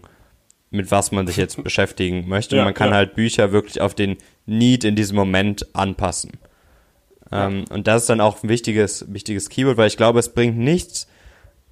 mit 0.75 0.91
was 0.91 1.13
man 1.13 1.27
sich 1.27 1.37
jetzt 1.37 1.63
beschäftigen 1.65 2.29
möchte. 2.29 2.57
Ja, 2.57 2.65
man 2.65 2.75
kann 2.75 2.91
ja. 2.91 2.97
halt 2.97 3.15
Bücher 3.15 3.53
wirklich 3.53 3.81
auf 3.81 3.95
den 3.95 4.17
Need 4.47 4.85
in 4.85 4.97
diesem 4.97 5.17
Moment 5.17 5.75
anpassen. 5.75 6.33
Ähm, 7.33 7.65
und 7.71 7.87
das 7.87 8.03
ist 8.03 8.11
dann 8.11 8.21
auch 8.21 8.43
ein 8.43 8.49
wichtiges, 8.49 9.13
wichtiges 9.13 9.49
Keyword, 9.49 9.77
weil 9.77 9.89
ich 9.89 9.97
glaube, 9.97 10.19
es 10.19 10.29
bringt 10.29 10.59
nichts, 10.59 11.09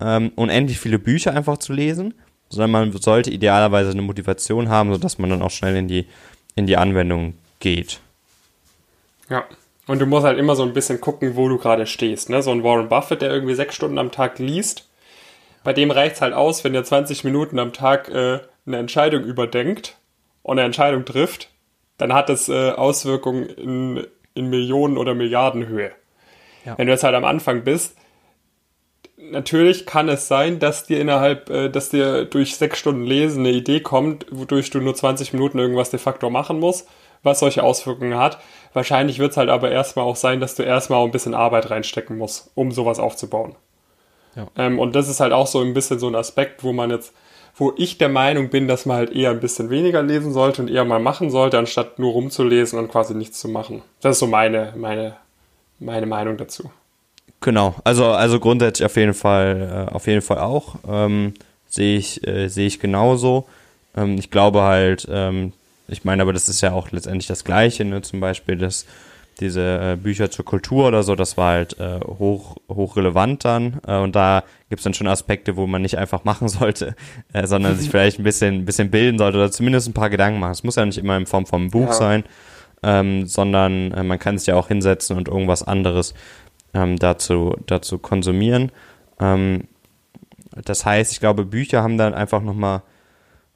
ähm, 0.01 0.33
unendlich 0.35 0.79
viele 0.79 0.99
Bücher 0.99 1.35
einfach 1.35 1.59
zu 1.59 1.73
lesen, 1.73 2.15
sondern 2.49 2.71
man 2.71 2.93
sollte 2.93 3.31
idealerweise 3.31 3.91
eine 3.91 4.03
Motivation 4.03 4.69
haben, 4.69 4.93
sodass 4.93 5.19
man 5.19 5.31
dann 5.31 5.43
auch 5.43 5.51
schnell 5.51 5.77
in 5.77 5.89
die, 5.89 6.07
in 6.55 6.67
die 6.67 6.77
Anwendung 6.77 7.35
geht. 7.61 8.01
Ja. 9.29 9.45
Und 9.89 10.01
du 10.01 10.07
musst 10.07 10.25
halt 10.25 10.39
immer 10.39 10.55
so 10.55 10.63
ein 10.63 10.73
bisschen 10.73 11.01
gucken, 11.01 11.35
wo 11.35 11.49
du 11.49 11.59
gerade 11.59 11.87
stehst. 11.87 12.31
Ne? 12.31 12.41
So 12.41 12.53
ein 12.53 12.63
Warren 12.63 12.89
Buffett, 12.89 13.21
der 13.21 13.33
irgendwie 13.33 13.55
sechs 13.55 13.75
Stunden 13.75 13.99
am 13.99 14.13
Tag 14.13 14.39
liest, 14.39 14.89
bei 15.65 15.73
dem 15.73 15.91
reicht 15.91 16.17
es 16.17 16.21
halt 16.21 16.35
aus, 16.35 16.65
wenn 16.65 16.75
er 16.75 16.85
20 16.85 17.25
Minuten 17.25 17.59
am 17.59 17.73
Tag 17.73 18.09
äh, 18.09 18.41
eine 18.67 18.79
Entscheidung 18.79 19.25
überdenkt 19.25 19.99
und 20.43 20.59
eine 20.59 20.67
Entscheidung 20.67 21.05
trifft, 21.05 21.51
dann 21.99 22.13
hat 22.13 22.29
das 22.29 22.49
äh, 22.49 22.71
Auswirkungen 22.71 23.47
in 23.47 24.07
in 24.35 24.51
Millionen 24.51 24.99
oder 24.99 25.15
Milliardenhöhe. 25.15 25.93
Ja. 26.65 26.79
Wenn 26.79 26.87
du 26.87 26.93
jetzt 26.93 27.05
halt 27.05 27.15
am 27.15 27.25
Anfang 27.25 27.65
bist, 27.65 27.97
natürlich 29.17 29.87
kann 29.87 30.09
es 30.09 30.29
sein, 30.29 30.59
dass 30.59 30.85
dir 30.85 31.01
innerhalb, 31.01 31.51
äh, 31.51 31.69
dass 31.69 31.91
dir 31.91 32.25
durch 32.25 32.57
sechs 32.57 32.79
Stunden 32.79 33.05
Lesen 33.05 33.41
eine 33.41 33.55
Idee 33.55 33.81
kommt, 33.81 34.27
wodurch 34.31 34.71
du 34.71 34.81
nur 34.81 34.95
20 34.95 35.33
Minuten 35.33 35.59
irgendwas 35.59 35.91
de 35.91 35.99
facto 35.99 36.31
machen 36.31 36.61
musst, 36.61 36.89
was 37.23 37.41
solche 37.41 37.63
Auswirkungen 37.63 38.19
hat. 38.19 38.39
Wahrscheinlich 38.73 39.19
wird 39.19 39.33
es 39.33 39.37
halt 39.37 39.51
aber 39.51 39.71
erstmal 39.71 40.05
auch 40.05 40.17
sein, 40.17 40.41
dass 40.41 40.55
du 40.55 40.63
erstmal 40.63 41.01
auch 41.01 41.05
ein 41.05 41.13
bisschen 41.13 41.35
Arbeit 41.35 41.71
reinstecken 41.71 42.17
musst, 42.17 42.51
um 42.55 42.73
sowas 42.73 42.99
aufzubauen. 42.99 43.55
Ja. 44.35 44.47
Ähm, 44.57 44.79
und 44.79 44.97
das 44.97 45.09
ist 45.09 45.21
halt 45.21 45.33
auch 45.33 45.47
so 45.47 45.61
ein 45.61 45.75
bisschen 45.75 45.99
so 45.99 46.09
ein 46.09 46.15
Aspekt, 46.15 46.65
wo 46.65 46.73
man 46.73 46.91
jetzt 46.91 47.13
wo 47.57 47.73
ich 47.77 47.99
der 47.99 48.09
Meinung 48.09 48.49
bin, 48.49 48.67
dass 48.67 48.87
man 48.87 48.97
halt 48.97 49.13
eher 49.13 49.31
ein 49.31 49.41
bisschen 49.41 49.71
weniger 49.71 50.03
lesen 50.03 50.33
sollte 50.33 50.63
und 50.63 50.69
eher 50.69 50.85
mal 50.85 51.01
machen 51.01 51.31
sollte, 51.31 51.59
anstatt 51.59 51.99
nur 51.99 52.13
rumzulesen 52.13 52.79
und 52.79 52.91
quasi 52.91 53.15
nichts 53.15 53.39
zu 53.41 53.49
machen. 53.49 53.83
Das 54.01 54.17
ist 54.17 54.21
so 54.21 54.27
meine, 54.27 54.73
meine, 54.77 55.17
meine 55.79 56.07
Meinung 56.07 56.37
dazu. 56.37 56.71
Genau, 57.41 57.75
also, 57.85 58.07
also 58.07 58.39
grundsätzlich 58.41 58.87
auf 58.87 58.97
jeden 58.97 59.15
Fall, 59.15 59.89
äh, 59.91 59.95
auf 59.95 60.07
jeden 60.07 60.23
Fall 60.23 60.39
auch. 60.39 60.77
Ähm, 60.89 61.35
sehe 61.69 61.99
ich, 61.99 62.27
äh, 62.27 62.49
sehe 62.49 62.67
ich 62.67 62.81
genauso. 62.81 63.47
Ähm, 63.97 64.17
ich 64.19 64.31
glaube 64.31 64.63
halt, 64.63 65.07
ähm, 65.11 65.53
ich 65.89 66.05
meine, 66.05 66.23
aber 66.23 66.33
das 66.33 66.49
ist 66.49 66.61
ja 66.61 66.73
auch 66.73 66.91
letztendlich 66.91 67.27
das 67.27 67.45
Gleiche, 67.45 67.85
ne? 67.85 68.01
zum 68.03 68.21
Beispiel, 68.21 68.57
dass 68.57 68.87
diese 69.41 69.93
äh, 69.93 69.97
Bücher 69.97 70.31
zur 70.31 70.45
Kultur 70.45 70.89
oder 70.89 71.03
so, 71.03 71.15
das 71.15 71.37
war 71.37 71.53
halt 71.53 71.79
äh, 71.79 72.01
hoch, 72.01 72.57
hoch 72.69 72.97
relevant 72.97 73.45
dann. 73.45 73.81
Äh, 73.87 73.99
und 73.99 74.15
da 74.15 74.45
gibt's 74.69 74.85
dann 74.85 74.95
schon 74.95 75.09
Aspekte, 75.09 75.57
wo 75.57 75.67
man 75.67 75.83
nicht 75.83 75.99
einfach 75.99 76.25
machen 76.25 76.49
sollte, 76.49 76.95
äh, 77.33 77.47
sondern 77.47 77.77
sich 77.77 77.91
vielleicht 77.91 78.19
ein 78.19 78.25
bisschen, 78.25 78.57
ein 78.57 78.65
bisschen 78.65 78.91
bilden 78.91 79.19
sollte 79.19 79.39
oder 79.39 79.51
zumindest 79.51 79.89
ein 79.89 79.95
paar 79.95 80.11
Gedanken 80.11 80.41
machen. 80.41 80.53
Es 80.53 80.65
muss 80.65 80.77
ja 80.77 80.85
nicht 80.85 80.99
immer 80.99 81.17
in 81.17 81.27
Form 81.27 81.47
von 81.47 81.63
einem 81.63 81.71
Buch 81.71 81.89
ja. 81.89 81.93
sein, 81.93 82.25
ähm, 82.83 83.27
sondern 83.27 83.93
äh, 83.93 84.03
man 84.03 84.19
kann 84.19 84.39
sich 84.39 84.49
ja 84.49 84.57
auch 84.57 84.69
hinsetzen 84.69 85.17
und 85.17 85.29
irgendwas 85.29 85.63
anderes 85.63 86.15
ähm, 86.75 86.99
dazu, 86.99 87.57
dazu 87.67 87.99
konsumieren. 87.99 88.73
Ähm, 89.21 89.65
das 90.65 90.85
heißt, 90.85 91.13
ich 91.13 91.21
glaube, 91.21 91.45
Bücher 91.45 91.83
haben 91.83 91.97
dann 91.97 92.15
einfach 92.15 92.43
nochmal 92.43 92.83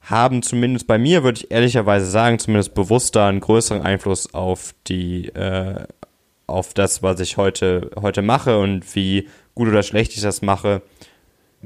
haben 0.06 0.42
zumindest 0.42 0.86
bei 0.86 0.98
mir, 0.98 1.24
würde 1.24 1.40
ich 1.40 1.50
ehrlicherweise 1.50 2.06
sagen, 2.06 2.38
zumindest 2.38 2.74
bewusster 2.74 3.26
einen 3.26 3.40
größeren 3.40 3.82
Einfluss 3.82 4.32
auf 4.32 4.74
die, 4.86 5.28
äh, 5.30 5.84
auf 6.46 6.74
das, 6.74 7.02
was 7.02 7.18
ich 7.18 7.36
heute, 7.36 7.90
heute 8.00 8.22
mache 8.22 8.58
und 8.58 8.94
wie 8.94 9.28
gut 9.56 9.68
oder 9.68 9.82
schlecht 9.82 10.14
ich 10.14 10.20
das 10.20 10.42
mache, 10.42 10.80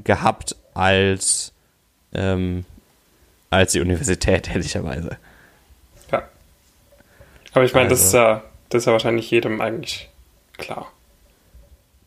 gehabt 0.03 0.55
als, 0.73 1.53
ähm, 2.13 2.65
als 3.51 3.73
die 3.73 3.81
Universität, 3.81 4.49
ehrlicherweise. 4.53 5.17
Ja. 6.11 6.23
Aber 7.53 7.63
ich 7.63 7.73
meine, 7.73 7.89
also, 7.89 7.95
das 7.95 8.05
ist 8.07 8.13
ja, 8.13 8.43
das 8.69 8.81
ist 8.81 8.85
ja 8.87 8.91
wahrscheinlich 8.93 9.29
jedem 9.29 9.61
eigentlich 9.61 10.09
klar. 10.57 10.91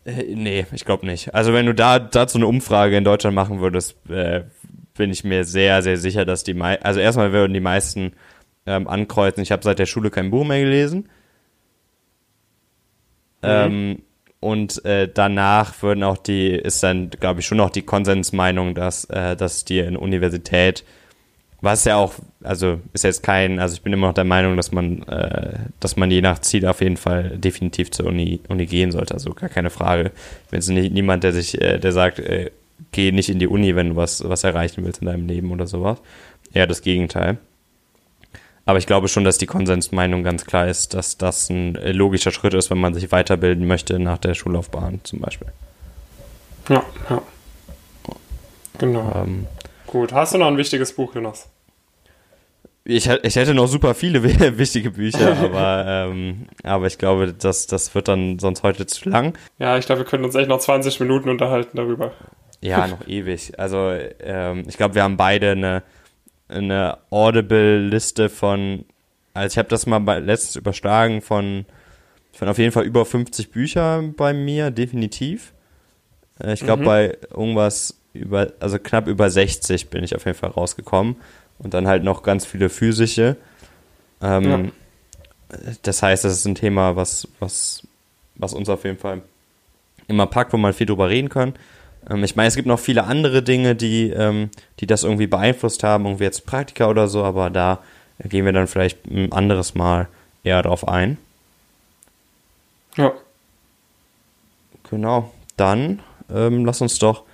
Äh, 0.04 0.34
nee, 0.34 0.66
ich 0.72 0.84
glaube 0.84 1.06
nicht. 1.06 1.32
Also 1.32 1.52
wenn 1.52 1.66
du 1.66 1.74
da 1.74 2.00
dazu 2.00 2.38
eine 2.38 2.48
Umfrage 2.48 2.96
in 2.96 3.04
Deutschland 3.04 3.36
machen 3.36 3.60
würdest, 3.60 3.94
äh, 4.10 4.42
bin 4.96 5.10
ich 5.10 5.24
mir 5.24 5.44
sehr, 5.44 5.82
sehr 5.82 5.96
sicher, 5.96 6.24
dass 6.24 6.44
die 6.44 6.54
meisten, 6.54 6.84
also 6.84 7.00
erstmal 7.00 7.32
würden 7.32 7.52
die 7.52 7.60
meisten 7.60 8.12
ähm, 8.66 8.86
ankreuzen, 8.86 9.42
ich 9.42 9.52
habe 9.52 9.62
seit 9.62 9.78
der 9.78 9.86
Schule 9.86 10.10
kein 10.10 10.30
Buch 10.30 10.44
mehr 10.44 10.60
gelesen. 10.60 11.08
Mhm. 13.42 13.48
Ähm, 13.48 14.02
und 14.40 14.84
äh, 14.84 15.08
danach 15.12 15.82
würden 15.82 16.04
auch 16.04 16.18
die, 16.18 16.50
ist 16.50 16.82
dann, 16.82 17.10
glaube 17.10 17.40
ich, 17.40 17.46
schon 17.46 17.58
noch 17.58 17.70
die 17.70 17.82
Konsensmeinung, 17.82 18.74
dass, 18.74 19.04
äh, 19.06 19.36
dass 19.36 19.64
die 19.64 19.78
in 19.78 19.96
Universität, 19.96 20.84
was 21.60 21.86
ja 21.86 21.96
auch, 21.96 22.14
also 22.42 22.78
ist 22.92 23.04
jetzt 23.04 23.22
kein, 23.22 23.58
also 23.58 23.74
ich 23.74 23.82
bin 23.82 23.92
immer 23.92 24.08
noch 24.08 24.14
der 24.14 24.24
Meinung, 24.24 24.56
dass 24.56 24.70
man, 24.70 25.02
äh, 25.04 25.58
dass 25.80 25.96
man 25.96 26.10
je 26.10 26.20
nach 26.20 26.38
Ziel 26.40 26.66
auf 26.66 26.82
jeden 26.82 26.98
Fall 26.98 27.38
definitiv 27.38 27.90
zur 27.90 28.06
Uni, 28.06 28.40
Uni 28.48 28.66
gehen 28.66 28.92
sollte, 28.92 29.14
also 29.14 29.32
gar 29.32 29.48
keine 29.48 29.70
Frage. 29.70 30.12
Bin 30.50 30.60
jetzt 30.60 30.68
nicht 30.68 30.92
niemand, 30.92 31.24
der 31.24 31.32
sich, 31.32 31.60
äh, 31.60 31.78
der 31.78 31.92
sagt, 31.92 32.18
äh, 32.18 32.50
geh 32.92 33.12
nicht 33.12 33.28
in 33.28 33.38
die 33.38 33.48
Uni, 33.48 33.76
wenn 33.76 33.90
du 33.90 33.96
was, 33.96 34.26
was 34.28 34.44
erreichen 34.44 34.84
willst 34.84 35.00
in 35.00 35.06
deinem 35.06 35.26
Leben 35.26 35.50
oder 35.50 35.66
sowas. 35.66 35.98
Eher 36.52 36.66
das 36.66 36.82
Gegenteil. 36.82 37.38
Aber 38.66 38.78
ich 38.78 38.86
glaube 38.86 39.08
schon, 39.08 39.24
dass 39.24 39.38
die 39.38 39.46
Konsensmeinung 39.46 40.22
ganz 40.22 40.46
klar 40.46 40.68
ist, 40.68 40.94
dass 40.94 41.18
das 41.18 41.50
ein 41.50 41.74
logischer 41.74 42.30
Schritt 42.30 42.54
ist, 42.54 42.70
wenn 42.70 42.78
man 42.78 42.94
sich 42.94 43.12
weiterbilden 43.12 43.66
möchte 43.66 43.98
nach 43.98 44.18
der 44.18 44.34
Schullaufbahn 44.34 45.00
zum 45.02 45.20
Beispiel. 45.20 45.48
Ja, 46.68 46.82
ja. 47.10 47.22
Genau. 48.78 49.12
Ähm, 49.14 49.46
Gut, 49.86 50.12
hast 50.12 50.34
du 50.34 50.38
noch 50.38 50.46
ein 50.46 50.56
wichtiges 50.56 50.94
Buch, 50.94 51.14
Jonas? 51.14 51.48
Ich, 52.86 53.08
ich 53.08 53.36
hätte 53.36 53.54
noch 53.54 53.66
super 53.66 53.94
viele 53.94 54.22
wichtige 54.58 54.90
Bücher, 54.90 55.36
aber, 55.42 55.84
ähm, 55.86 56.46
aber 56.62 56.86
ich 56.86 56.98
glaube, 56.98 57.32
das, 57.32 57.66
das 57.66 57.94
wird 57.94 58.08
dann 58.08 58.38
sonst 58.38 58.62
heute 58.62 58.86
zu 58.86 59.08
lang. 59.08 59.36
Ja, 59.58 59.78
ich 59.78 59.86
glaube, 59.86 60.00
wir 60.00 60.06
können 60.06 60.24
uns 60.24 60.34
echt 60.34 60.48
noch 60.48 60.58
20 60.58 61.00
Minuten 61.00 61.28
unterhalten 61.28 61.76
darüber. 61.76 62.12
Ja, 62.64 62.86
noch 62.86 63.06
ewig. 63.06 63.58
Also 63.58 63.92
ähm, 64.20 64.64
ich 64.66 64.76
glaube, 64.76 64.94
wir 64.94 65.02
haben 65.02 65.16
beide 65.16 65.52
eine, 65.52 65.82
eine 66.48 66.98
Audible-Liste 67.10 68.28
von, 68.28 68.84
also 69.34 69.52
ich 69.52 69.58
habe 69.58 69.68
das 69.68 69.86
mal 69.86 69.98
bei, 70.00 70.18
letztens 70.18 70.56
überschlagen 70.56 71.20
von, 71.20 71.66
von 72.32 72.48
auf 72.48 72.58
jeden 72.58 72.72
Fall 72.72 72.84
über 72.84 73.04
50 73.04 73.50
Bücher 73.50 74.02
bei 74.16 74.32
mir, 74.32 74.70
definitiv. 74.70 75.52
Äh, 76.40 76.54
ich 76.54 76.60
glaube, 76.60 76.82
mhm. 76.82 76.86
bei 76.86 77.18
irgendwas 77.30 78.00
über, 78.14 78.52
also 78.60 78.78
knapp 78.78 79.08
über 79.08 79.28
60 79.28 79.90
bin 79.90 80.02
ich 80.02 80.16
auf 80.16 80.24
jeden 80.24 80.38
Fall 80.38 80.50
rausgekommen. 80.50 81.16
Und 81.58 81.74
dann 81.74 81.86
halt 81.86 82.02
noch 82.02 82.22
ganz 82.22 82.44
viele 82.44 82.68
physische. 82.68 83.36
Ähm, 84.20 84.72
ja. 85.52 85.68
Das 85.82 86.02
heißt, 86.02 86.24
das 86.24 86.32
ist 86.32 86.46
ein 86.46 86.56
Thema, 86.56 86.96
was, 86.96 87.28
was, 87.38 87.86
was 88.34 88.54
uns 88.54 88.68
auf 88.68 88.84
jeden 88.84 88.98
Fall 88.98 89.22
immer 90.08 90.26
packt, 90.26 90.52
wo 90.52 90.56
man 90.56 90.72
viel 90.72 90.86
drüber 90.86 91.08
reden 91.08 91.28
kann. 91.28 91.54
Ähm, 92.10 92.24
ich 92.24 92.36
meine, 92.36 92.48
es 92.48 92.56
gibt 92.56 92.68
noch 92.68 92.78
viele 92.78 93.04
andere 93.04 93.42
Dinge, 93.42 93.74
die, 93.74 94.10
ähm, 94.10 94.50
die 94.80 94.86
das 94.86 95.04
irgendwie 95.04 95.26
beeinflusst 95.26 95.82
haben, 95.82 96.04
irgendwie 96.04 96.24
jetzt 96.24 96.46
Praktika 96.46 96.88
oder 96.88 97.08
so, 97.08 97.24
aber 97.24 97.50
da 97.50 97.80
gehen 98.22 98.44
wir 98.44 98.52
dann 98.52 98.66
vielleicht 98.66 99.06
ein 99.06 99.32
anderes 99.32 99.74
Mal 99.74 100.08
eher 100.42 100.62
drauf 100.62 100.86
ein. 100.86 101.18
Ja. 102.96 103.12
Genau. 104.90 105.32
Dann 105.56 106.00
ähm, 106.32 106.64
lass 106.64 106.80
uns 106.80 106.98
doch 106.98 107.24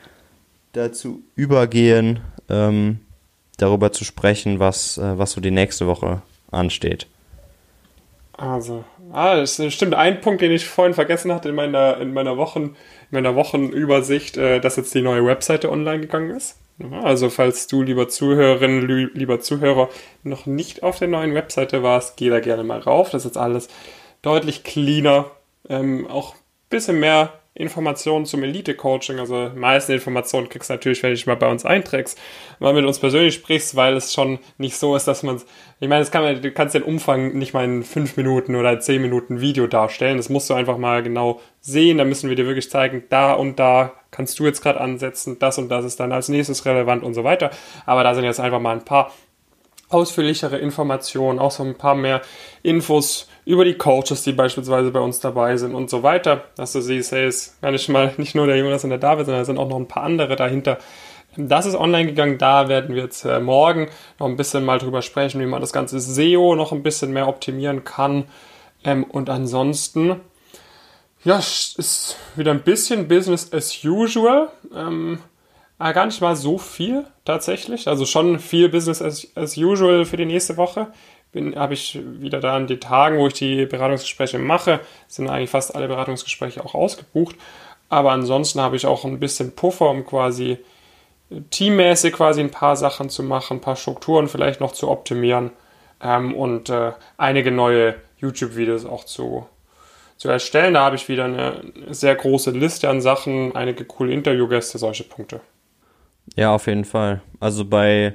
dazu 0.72 1.22
übergehen, 1.36 2.20
ähm, 2.48 3.00
darüber 3.56 3.92
zu 3.92 4.04
sprechen, 4.04 4.58
was, 4.58 4.98
äh, 4.98 5.18
was 5.18 5.32
so 5.32 5.40
die 5.40 5.50
nächste 5.50 5.86
Woche 5.86 6.22
ansteht. 6.50 7.06
Also, 8.32 8.84
ah, 9.12 9.36
das 9.36 9.62
stimmt. 9.72 9.94
Ein 9.94 10.20
Punkt, 10.20 10.40
den 10.40 10.52
ich 10.52 10.66
vorhin 10.66 10.94
vergessen 10.94 11.32
hatte 11.32 11.48
in 11.48 11.54
meiner, 11.54 11.98
in 11.98 12.12
meiner 12.12 12.36
Wochen, 12.36 12.62
in 12.62 12.76
meiner 13.10 13.34
Wochenübersicht, 13.34 14.36
äh, 14.36 14.60
dass 14.60 14.76
jetzt 14.76 14.94
die 14.94 15.02
neue 15.02 15.24
Webseite 15.24 15.70
online 15.70 16.00
gegangen 16.00 16.30
ist. 16.30 16.56
Also, 17.02 17.28
falls 17.28 17.66
du, 17.66 17.82
lieber 17.82 18.08
Zuhörerin, 18.08 19.10
lieber 19.12 19.40
Zuhörer, 19.40 19.90
noch 20.22 20.46
nicht 20.46 20.82
auf 20.82 20.98
der 20.98 21.08
neuen 21.08 21.34
Webseite 21.34 21.82
warst, 21.82 22.16
geh 22.16 22.30
da 22.30 22.40
gerne 22.40 22.64
mal 22.64 22.78
rauf. 22.78 23.10
Das 23.10 23.22
ist 23.22 23.32
jetzt 23.32 23.38
alles 23.38 23.68
deutlich 24.22 24.64
cleaner. 24.64 25.30
Ähm, 25.68 26.06
auch 26.06 26.34
ein 26.34 26.40
bisschen 26.70 26.98
mehr 26.98 27.39
Informationen 27.60 28.26
zum 28.26 28.42
Elite-Coaching. 28.42 29.18
Also 29.18 29.50
meisten 29.54 29.92
Informationen 29.92 30.48
kriegst 30.48 30.70
du 30.70 30.74
natürlich, 30.74 31.02
wenn 31.02 31.10
du 31.10 31.16
dich 31.16 31.26
mal 31.26 31.36
bei 31.36 31.50
uns 31.50 31.64
einträgst, 31.64 32.18
mal 32.58 32.72
mit 32.72 32.84
uns 32.84 32.98
persönlich 32.98 33.34
sprichst, 33.34 33.76
weil 33.76 33.96
es 33.96 34.12
schon 34.12 34.38
nicht 34.58 34.76
so 34.76 34.96
ist, 34.96 35.06
dass 35.06 35.22
man 35.22 35.40
ich 35.82 35.88
meine, 35.88 36.02
das 36.02 36.10
kann 36.10 36.22
man, 36.22 36.42
du 36.42 36.52
kannst 36.52 36.74
den 36.74 36.82
Umfang 36.82 37.32
nicht 37.38 37.54
mal 37.54 37.64
in 37.64 37.82
fünf 37.84 38.18
Minuten 38.18 38.54
oder 38.54 38.78
zehn 38.80 39.00
Minuten 39.00 39.40
Video 39.40 39.66
darstellen. 39.66 40.18
Das 40.18 40.28
musst 40.28 40.50
du 40.50 40.54
einfach 40.54 40.76
mal 40.76 41.02
genau 41.02 41.40
sehen. 41.62 41.96
Da 41.96 42.04
müssen 42.04 42.28
wir 42.28 42.36
dir 42.36 42.44
wirklich 42.44 42.70
zeigen, 42.70 43.04
da 43.08 43.32
und 43.32 43.58
da 43.58 43.94
kannst 44.10 44.38
du 44.38 44.44
jetzt 44.44 44.62
gerade 44.62 44.78
ansetzen, 44.78 45.38
das 45.38 45.56
und 45.56 45.70
das 45.70 45.86
ist 45.86 45.98
dann 45.98 46.12
als 46.12 46.28
nächstes 46.28 46.66
relevant 46.66 47.02
und 47.02 47.14
so 47.14 47.24
weiter. 47.24 47.50
Aber 47.86 48.04
da 48.04 48.14
sind 48.14 48.24
jetzt 48.24 48.40
einfach 48.40 48.60
mal 48.60 48.76
ein 48.76 48.84
paar 48.84 49.10
ausführlichere 49.88 50.58
Informationen, 50.58 51.38
auch 51.38 51.50
so 51.50 51.62
ein 51.62 51.78
paar 51.78 51.94
mehr 51.94 52.20
Infos 52.62 53.26
über 53.44 53.64
die 53.64 53.74
Coaches, 53.74 54.22
die 54.22 54.32
beispielsweise 54.32 54.90
bei 54.90 55.00
uns 55.00 55.20
dabei 55.20 55.56
sind 55.56 55.74
und 55.74 55.90
so 55.90 56.02
weiter, 56.02 56.44
dass 56.56 56.72
du 56.72 56.80
siehst, 56.80 57.12
hey, 57.12 57.28
ist 57.28 57.60
gar 57.60 57.70
nicht 57.70 57.88
mal 57.88 58.12
nicht 58.16 58.34
nur 58.34 58.46
der 58.46 58.56
Jonas 58.56 58.84
und 58.84 58.90
der 58.90 58.98
David, 58.98 59.26
sondern 59.26 59.42
es 59.42 59.46
sind 59.46 59.58
auch 59.58 59.68
noch 59.68 59.78
ein 59.78 59.88
paar 59.88 60.04
andere 60.04 60.36
dahinter. 60.36 60.78
Das 61.36 61.64
ist 61.64 61.76
online 61.76 62.06
gegangen, 62.06 62.38
da 62.38 62.68
werden 62.68 62.94
wir 62.94 63.04
jetzt 63.04 63.24
äh, 63.24 63.38
morgen 63.38 63.88
noch 64.18 64.26
ein 64.26 64.36
bisschen 64.36 64.64
mal 64.64 64.78
drüber 64.78 65.00
sprechen, 65.00 65.40
wie 65.40 65.46
man 65.46 65.60
das 65.60 65.72
ganze 65.72 66.00
SEO 66.00 66.56
noch 66.56 66.72
ein 66.72 66.82
bisschen 66.82 67.12
mehr 67.12 67.28
optimieren 67.28 67.84
kann. 67.84 68.24
Ähm, 68.84 69.04
und 69.04 69.30
ansonsten, 69.30 70.20
ja, 71.22 71.38
ist 71.38 72.16
wieder 72.34 72.50
ein 72.50 72.62
bisschen 72.62 73.06
Business 73.06 73.52
as 73.52 73.84
usual. 73.84 74.48
Ähm, 74.74 75.20
aber 75.78 75.94
gar 75.94 76.06
nicht 76.06 76.20
mal 76.20 76.36
so 76.36 76.58
viel 76.58 77.06
tatsächlich. 77.24 77.88
Also 77.88 78.06
schon 78.06 78.38
viel 78.38 78.68
Business 78.68 79.00
as, 79.00 79.28
as 79.34 79.56
usual 79.56 80.04
für 80.04 80.16
die 80.16 80.26
nächste 80.26 80.56
Woche 80.56 80.88
habe 81.34 81.74
ich 81.74 81.98
wieder 82.04 82.40
da 82.40 82.56
an 82.56 82.66
den 82.66 82.80
Tagen, 82.80 83.18
wo 83.18 83.26
ich 83.28 83.34
die 83.34 83.66
Beratungsgespräche 83.66 84.38
mache, 84.38 84.80
sind 85.08 85.28
eigentlich 85.28 85.50
fast 85.50 85.74
alle 85.74 85.88
Beratungsgespräche 85.88 86.64
auch 86.64 86.74
ausgebucht. 86.74 87.36
Aber 87.88 88.12
ansonsten 88.12 88.60
habe 88.60 88.76
ich 88.76 88.86
auch 88.86 89.04
ein 89.04 89.20
bisschen 89.20 89.54
Puffer, 89.54 89.90
um 89.90 90.04
quasi 90.04 90.58
teammäßig 91.50 92.14
quasi 92.14 92.40
ein 92.40 92.50
paar 92.50 92.76
Sachen 92.76 93.10
zu 93.10 93.22
machen, 93.22 93.58
ein 93.58 93.60
paar 93.60 93.76
Strukturen 93.76 94.28
vielleicht 94.28 94.60
noch 94.60 94.72
zu 94.72 94.88
optimieren 94.88 95.50
ähm, 96.02 96.34
und 96.34 96.70
äh, 96.70 96.92
einige 97.16 97.50
neue 97.50 97.96
YouTube-Videos 98.18 98.84
auch 98.84 99.04
zu, 99.04 99.46
zu 100.16 100.28
erstellen. 100.28 100.74
Da 100.74 100.84
habe 100.84 100.96
ich 100.96 101.08
wieder 101.08 101.24
eine 101.24 101.62
sehr 101.90 102.14
große 102.14 102.50
Liste 102.50 102.88
an 102.88 103.00
Sachen, 103.00 103.54
einige 103.54 103.84
coole 103.84 104.12
Interviewgäste, 104.12 104.78
solche 104.78 105.04
Punkte. 105.04 105.40
Ja, 106.36 106.54
auf 106.54 106.66
jeden 106.66 106.84
Fall. 106.84 107.22
Also 107.38 107.64
bei, 107.64 108.14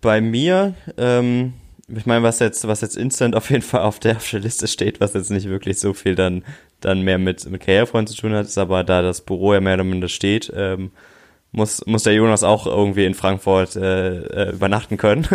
bei 0.00 0.20
mir, 0.20 0.74
ähm, 0.96 1.54
ich 1.88 2.06
meine, 2.06 2.22
was 2.22 2.38
jetzt, 2.38 2.66
was 2.66 2.80
jetzt 2.80 2.96
instant 2.96 3.34
auf 3.34 3.50
jeden 3.50 3.62
Fall 3.62 3.82
auf 3.82 3.98
der, 3.98 4.16
auf 4.16 4.30
der 4.30 4.40
Liste 4.40 4.68
steht, 4.68 5.00
was 5.00 5.14
jetzt 5.14 5.30
nicht 5.30 5.48
wirklich 5.48 5.78
so 5.78 5.92
viel 5.94 6.14
dann, 6.14 6.44
dann 6.80 7.02
mehr 7.02 7.18
mit, 7.18 7.48
mit 7.50 7.60
Karrierefreunden 7.60 8.14
zu 8.14 8.20
tun 8.20 8.32
hat, 8.32 8.46
ist 8.46 8.58
aber 8.58 8.84
da 8.84 9.02
das 9.02 9.20
Büro 9.20 9.54
ja 9.54 9.60
mehr 9.60 9.74
oder 9.74 9.84
minder 9.84 10.08
steht, 10.08 10.52
ähm, 10.54 10.92
muss, 11.50 11.84
muss 11.86 12.04
der 12.04 12.14
Jonas 12.14 12.44
auch 12.44 12.66
irgendwie 12.66 13.04
in 13.04 13.14
Frankfurt 13.14 13.76
äh, 13.76 14.20
äh, 14.20 14.52
übernachten 14.52 14.96
können. 14.96 15.26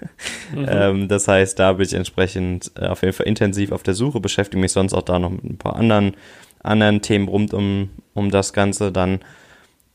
mhm. 0.54 0.66
ähm, 0.68 1.08
das 1.08 1.28
heißt, 1.28 1.58
da 1.58 1.74
bin 1.74 1.86
ich 1.86 1.94
entsprechend 1.94 2.72
äh, 2.74 2.86
auf 2.86 3.02
jeden 3.02 3.14
Fall 3.14 3.26
intensiv 3.26 3.70
auf 3.70 3.84
der 3.84 3.94
Suche, 3.94 4.20
beschäftige 4.20 4.60
mich 4.60 4.72
sonst 4.72 4.94
auch 4.94 5.02
da 5.02 5.18
noch 5.18 5.30
mit 5.30 5.44
ein 5.44 5.58
paar 5.58 5.76
anderen, 5.76 6.16
anderen 6.62 7.02
Themen 7.02 7.28
rund 7.28 7.54
um, 7.54 7.90
um 8.14 8.30
das 8.30 8.52
Ganze. 8.52 8.90
Dann 8.90 9.20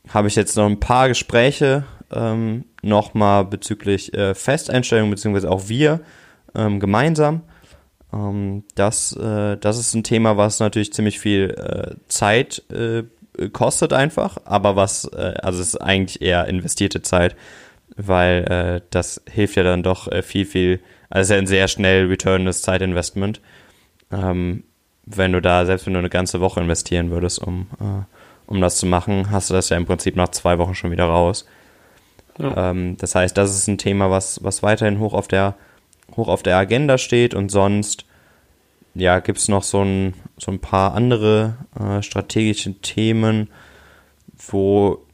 habe 0.08 0.28
ich 0.28 0.36
jetzt 0.36 0.56
noch 0.56 0.66
ein 0.66 0.80
paar 0.80 1.08
Gespräche 1.08 1.84
ähm, 2.10 2.64
nochmal 2.86 3.44
bezüglich 3.44 4.14
äh, 4.14 4.34
Festeinstellungen, 4.34 5.10
beziehungsweise 5.10 5.50
auch 5.50 5.68
wir 5.68 6.00
ähm, 6.54 6.80
gemeinsam. 6.80 7.42
Ähm, 8.12 8.64
das, 8.74 9.12
äh, 9.16 9.56
das 9.56 9.78
ist 9.78 9.94
ein 9.94 10.04
Thema, 10.04 10.36
was 10.36 10.60
natürlich 10.60 10.92
ziemlich 10.92 11.20
viel 11.20 11.50
äh, 11.50 11.96
Zeit 12.08 12.62
äh, 12.70 13.04
kostet 13.52 13.92
einfach, 13.92 14.38
aber 14.44 14.76
was, 14.76 15.04
äh, 15.04 15.34
also 15.42 15.60
es 15.60 15.68
ist 15.68 15.76
eigentlich 15.76 16.22
eher 16.22 16.46
investierte 16.46 17.02
Zeit, 17.02 17.36
weil 17.96 18.44
äh, 18.44 18.80
das 18.90 19.22
hilft 19.30 19.56
ja 19.56 19.62
dann 19.62 19.82
doch 19.82 20.08
viel, 20.22 20.46
viel, 20.46 20.80
also 21.10 21.34
ja 21.34 21.38
ein 21.38 21.46
sehr 21.46 21.68
schnell 21.68 22.06
returnendes 22.06 22.62
Zeitinvestment. 22.62 23.40
Ähm, 24.10 24.64
wenn 25.04 25.32
du 25.32 25.40
da, 25.40 25.66
selbst 25.66 25.86
wenn 25.86 25.92
du 25.92 25.98
eine 25.98 26.10
ganze 26.10 26.40
Woche 26.40 26.60
investieren 26.60 27.10
würdest, 27.10 27.40
um, 27.40 27.68
um 28.46 28.60
das 28.60 28.78
zu 28.78 28.86
machen, 28.86 29.30
hast 29.30 29.50
du 29.50 29.54
das 29.54 29.68
ja 29.68 29.76
im 29.76 29.86
Prinzip 29.86 30.16
nach 30.16 30.30
zwei 30.30 30.58
Wochen 30.58 30.74
schon 30.74 30.90
wieder 30.90 31.04
raus. 31.04 31.46
Ähm, 32.38 32.96
das 32.98 33.14
heißt, 33.14 33.36
das 33.36 33.54
ist 33.54 33.68
ein 33.68 33.78
Thema, 33.78 34.10
was, 34.10 34.42
was 34.42 34.62
weiterhin 34.62 34.98
hoch 34.98 35.14
auf 35.14 35.28
der, 35.28 35.54
hoch 36.16 36.28
auf 36.28 36.42
der 36.42 36.56
Agenda 36.56 36.98
steht 36.98 37.34
und 37.34 37.50
sonst 37.50 38.04
ja, 38.94 39.20
gibt 39.20 39.38
es 39.38 39.48
noch 39.48 39.62
so 39.62 39.82
ein, 39.82 40.14
so 40.38 40.50
ein 40.50 40.58
paar 40.58 40.94
andere 40.94 41.56
äh, 41.78 42.02
strategische 42.02 42.74
Themen, 42.80 43.50
wo 44.50 45.04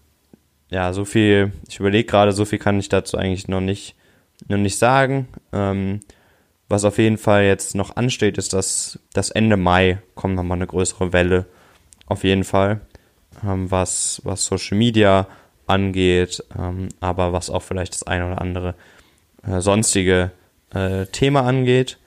ja 0.70 0.92
so 0.92 1.04
viel, 1.04 1.52
ich 1.68 1.80
überlege 1.80 2.06
gerade, 2.06 2.32
so 2.32 2.44
viel 2.44 2.58
kann 2.58 2.78
ich 2.78 2.88
dazu 2.88 3.16
eigentlich 3.18 3.48
noch 3.48 3.60
nicht, 3.60 3.96
noch 4.48 4.58
nicht 4.58 4.78
sagen. 4.78 5.28
Ähm, 5.52 6.00
was 6.68 6.84
auf 6.84 6.98
jeden 6.98 7.18
Fall 7.18 7.44
jetzt 7.44 7.74
noch 7.74 7.96
ansteht, 7.96 8.38
ist, 8.38 8.52
dass 8.52 8.98
das 9.12 9.30
Ende 9.30 9.56
Mai 9.56 9.98
kommt 10.14 10.36
nochmal 10.36 10.58
eine 10.58 10.66
größere 10.66 11.12
Welle. 11.12 11.46
Auf 12.06 12.24
jeden 12.24 12.44
Fall. 12.44 12.80
Ähm, 13.44 13.70
was, 13.70 14.22
was 14.24 14.44
Social 14.44 14.78
Media 14.78 15.26
angeht, 15.66 16.44
ähm, 16.58 16.88
aber 17.00 17.32
was 17.32 17.50
auch 17.50 17.62
vielleicht 17.62 17.94
das 17.94 18.02
eine 18.02 18.26
oder 18.26 18.40
andere 18.40 18.74
äh, 19.46 19.60
sonstige 19.60 20.30
äh, 20.74 21.06
Thema 21.06 21.42
angeht. 21.42 21.98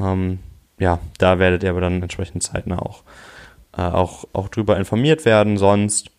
Ähm, 0.00 0.38
ja, 0.78 0.98
da 1.18 1.38
werdet 1.38 1.62
ihr 1.62 1.70
aber 1.70 1.80
dann 1.80 2.02
entsprechend 2.02 2.42
zeitnah 2.42 2.80
auch, 2.80 3.02
äh, 3.76 3.82
auch, 3.82 4.24
auch 4.32 4.48
drüber 4.48 4.76
informiert 4.76 5.24
werden. 5.24 5.56
Sonst 5.56 6.10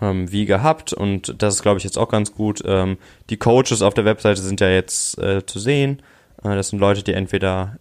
ähm, 0.00 0.30
wie 0.30 0.46
gehabt 0.46 0.92
und 0.92 1.42
das 1.42 1.54
ist, 1.54 1.62
glaube 1.62 1.78
ich, 1.78 1.84
jetzt 1.84 1.98
auch 1.98 2.08
ganz 2.08 2.34
gut. 2.34 2.62
Ähm, 2.66 2.98
die 3.30 3.36
Coaches 3.36 3.82
auf 3.82 3.94
der 3.94 4.04
Webseite 4.04 4.40
sind 4.40 4.60
ja 4.60 4.68
jetzt 4.68 5.18
äh, 5.18 5.44
zu 5.44 5.58
sehen. 5.58 6.02
Äh, 6.42 6.54
das 6.56 6.68
sind 6.68 6.78
Leute, 6.78 7.02
die 7.02 7.14
entweder 7.14 7.78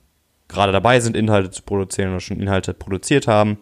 gerade 0.48 0.72
dabei 0.72 1.00
sind, 1.00 1.16
Inhalte 1.16 1.52
zu 1.52 1.64
produzieren 1.64 2.12
oder 2.12 2.20
schon 2.20 2.40
Inhalte 2.40 2.74
produziert 2.74 3.28
haben, 3.28 3.58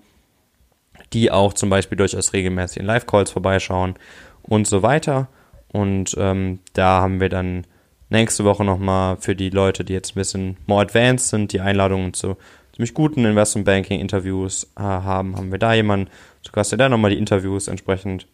die 1.14 1.32
auch 1.32 1.54
zum 1.54 1.70
Beispiel 1.70 1.98
durchaus 1.98 2.34
regelmäßig 2.34 2.78
in 2.78 2.86
Live-Calls 2.86 3.32
vorbeischauen 3.32 3.96
und 4.44 4.68
so 4.68 4.84
weiter. 4.84 5.28
Und 5.72 6.16
ähm, 6.18 6.60
da 6.74 7.02
haben 7.02 7.20
wir 7.20 7.30
dann 7.30 7.66
nächste 8.10 8.44
Woche 8.44 8.66
nochmal 8.66 9.18
für 9.18 9.36
die 9.36 9.50
Leute, 9.50 9.84
die 9.84 9.94
jetzt 9.94 10.12
ein 10.12 10.20
bisschen 10.20 10.58
more 10.66 10.82
advanced 10.82 11.30
sind, 11.30 11.54
die 11.54 11.62
Einladungen 11.62 12.14
zu 12.14 12.36
ziemlich 12.76 12.94
guten 12.94 13.26
Investment 13.26 13.66
Banking 13.66 14.00
Interviews 14.00 14.66
äh, 14.78 14.82
haben, 14.82 15.36
haben 15.38 15.52
wir 15.52 15.60
da 15.60 15.74
jemanden 15.74 16.10
Gast, 16.52 16.72
der 16.72 16.78
da 16.78 16.90
nochmal 16.90 17.12
die 17.12 17.18
Interviews 17.18 17.68
entsprechend 17.68 18.28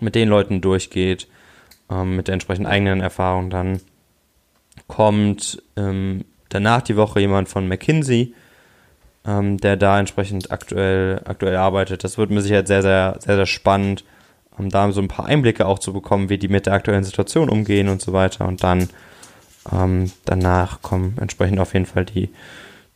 mit 0.00 0.14
den 0.14 0.28
Leuten 0.28 0.60
durchgeht, 0.60 1.28
ähm, 1.90 2.16
mit 2.16 2.28
der 2.28 2.34
entsprechenden 2.34 2.70
eigenen 2.70 3.00
Erfahrung 3.00 3.48
dann 3.48 3.80
kommt 4.88 5.62
ähm, 5.76 6.24
danach 6.48 6.82
die 6.82 6.96
Woche 6.96 7.20
jemand 7.20 7.48
von 7.48 7.68
McKinsey, 7.68 8.34
ähm, 9.26 9.58
der 9.58 9.76
da 9.76 9.98
entsprechend 9.98 10.50
aktuell, 10.50 11.20
aktuell 11.24 11.56
arbeitet. 11.56 12.04
Das 12.04 12.18
wird 12.18 12.30
mir 12.30 12.42
sicher 12.42 12.66
sehr, 12.66 12.82
sehr, 12.82 13.16
sehr, 13.20 13.36
sehr 13.36 13.46
spannend 13.46 14.04
um 14.58 14.68
da 14.68 14.90
so 14.92 15.00
ein 15.00 15.08
paar 15.08 15.26
Einblicke 15.26 15.66
auch 15.66 15.78
zu 15.78 15.92
bekommen, 15.92 16.28
wie 16.28 16.38
die 16.38 16.48
mit 16.48 16.66
der 16.66 16.74
aktuellen 16.74 17.04
Situation 17.04 17.48
umgehen 17.48 17.88
und 17.88 18.02
so 18.02 18.12
weiter. 18.12 18.46
Und 18.46 18.62
dann 18.62 18.88
ähm, 19.70 20.10
danach 20.24 20.82
kommen 20.82 21.16
entsprechend 21.20 21.60
auf 21.60 21.74
jeden 21.74 21.86
Fall 21.86 22.04
die, 22.04 22.30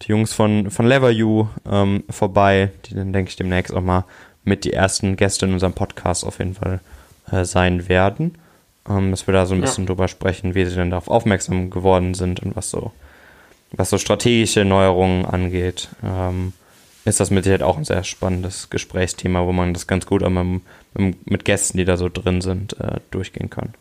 die 0.02 0.08
Jungs 0.08 0.32
von, 0.32 0.70
von 0.70 0.86
LeverU 0.86 1.46
ähm, 1.70 2.04
vorbei, 2.10 2.70
die 2.86 2.94
dann, 2.94 3.12
denke 3.12 3.30
ich, 3.30 3.36
demnächst 3.36 3.74
auch 3.74 3.82
mal 3.82 4.04
mit 4.44 4.64
die 4.64 4.72
ersten 4.72 5.16
Gäste 5.16 5.46
in 5.46 5.52
unserem 5.52 5.72
Podcast 5.72 6.24
auf 6.24 6.38
jeden 6.38 6.54
Fall 6.54 6.80
äh, 7.30 7.44
sein 7.44 7.88
werden. 7.88 8.36
Ähm, 8.88 9.10
dass 9.10 9.26
wir 9.26 9.34
da 9.34 9.46
so 9.46 9.54
ein 9.54 9.60
bisschen 9.60 9.84
ja. 9.84 9.88
drüber 9.88 10.08
sprechen, 10.08 10.54
wie 10.54 10.64
sie 10.64 10.76
denn 10.76 10.90
darauf 10.90 11.08
aufmerksam 11.08 11.70
geworden 11.70 12.14
sind 12.14 12.40
und 12.40 12.54
was 12.54 12.70
so, 12.70 12.92
was 13.72 13.90
so 13.90 13.98
strategische 13.98 14.64
Neuerungen 14.64 15.24
angeht. 15.24 15.88
Ähm, 16.04 16.52
ist 17.06 17.20
das 17.20 17.30
mit 17.30 17.44
Sicherheit 17.44 17.62
auch 17.62 17.78
ein 17.78 17.84
sehr 17.84 18.04
spannendes 18.04 18.68
Gesprächsthema, 18.68 19.46
wo 19.46 19.52
man 19.52 19.72
das 19.72 19.86
ganz 19.86 20.06
gut 20.06 20.22
auch 20.22 20.30
mit, 20.94 21.44
Gästen, 21.44 21.78
die 21.78 21.84
da 21.84 21.96
so 21.96 22.08
drin 22.08 22.40
sind, 22.40 22.78
äh, 22.80 23.00
durchgehen 23.10 23.48
kann. 23.48 23.74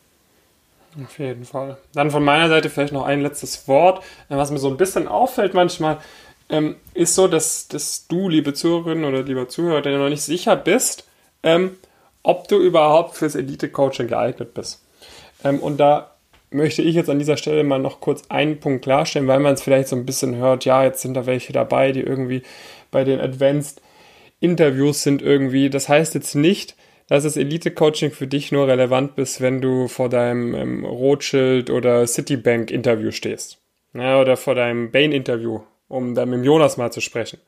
Auf 1.03 1.19
jeden 1.19 1.43
Fall. 1.43 1.78
Dann 1.93 2.11
von 2.11 2.23
meiner 2.23 2.47
Seite 2.47 2.69
vielleicht 2.69 2.93
noch 2.93 3.05
ein 3.05 3.21
letztes 3.21 3.67
Wort. 3.67 4.03
Was 4.30 4.51
mir 4.51 4.59
so 4.59 4.69
ein 4.69 4.78
bisschen 4.78 5.07
auffällt 5.07 5.53
manchmal, 5.53 5.97
ähm, 6.49 6.76
ist 6.93 7.15
so, 7.15 7.28
dass, 7.28 7.67
dass 7.67 8.07
du, 8.07 8.30
liebe 8.30 8.53
Zuhörerin 8.53 9.03
oder 9.03 9.23
lieber 9.23 9.49
Zuhörer, 9.49 9.82
der 9.82 9.97
noch 9.97 10.09
nicht 10.09 10.21
sicher 10.21 10.55
bist, 10.55 11.05
ähm, 11.43 11.71
ob 12.23 12.47
du 12.47 12.59
überhaupt 12.59 13.15
fürs 13.15 13.36
Elite-Coaching 13.36 14.07
geeignet 14.07 14.53
bist. 14.53 14.82
Ähm, 15.43 15.59
und 15.59 15.78
da 15.78 16.11
möchte 16.51 16.82
ich 16.82 16.95
jetzt 16.95 17.09
an 17.09 17.19
dieser 17.19 17.38
Stelle 17.38 17.63
mal 17.63 17.80
noch 17.80 17.99
kurz 17.99 18.23
einen 18.30 18.59
Punkt 18.59 18.84
klarstellen, 18.84 19.28
weil 19.28 19.39
man 19.39 19.55
es 19.55 19.61
vielleicht 19.61 19.89
so 19.89 19.95
ein 19.95 20.05
bisschen 20.05 20.36
hört, 20.36 20.65
ja, 20.65 20.84
jetzt 20.84 21.01
sind 21.01 21.15
da 21.15 21.26
welche 21.26 21.53
dabei, 21.53 21.91
die 21.91 22.01
irgendwie 22.01 22.43
bei 22.92 23.04
den 23.04 23.20
Advanced 23.20 23.82
Interviews 24.40 25.04
sind 25.04 25.22
irgendwie. 25.22 25.70
Das 25.70 25.90
heißt 25.90 26.14
jetzt 26.16 26.36
nicht, 26.36 26.76
dass 27.08 27.24
das 27.24 27.38
Elite-Coaching 27.38 28.12
für 28.12 28.28
dich 28.28 28.52
nur 28.52 28.68
relevant 28.68 29.18
ist, 29.18 29.42
wenn 29.42 29.62
du 29.62 29.88
vor 29.88 30.10
deinem 30.10 30.56
ähm, 30.56 30.86
Rothschild 30.86 31.70
oder 31.70 32.06
Citibank-Interview 32.08 33.12
stehst. 33.12 33.60
Ja, 33.94 34.20
oder 34.20 34.38
vor 34.38 34.56
deinem 34.56 34.92
Bain-Interview, 34.92 35.62
um 35.88 36.16
dann 36.16 36.30
mit 36.30 36.44
Jonas 36.44 36.78
mal 36.78 36.92
zu 36.92 37.02
sprechen. 37.02 37.40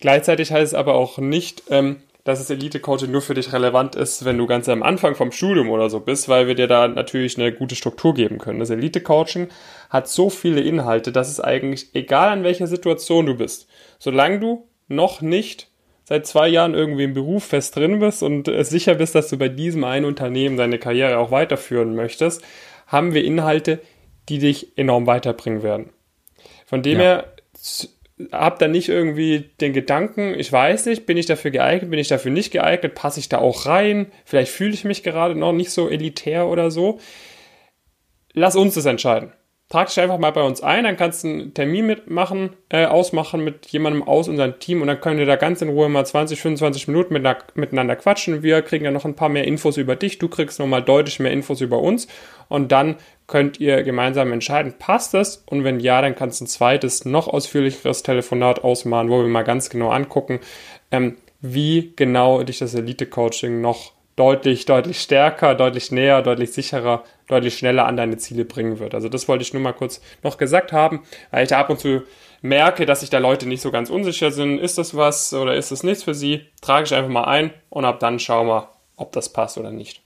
Gleichzeitig 0.00 0.52
heißt 0.52 0.72
es 0.72 0.74
aber 0.74 0.94
auch 0.94 1.18
nicht, 1.18 1.64
ähm, 1.70 1.96
dass 2.28 2.40
das 2.40 2.50
Elite-Coaching 2.50 3.10
nur 3.10 3.22
für 3.22 3.32
dich 3.32 3.54
relevant 3.54 3.96
ist, 3.96 4.26
wenn 4.26 4.36
du 4.36 4.46
ganz 4.46 4.68
am 4.68 4.82
Anfang 4.82 5.14
vom 5.14 5.32
Studium 5.32 5.70
oder 5.70 5.88
so 5.88 6.00
bist, 6.00 6.28
weil 6.28 6.46
wir 6.46 6.54
dir 6.54 6.66
da 6.66 6.86
natürlich 6.86 7.38
eine 7.38 7.54
gute 7.54 7.74
Struktur 7.74 8.12
geben 8.12 8.36
können. 8.36 8.58
Das 8.58 8.68
Elite-Coaching 8.68 9.48
hat 9.88 10.08
so 10.08 10.28
viele 10.28 10.60
Inhalte, 10.60 11.10
dass 11.10 11.30
es 11.30 11.40
eigentlich 11.40 11.94
egal 11.94 12.28
an 12.28 12.44
welcher 12.44 12.66
Situation 12.66 13.24
du 13.24 13.34
bist, 13.34 13.66
solange 13.98 14.40
du 14.40 14.68
noch 14.88 15.22
nicht 15.22 15.70
seit 16.04 16.26
zwei 16.26 16.48
Jahren 16.48 16.74
irgendwie 16.74 17.04
im 17.04 17.14
Beruf 17.14 17.44
fest 17.44 17.74
drin 17.76 17.98
bist 17.98 18.22
und 18.22 18.50
sicher 18.60 18.96
bist, 18.96 19.14
dass 19.14 19.30
du 19.30 19.38
bei 19.38 19.48
diesem 19.48 19.84
einen 19.84 20.04
Unternehmen 20.04 20.58
deine 20.58 20.78
Karriere 20.78 21.16
auch 21.16 21.30
weiterführen 21.30 21.94
möchtest, 21.94 22.42
haben 22.86 23.14
wir 23.14 23.24
Inhalte, 23.24 23.80
die 24.28 24.38
dich 24.38 24.76
enorm 24.76 25.06
weiterbringen 25.06 25.62
werden. 25.62 25.94
Von 26.66 26.82
dem 26.82 26.98
ja. 26.98 27.04
her 27.04 27.32
hab 28.32 28.58
da 28.58 28.68
nicht 28.68 28.88
irgendwie 28.88 29.50
den 29.60 29.72
Gedanken, 29.72 30.34
ich 30.38 30.52
weiß 30.52 30.86
nicht, 30.86 31.06
bin 31.06 31.16
ich 31.16 31.26
dafür 31.26 31.50
geeignet, 31.50 31.90
bin 31.90 32.00
ich 32.00 32.08
dafür 32.08 32.30
nicht 32.30 32.52
geeignet, 32.52 32.94
passe 32.94 33.20
ich 33.20 33.28
da 33.28 33.38
auch 33.38 33.66
rein, 33.66 34.06
vielleicht 34.24 34.52
fühle 34.52 34.74
ich 34.74 34.84
mich 34.84 35.02
gerade 35.02 35.34
noch 35.34 35.52
nicht 35.52 35.70
so 35.70 35.88
elitär 35.88 36.46
oder 36.48 36.70
so. 36.70 36.98
Lass 38.32 38.56
uns 38.56 38.74
das 38.74 38.86
entscheiden 38.86 39.32
trag 39.68 39.88
dich 39.88 40.00
einfach 40.00 40.18
mal 40.18 40.30
bei 40.30 40.42
uns 40.42 40.62
ein, 40.62 40.84
dann 40.84 40.96
kannst 40.96 41.24
du 41.24 41.28
einen 41.28 41.54
Termin 41.54 41.86
mitmachen, 41.86 42.50
äh, 42.70 42.86
ausmachen 42.86 43.44
mit 43.44 43.66
jemandem 43.66 44.02
aus 44.02 44.28
unserem 44.28 44.58
Team 44.58 44.80
und 44.80 44.88
dann 44.88 45.00
können 45.00 45.18
wir 45.18 45.26
da 45.26 45.36
ganz 45.36 45.60
in 45.60 45.68
Ruhe 45.68 45.88
mal 45.88 46.06
20, 46.06 46.40
25 46.40 46.88
Minuten 46.88 47.12
mit, 47.12 47.26
miteinander 47.54 47.96
quatschen. 47.96 48.42
Wir 48.42 48.62
kriegen 48.62 48.86
ja 48.86 48.90
noch 48.90 49.04
ein 49.04 49.14
paar 49.14 49.28
mehr 49.28 49.44
Infos 49.44 49.76
über 49.76 49.94
dich, 49.94 50.18
du 50.18 50.28
kriegst 50.28 50.58
nochmal 50.58 50.82
deutlich 50.82 51.20
mehr 51.20 51.32
Infos 51.32 51.60
über 51.60 51.80
uns 51.80 52.08
und 52.48 52.72
dann 52.72 52.96
könnt 53.26 53.60
ihr 53.60 53.82
gemeinsam 53.82 54.32
entscheiden, 54.32 54.74
passt 54.78 55.12
das? 55.12 55.44
Und 55.44 55.62
wenn 55.62 55.80
ja, 55.80 56.00
dann 56.00 56.16
kannst 56.16 56.40
du 56.40 56.44
ein 56.44 56.48
zweites, 56.48 57.04
noch 57.04 57.28
ausführlicheres 57.28 58.02
Telefonat 58.02 58.64
ausmachen, 58.64 59.10
wo 59.10 59.20
wir 59.20 59.28
mal 59.28 59.42
ganz 59.42 59.68
genau 59.68 59.90
angucken, 59.90 60.40
ähm, 60.90 61.18
wie 61.42 61.92
genau 61.94 62.42
dich 62.42 62.58
das 62.58 62.74
Elite-Coaching 62.74 63.60
noch 63.60 63.92
deutlich, 64.16 64.64
deutlich 64.64 65.00
stärker, 65.00 65.54
deutlich 65.54 65.92
näher, 65.92 66.22
deutlich 66.22 66.52
sicherer, 66.52 67.04
deutlich 67.28 67.56
schneller 67.56 67.86
an 67.86 67.96
deine 67.96 68.16
Ziele 68.16 68.44
bringen 68.44 68.78
wird. 68.78 68.94
Also 68.94 69.08
das 69.08 69.28
wollte 69.28 69.42
ich 69.42 69.52
nur 69.52 69.62
mal 69.62 69.72
kurz 69.72 70.00
noch 70.22 70.38
gesagt 70.38 70.72
haben, 70.72 71.04
weil 71.30 71.44
ich 71.44 71.50
da 71.50 71.60
ab 71.60 71.70
und 71.70 71.78
zu 71.78 72.02
merke, 72.42 72.86
dass 72.86 73.00
sich 73.00 73.10
da 73.10 73.18
Leute 73.18 73.46
nicht 73.46 73.60
so 73.60 73.70
ganz 73.70 73.90
unsicher 73.90 74.30
sind. 74.30 74.58
Ist 74.58 74.78
das 74.78 74.96
was 74.96 75.32
oder 75.34 75.54
ist 75.54 75.70
das 75.70 75.82
nichts 75.82 76.02
für 76.02 76.14
sie? 76.14 76.46
Trage 76.60 76.86
ich 76.86 76.94
einfach 76.94 77.10
mal 77.10 77.24
ein 77.24 77.52
und 77.68 77.84
ab 77.84 78.00
dann 78.00 78.18
schauen 78.18 78.46
wir, 78.48 78.70
ob 78.96 79.12
das 79.12 79.32
passt 79.32 79.58
oder 79.58 79.70
nicht. 79.70 80.02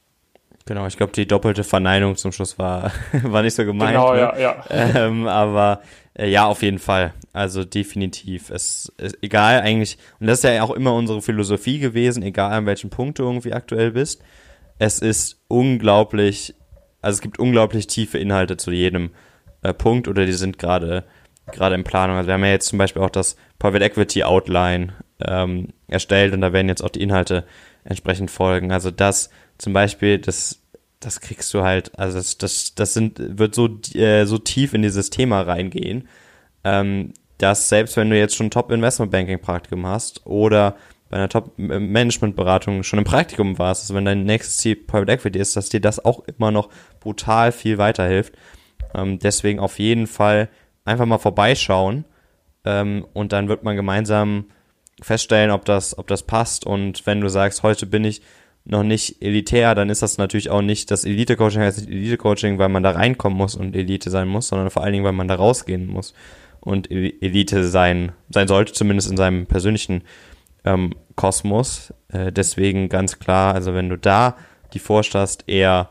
Genau, 0.64 0.86
ich 0.86 0.96
glaube, 0.96 1.12
die 1.12 1.26
doppelte 1.26 1.64
Verneinung 1.64 2.16
zum 2.16 2.30
Schluss 2.30 2.58
war, 2.58 2.92
war 3.24 3.42
nicht 3.42 3.54
so 3.54 3.64
gemeint. 3.64 3.92
Genau, 3.92 4.12
ne? 4.12 4.20
ja, 4.20 4.38
ja. 4.38 4.64
Ähm, 4.70 5.26
aber 5.26 5.80
äh, 6.14 6.28
ja, 6.28 6.46
auf 6.46 6.62
jeden 6.62 6.78
Fall. 6.78 7.14
Also 7.32 7.64
definitiv. 7.64 8.50
Es 8.50 8.92
ist 8.98 9.18
egal 9.22 9.60
eigentlich, 9.60 9.98
und 10.20 10.28
das 10.28 10.38
ist 10.38 10.44
ja 10.44 10.62
auch 10.62 10.70
immer 10.70 10.94
unsere 10.94 11.20
Philosophie 11.20 11.78
gewesen, 11.78 12.22
egal 12.22 12.52
an 12.52 12.66
welchem 12.66 12.90
Punkt 12.90 13.18
du 13.18 13.24
irgendwie 13.24 13.52
aktuell 13.52 13.90
bist. 13.90 14.22
Es 14.78 15.00
ist 15.00 15.40
unglaublich, 15.48 16.54
also 17.02 17.16
es 17.16 17.20
gibt 17.20 17.38
unglaublich 17.38 17.86
tiefe 17.86 18.18
Inhalte 18.18 18.56
zu 18.56 18.70
jedem 18.70 19.10
äh, 19.62 19.74
Punkt 19.74 20.08
oder 20.08 20.24
die 20.24 20.32
sind 20.32 20.58
gerade 20.58 21.04
gerade 21.50 21.74
in 21.74 21.84
Planung. 21.84 22.16
Also 22.16 22.28
wir 22.28 22.34
haben 22.34 22.44
ja 22.44 22.50
jetzt 22.50 22.68
zum 22.68 22.78
Beispiel 22.78 23.02
auch 23.02 23.10
das 23.10 23.36
Private 23.58 23.84
Equity 23.84 24.22
Outline 24.22 24.94
ähm, 25.20 25.68
erstellt 25.88 26.32
und 26.32 26.40
da 26.40 26.52
werden 26.52 26.68
jetzt 26.68 26.82
auch 26.82 26.88
die 26.88 27.02
Inhalte 27.02 27.44
entsprechend 27.84 28.30
folgen. 28.30 28.72
Also 28.72 28.90
das 28.90 29.28
zum 29.58 29.72
Beispiel, 29.72 30.18
das 30.18 30.62
das 31.04 31.20
kriegst 31.20 31.52
du 31.52 31.62
halt, 31.62 31.98
also 31.98 32.18
das, 32.18 32.38
das, 32.38 32.74
das 32.74 32.94
sind, 32.94 33.38
wird 33.38 33.54
so, 33.54 33.68
äh, 33.94 34.24
so 34.24 34.38
tief 34.38 34.72
in 34.72 34.82
dieses 34.82 35.10
Thema 35.10 35.42
reingehen, 35.42 36.08
ähm, 36.64 37.12
dass 37.38 37.68
selbst 37.68 37.96
wenn 37.96 38.08
du 38.08 38.16
jetzt 38.16 38.36
schon 38.36 38.50
Top 38.50 38.70
Investment 38.70 39.10
Banking 39.10 39.40
Praktikum 39.40 39.84
hast 39.86 40.24
oder 40.26 40.76
bei 41.12 41.18
einer 41.18 41.28
Top 41.28 41.52
Management 41.58 42.36
Beratung 42.36 42.82
schon 42.82 42.98
im 42.98 43.04
Praktikum 43.04 43.58
warst, 43.58 43.82
also 43.82 43.94
wenn 43.94 44.06
dein 44.06 44.24
nächstes 44.24 44.56
Ziel 44.56 44.76
Private 44.76 45.12
Equity 45.12 45.38
ist, 45.38 45.54
dass 45.54 45.68
dir 45.68 45.80
das 45.80 46.02
auch 46.02 46.24
immer 46.26 46.50
noch 46.50 46.70
brutal 47.00 47.52
viel 47.52 47.76
weiterhilft. 47.76 48.32
Ähm, 48.94 49.18
deswegen 49.18 49.60
auf 49.60 49.78
jeden 49.78 50.06
Fall 50.06 50.48
einfach 50.86 51.04
mal 51.04 51.18
vorbeischauen 51.18 52.06
ähm, 52.64 53.06
und 53.12 53.34
dann 53.34 53.48
wird 53.48 53.62
man 53.62 53.76
gemeinsam 53.76 54.46
feststellen, 55.02 55.50
ob 55.50 55.66
das, 55.66 55.98
ob 55.98 56.06
das 56.06 56.22
passt 56.22 56.64
und 56.64 57.04
wenn 57.04 57.20
du 57.20 57.28
sagst, 57.28 57.62
heute 57.62 57.84
bin 57.84 58.04
ich 58.04 58.22
noch 58.64 58.82
nicht 58.82 59.20
elitär, 59.20 59.74
dann 59.74 59.90
ist 59.90 60.00
das 60.00 60.16
natürlich 60.16 60.48
auch 60.48 60.62
nicht 60.62 60.90
das 60.90 61.04
Elite-Coaching 61.04 61.60
heißt 61.60 61.80
nicht 61.80 61.90
Elite-Coaching, 61.90 62.58
weil 62.58 62.70
man 62.70 62.82
da 62.82 62.92
reinkommen 62.92 63.36
muss 63.36 63.54
und 63.54 63.76
Elite 63.76 64.08
sein 64.08 64.28
muss, 64.28 64.48
sondern 64.48 64.70
vor 64.70 64.82
allen 64.82 64.94
Dingen, 64.94 65.04
weil 65.04 65.12
man 65.12 65.28
da 65.28 65.34
rausgehen 65.34 65.88
muss 65.88 66.14
und 66.60 66.90
Elite 66.90 67.64
sein, 67.64 68.12
sein 68.30 68.48
sollte, 68.48 68.72
zumindest 68.72 69.10
in 69.10 69.18
seinem 69.18 69.44
persönlichen 69.44 70.04
ähm, 70.64 70.94
Kosmos. 71.16 71.92
Äh, 72.08 72.32
deswegen 72.32 72.88
ganz 72.88 73.18
klar, 73.18 73.54
also 73.54 73.74
wenn 73.74 73.88
du 73.88 73.96
da 73.96 74.36
die 74.72 74.78
vorstehst, 74.78 75.44
eher 75.46 75.90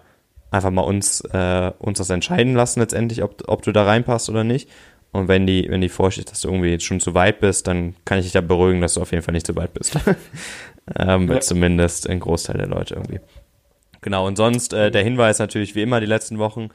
einfach 0.49 0.71
mal 0.71 0.81
uns, 0.81 1.21
äh, 1.21 1.71
uns 1.79 1.97
das 1.97 2.09
entscheiden 2.09 2.55
lassen 2.55 2.79
letztendlich, 2.79 3.23
ob, 3.23 3.43
ob 3.47 3.61
du 3.61 3.71
da 3.71 3.83
reinpasst 3.83 4.29
oder 4.29 4.43
nicht. 4.43 4.69
Und 5.11 5.27
wenn 5.27 5.45
die, 5.45 5.67
wenn 5.69 5.81
die 5.81 5.89
vorsteht, 5.89 6.31
dass 6.31 6.41
du 6.41 6.49
irgendwie 6.49 6.69
jetzt 6.69 6.85
schon 6.85 6.99
zu 6.99 7.13
weit 7.13 7.41
bist, 7.41 7.67
dann 7.67 7.95
kann 8.05 8.19
ich 8.19 8.25
dich 8.25 8.33
da 8.33 8.41
beruhigen, 8.41 8.81
dass 8.81 8.93
du 8.93 9.01
auf 9.01 9.11
jeden 9.11 9.23
Fall 9.23 9.33
nicht 9.33 9.45
zu 9.45 9.55
weit 9.55 9.73
bist. 9.73 9.97
ähm, 10.97 11.29
ja. 11.29 11.39
Zumindest 11.41 12.09
ein 12.09 12.19
Großteil 12.19 12.57
der 12.57 12.67
Leute 12.67 12.95
irgendwie. 12.95 13.19
Genau, 14.01 14.25
und 14.25 14.35
sonst 14.35 14.73
äh, 14.73 14.89
der 14.89 15.03
Hinweis 15.03 15.39
natürlich 15.39 15.75
wie 15.75 15.81
immer 15.81 15.99
die 15.99 16.05
letzten 16.05 16.39
Wochen. 16.39 16.69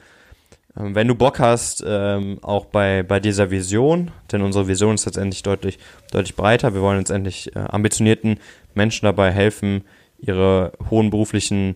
Ähm, 0.77 0.95
wenn 0.95 1.07
du 1.07 1.15
Bock 1.15 1.39
hast, 1.39 1.83
ähm, 1.85 2.39
auch 2.41 2.65
bei, 2.65 3.03
bei 3.03 3.19
dieser 3.19 3.51
Vision, 3.51 4.11
denn 4.31 4.41
unsere 4.41 4.67
Vision 4.67 4.95
ist 4.95 5.05
letztendlich 5.05 5.43
deutlich, 5.43 5.79
deutlich 6.11 6.35
breiter. 6.35 6.73
Wir 6.73 6.81
wollen 6.81 6.99
letztendlich 6.99 7.55
äh, 7.55 7.59
ambitionierten 7.59 8.39
Menschen 8.73 9.05
dabei 9.05 9.31
helfen, 9.31 9.83
ihre 10.19 10.73
hohen 10.89 11.09
beruflichen 11.09 11.75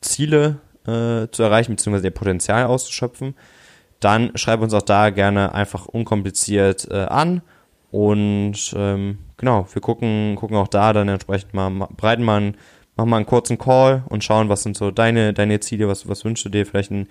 Ziele 0.00 0.58
äh, 0.86 1.28
zu 1.30 1.42
erreichen, 1.42 1.72
beziehungsweise 1.72 2.06
ihr 2.06 2.12
Potenzial 2.12 2.64
auszuschöpfen. 2.64 3.34
Dann 4.00 4.32
schreib 4.36 4.60
uns 4.60 4.74
auch 4.74 4.82
da 4.82 5.10
gerne 5.10 5.54
einfach 5.54 5.86
unkompliziert 5.86 6.88
äh, 6.90 7.04
an 7.04 7.42
und 7.90 8.74
ähm, 8.76 9.18
genau, 9.36 9.66
wir 9.72 9.80
gucken, 9.80 10.36
gucken 10.36 10.56
auch 10.56 10.68
da 10.68 10.92
dann 10.92 11.08
entsprechend 11.08 11.54
mal, 11.54 11.70
breiten 11.96 12.22
mal 12.22 12.36
einen, 12.36 12.56
machen 12.96 13.08
mal 13.08 13.16
einen 13.16 13.26
kurzen 13.26 13.58
Call 13.58 14.04
und 14.08 14.22
schauen, 14.22 14.48
was 14.48 14.64
sind 14.64 14.76
so 14.76 14.90
deine, 14.90 15.32
deine 15.32 15.60
Ziele, 15.60 15.88
was, 15.88 16.08
was 16.08 16.24
wünschst 16.24 16.44
du 16.44 16.50
dir 16.50 16.66
vielleicht 16.66 16.90
in, 16.90 17.08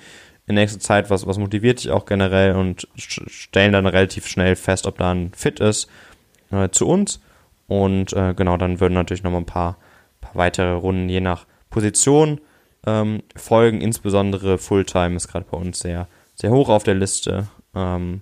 in 0.48 0.56
nächster 0.56 0.80
Zeit, 0.80 1.10
was, 1.10 1.26
was 1.26 1.38
motiviert 1.38 1.80
dich 1.80 1.92
auch 1.92 2.06
generell 2.06 2.56
und 2.56 2.88
stellen 2.96 3.74
dann 3.74 3.88
relativ 3.88 4.28
schnell 4.28 4.56
fest, 4.56 4.86
ob 4.86 4.98
da 4.98 5.12
ein 5.12 5.32
Fit 5.34 5.60
ist 5.60 5.90
äh, 6.52 6.70
zu 6.70 6.88
uns. 6.88 7.20
Und 7.68 8.14
äh, 8.14 8.34
genau, 8.36 8.58
dann 8.58 8.80
würden 8.80 8.94
natürlich 8.94 9.24
noch 9.24 9.32
mal 9.32 9.40
ein 9.40 9.46
paar, 9.46 9.78
paar 10.22 10.36
weitere 10.36 10.74
Runden 10.74 11.10
je 11.10 11.22
nach 11.22 11.48
Position 11.70 12.40
ähm, 12.86 13.24
folgen. 13.36 13.82
Insbesondere 13.82 14.58
Fulltime 14.58 15.16
ist 15.16 15.28
gerade 15.28 15.48
bei 15.50 15.58
uns 15.58 15.80
sehr, 15.80 16.08
sehr 16.36 16.52
hoch 16.52 16.70
auf 16.70 16.84
der 16.84 16.96
Liste. 16.96 17.48
Ähm, 17.74 18.22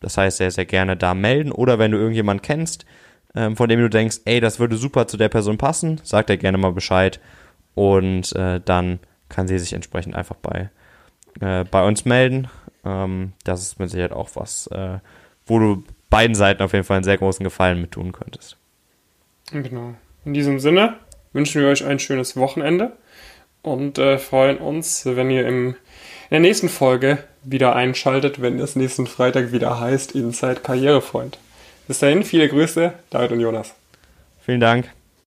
das 0.00 0.16
heißt, 0.16 0.38
sehr, 0.38 0.50
sehr 0.50 0.66
gerne 0.66 0.96
da 0.96 1.14
melden. 1.14 1.52
Oder 1.52 1.78
wenn 1.78 1.92
du 1.92 1.98
irgendjemanden 1.98 2.42
kennst, 2.42 2.84
ähm, 3.34 3.56
von 3.56 3.68
dem 3.68 3.80
du 3.80 3.88
denkst, 3.88 4.20
ey, 4.24 4.40
das 4.40 4.58
würde 4.58 4.76
super 4.76 5.06
zu 5.06 5.16
der 5.16 5.28
Person 5.28 5.58
passen, 5.58 6.00
sag 6.02 6.26
dir 6.26 6.36
gerne 6.36 6.58
mal 6.58 6.72
Bescheid. 6.72 7.20
Und 7.74 8.34
äh, 8.34 8.60
dann 8.64 8.98
kann 9.28 9.46
sie 9.46 9.58
sich 9.58 9.72
entsprechend 9.72 10.16
einfach 10.16 10.36
bei, 10.36 10.70
äh, 11.40 11.64
bei 11.64 11.84
uns 11.84 12.04
melden. 12.04 12.48
Ähm, 12.84 13.32
das 13.44 13.62
ist 13.62 13.78
mit 13.78 13.90
Sicherheit 13.90 14.12
auch 14.12 14.30
was, 14.34 14.66
äh, 14.68 14.98
wo 15.46 15.58
du 15.58 15.84
beiden 16.08 16.34
Seiten 16.34 16.62
auf 16.62 16.72
jeden 16.72 16.84
Fall 16.84 16.96
einen 16.96 17.04
sehr 17.04 17.18
großen 17.18 17.44
Gefallen 17.44 17.80
mit 17.80 17.92
tun 17.92 18.12
könntest. 18.12 18.56
Genau. 19.52 19.94
In 20.24 20.34
diesem 20.34 20.60
Sinne 20.60 20.96
wünschen 21.32 21.62
wir 21.62 21.68
euch 21.68 21.84
ein 21.84 21.98
schönes 21.98 22.36
Wochenende 22.36 22.92
und 23.62 23.98
äh, 23.98 24.18
freuen 24.18 24.58
uns, 24.58 25.06
wenn 25.06 25.30
ihr 25.30 25.46
im, 25.46 25.68
in 25.68 25.74
der 26.30 26.40
nächsten 26.40 26.68
Folge 26.68 27.18
wieder 27.42 27.74
einschaltet, 27.74 28.42
wenn 28.42 28.58
es 28.58 28.76
nächsten 28.76 29.06
Freitag 29.06 29.52
wieder 29.52 29.80
heißt 29.80 30.12
Inside 30.12 30.60
Karrierefreund. 30.62 31.38
Bis 31.88 31.98
dahin, 31.98 32.22
viele 32.22 32.48
Grüße, 32.48 32.92
David 33.10 33.32
und 33.32 33.40
Jonas. 33.40 33.74
Vielen 34.40 34.60
Dank. 34.60 34.90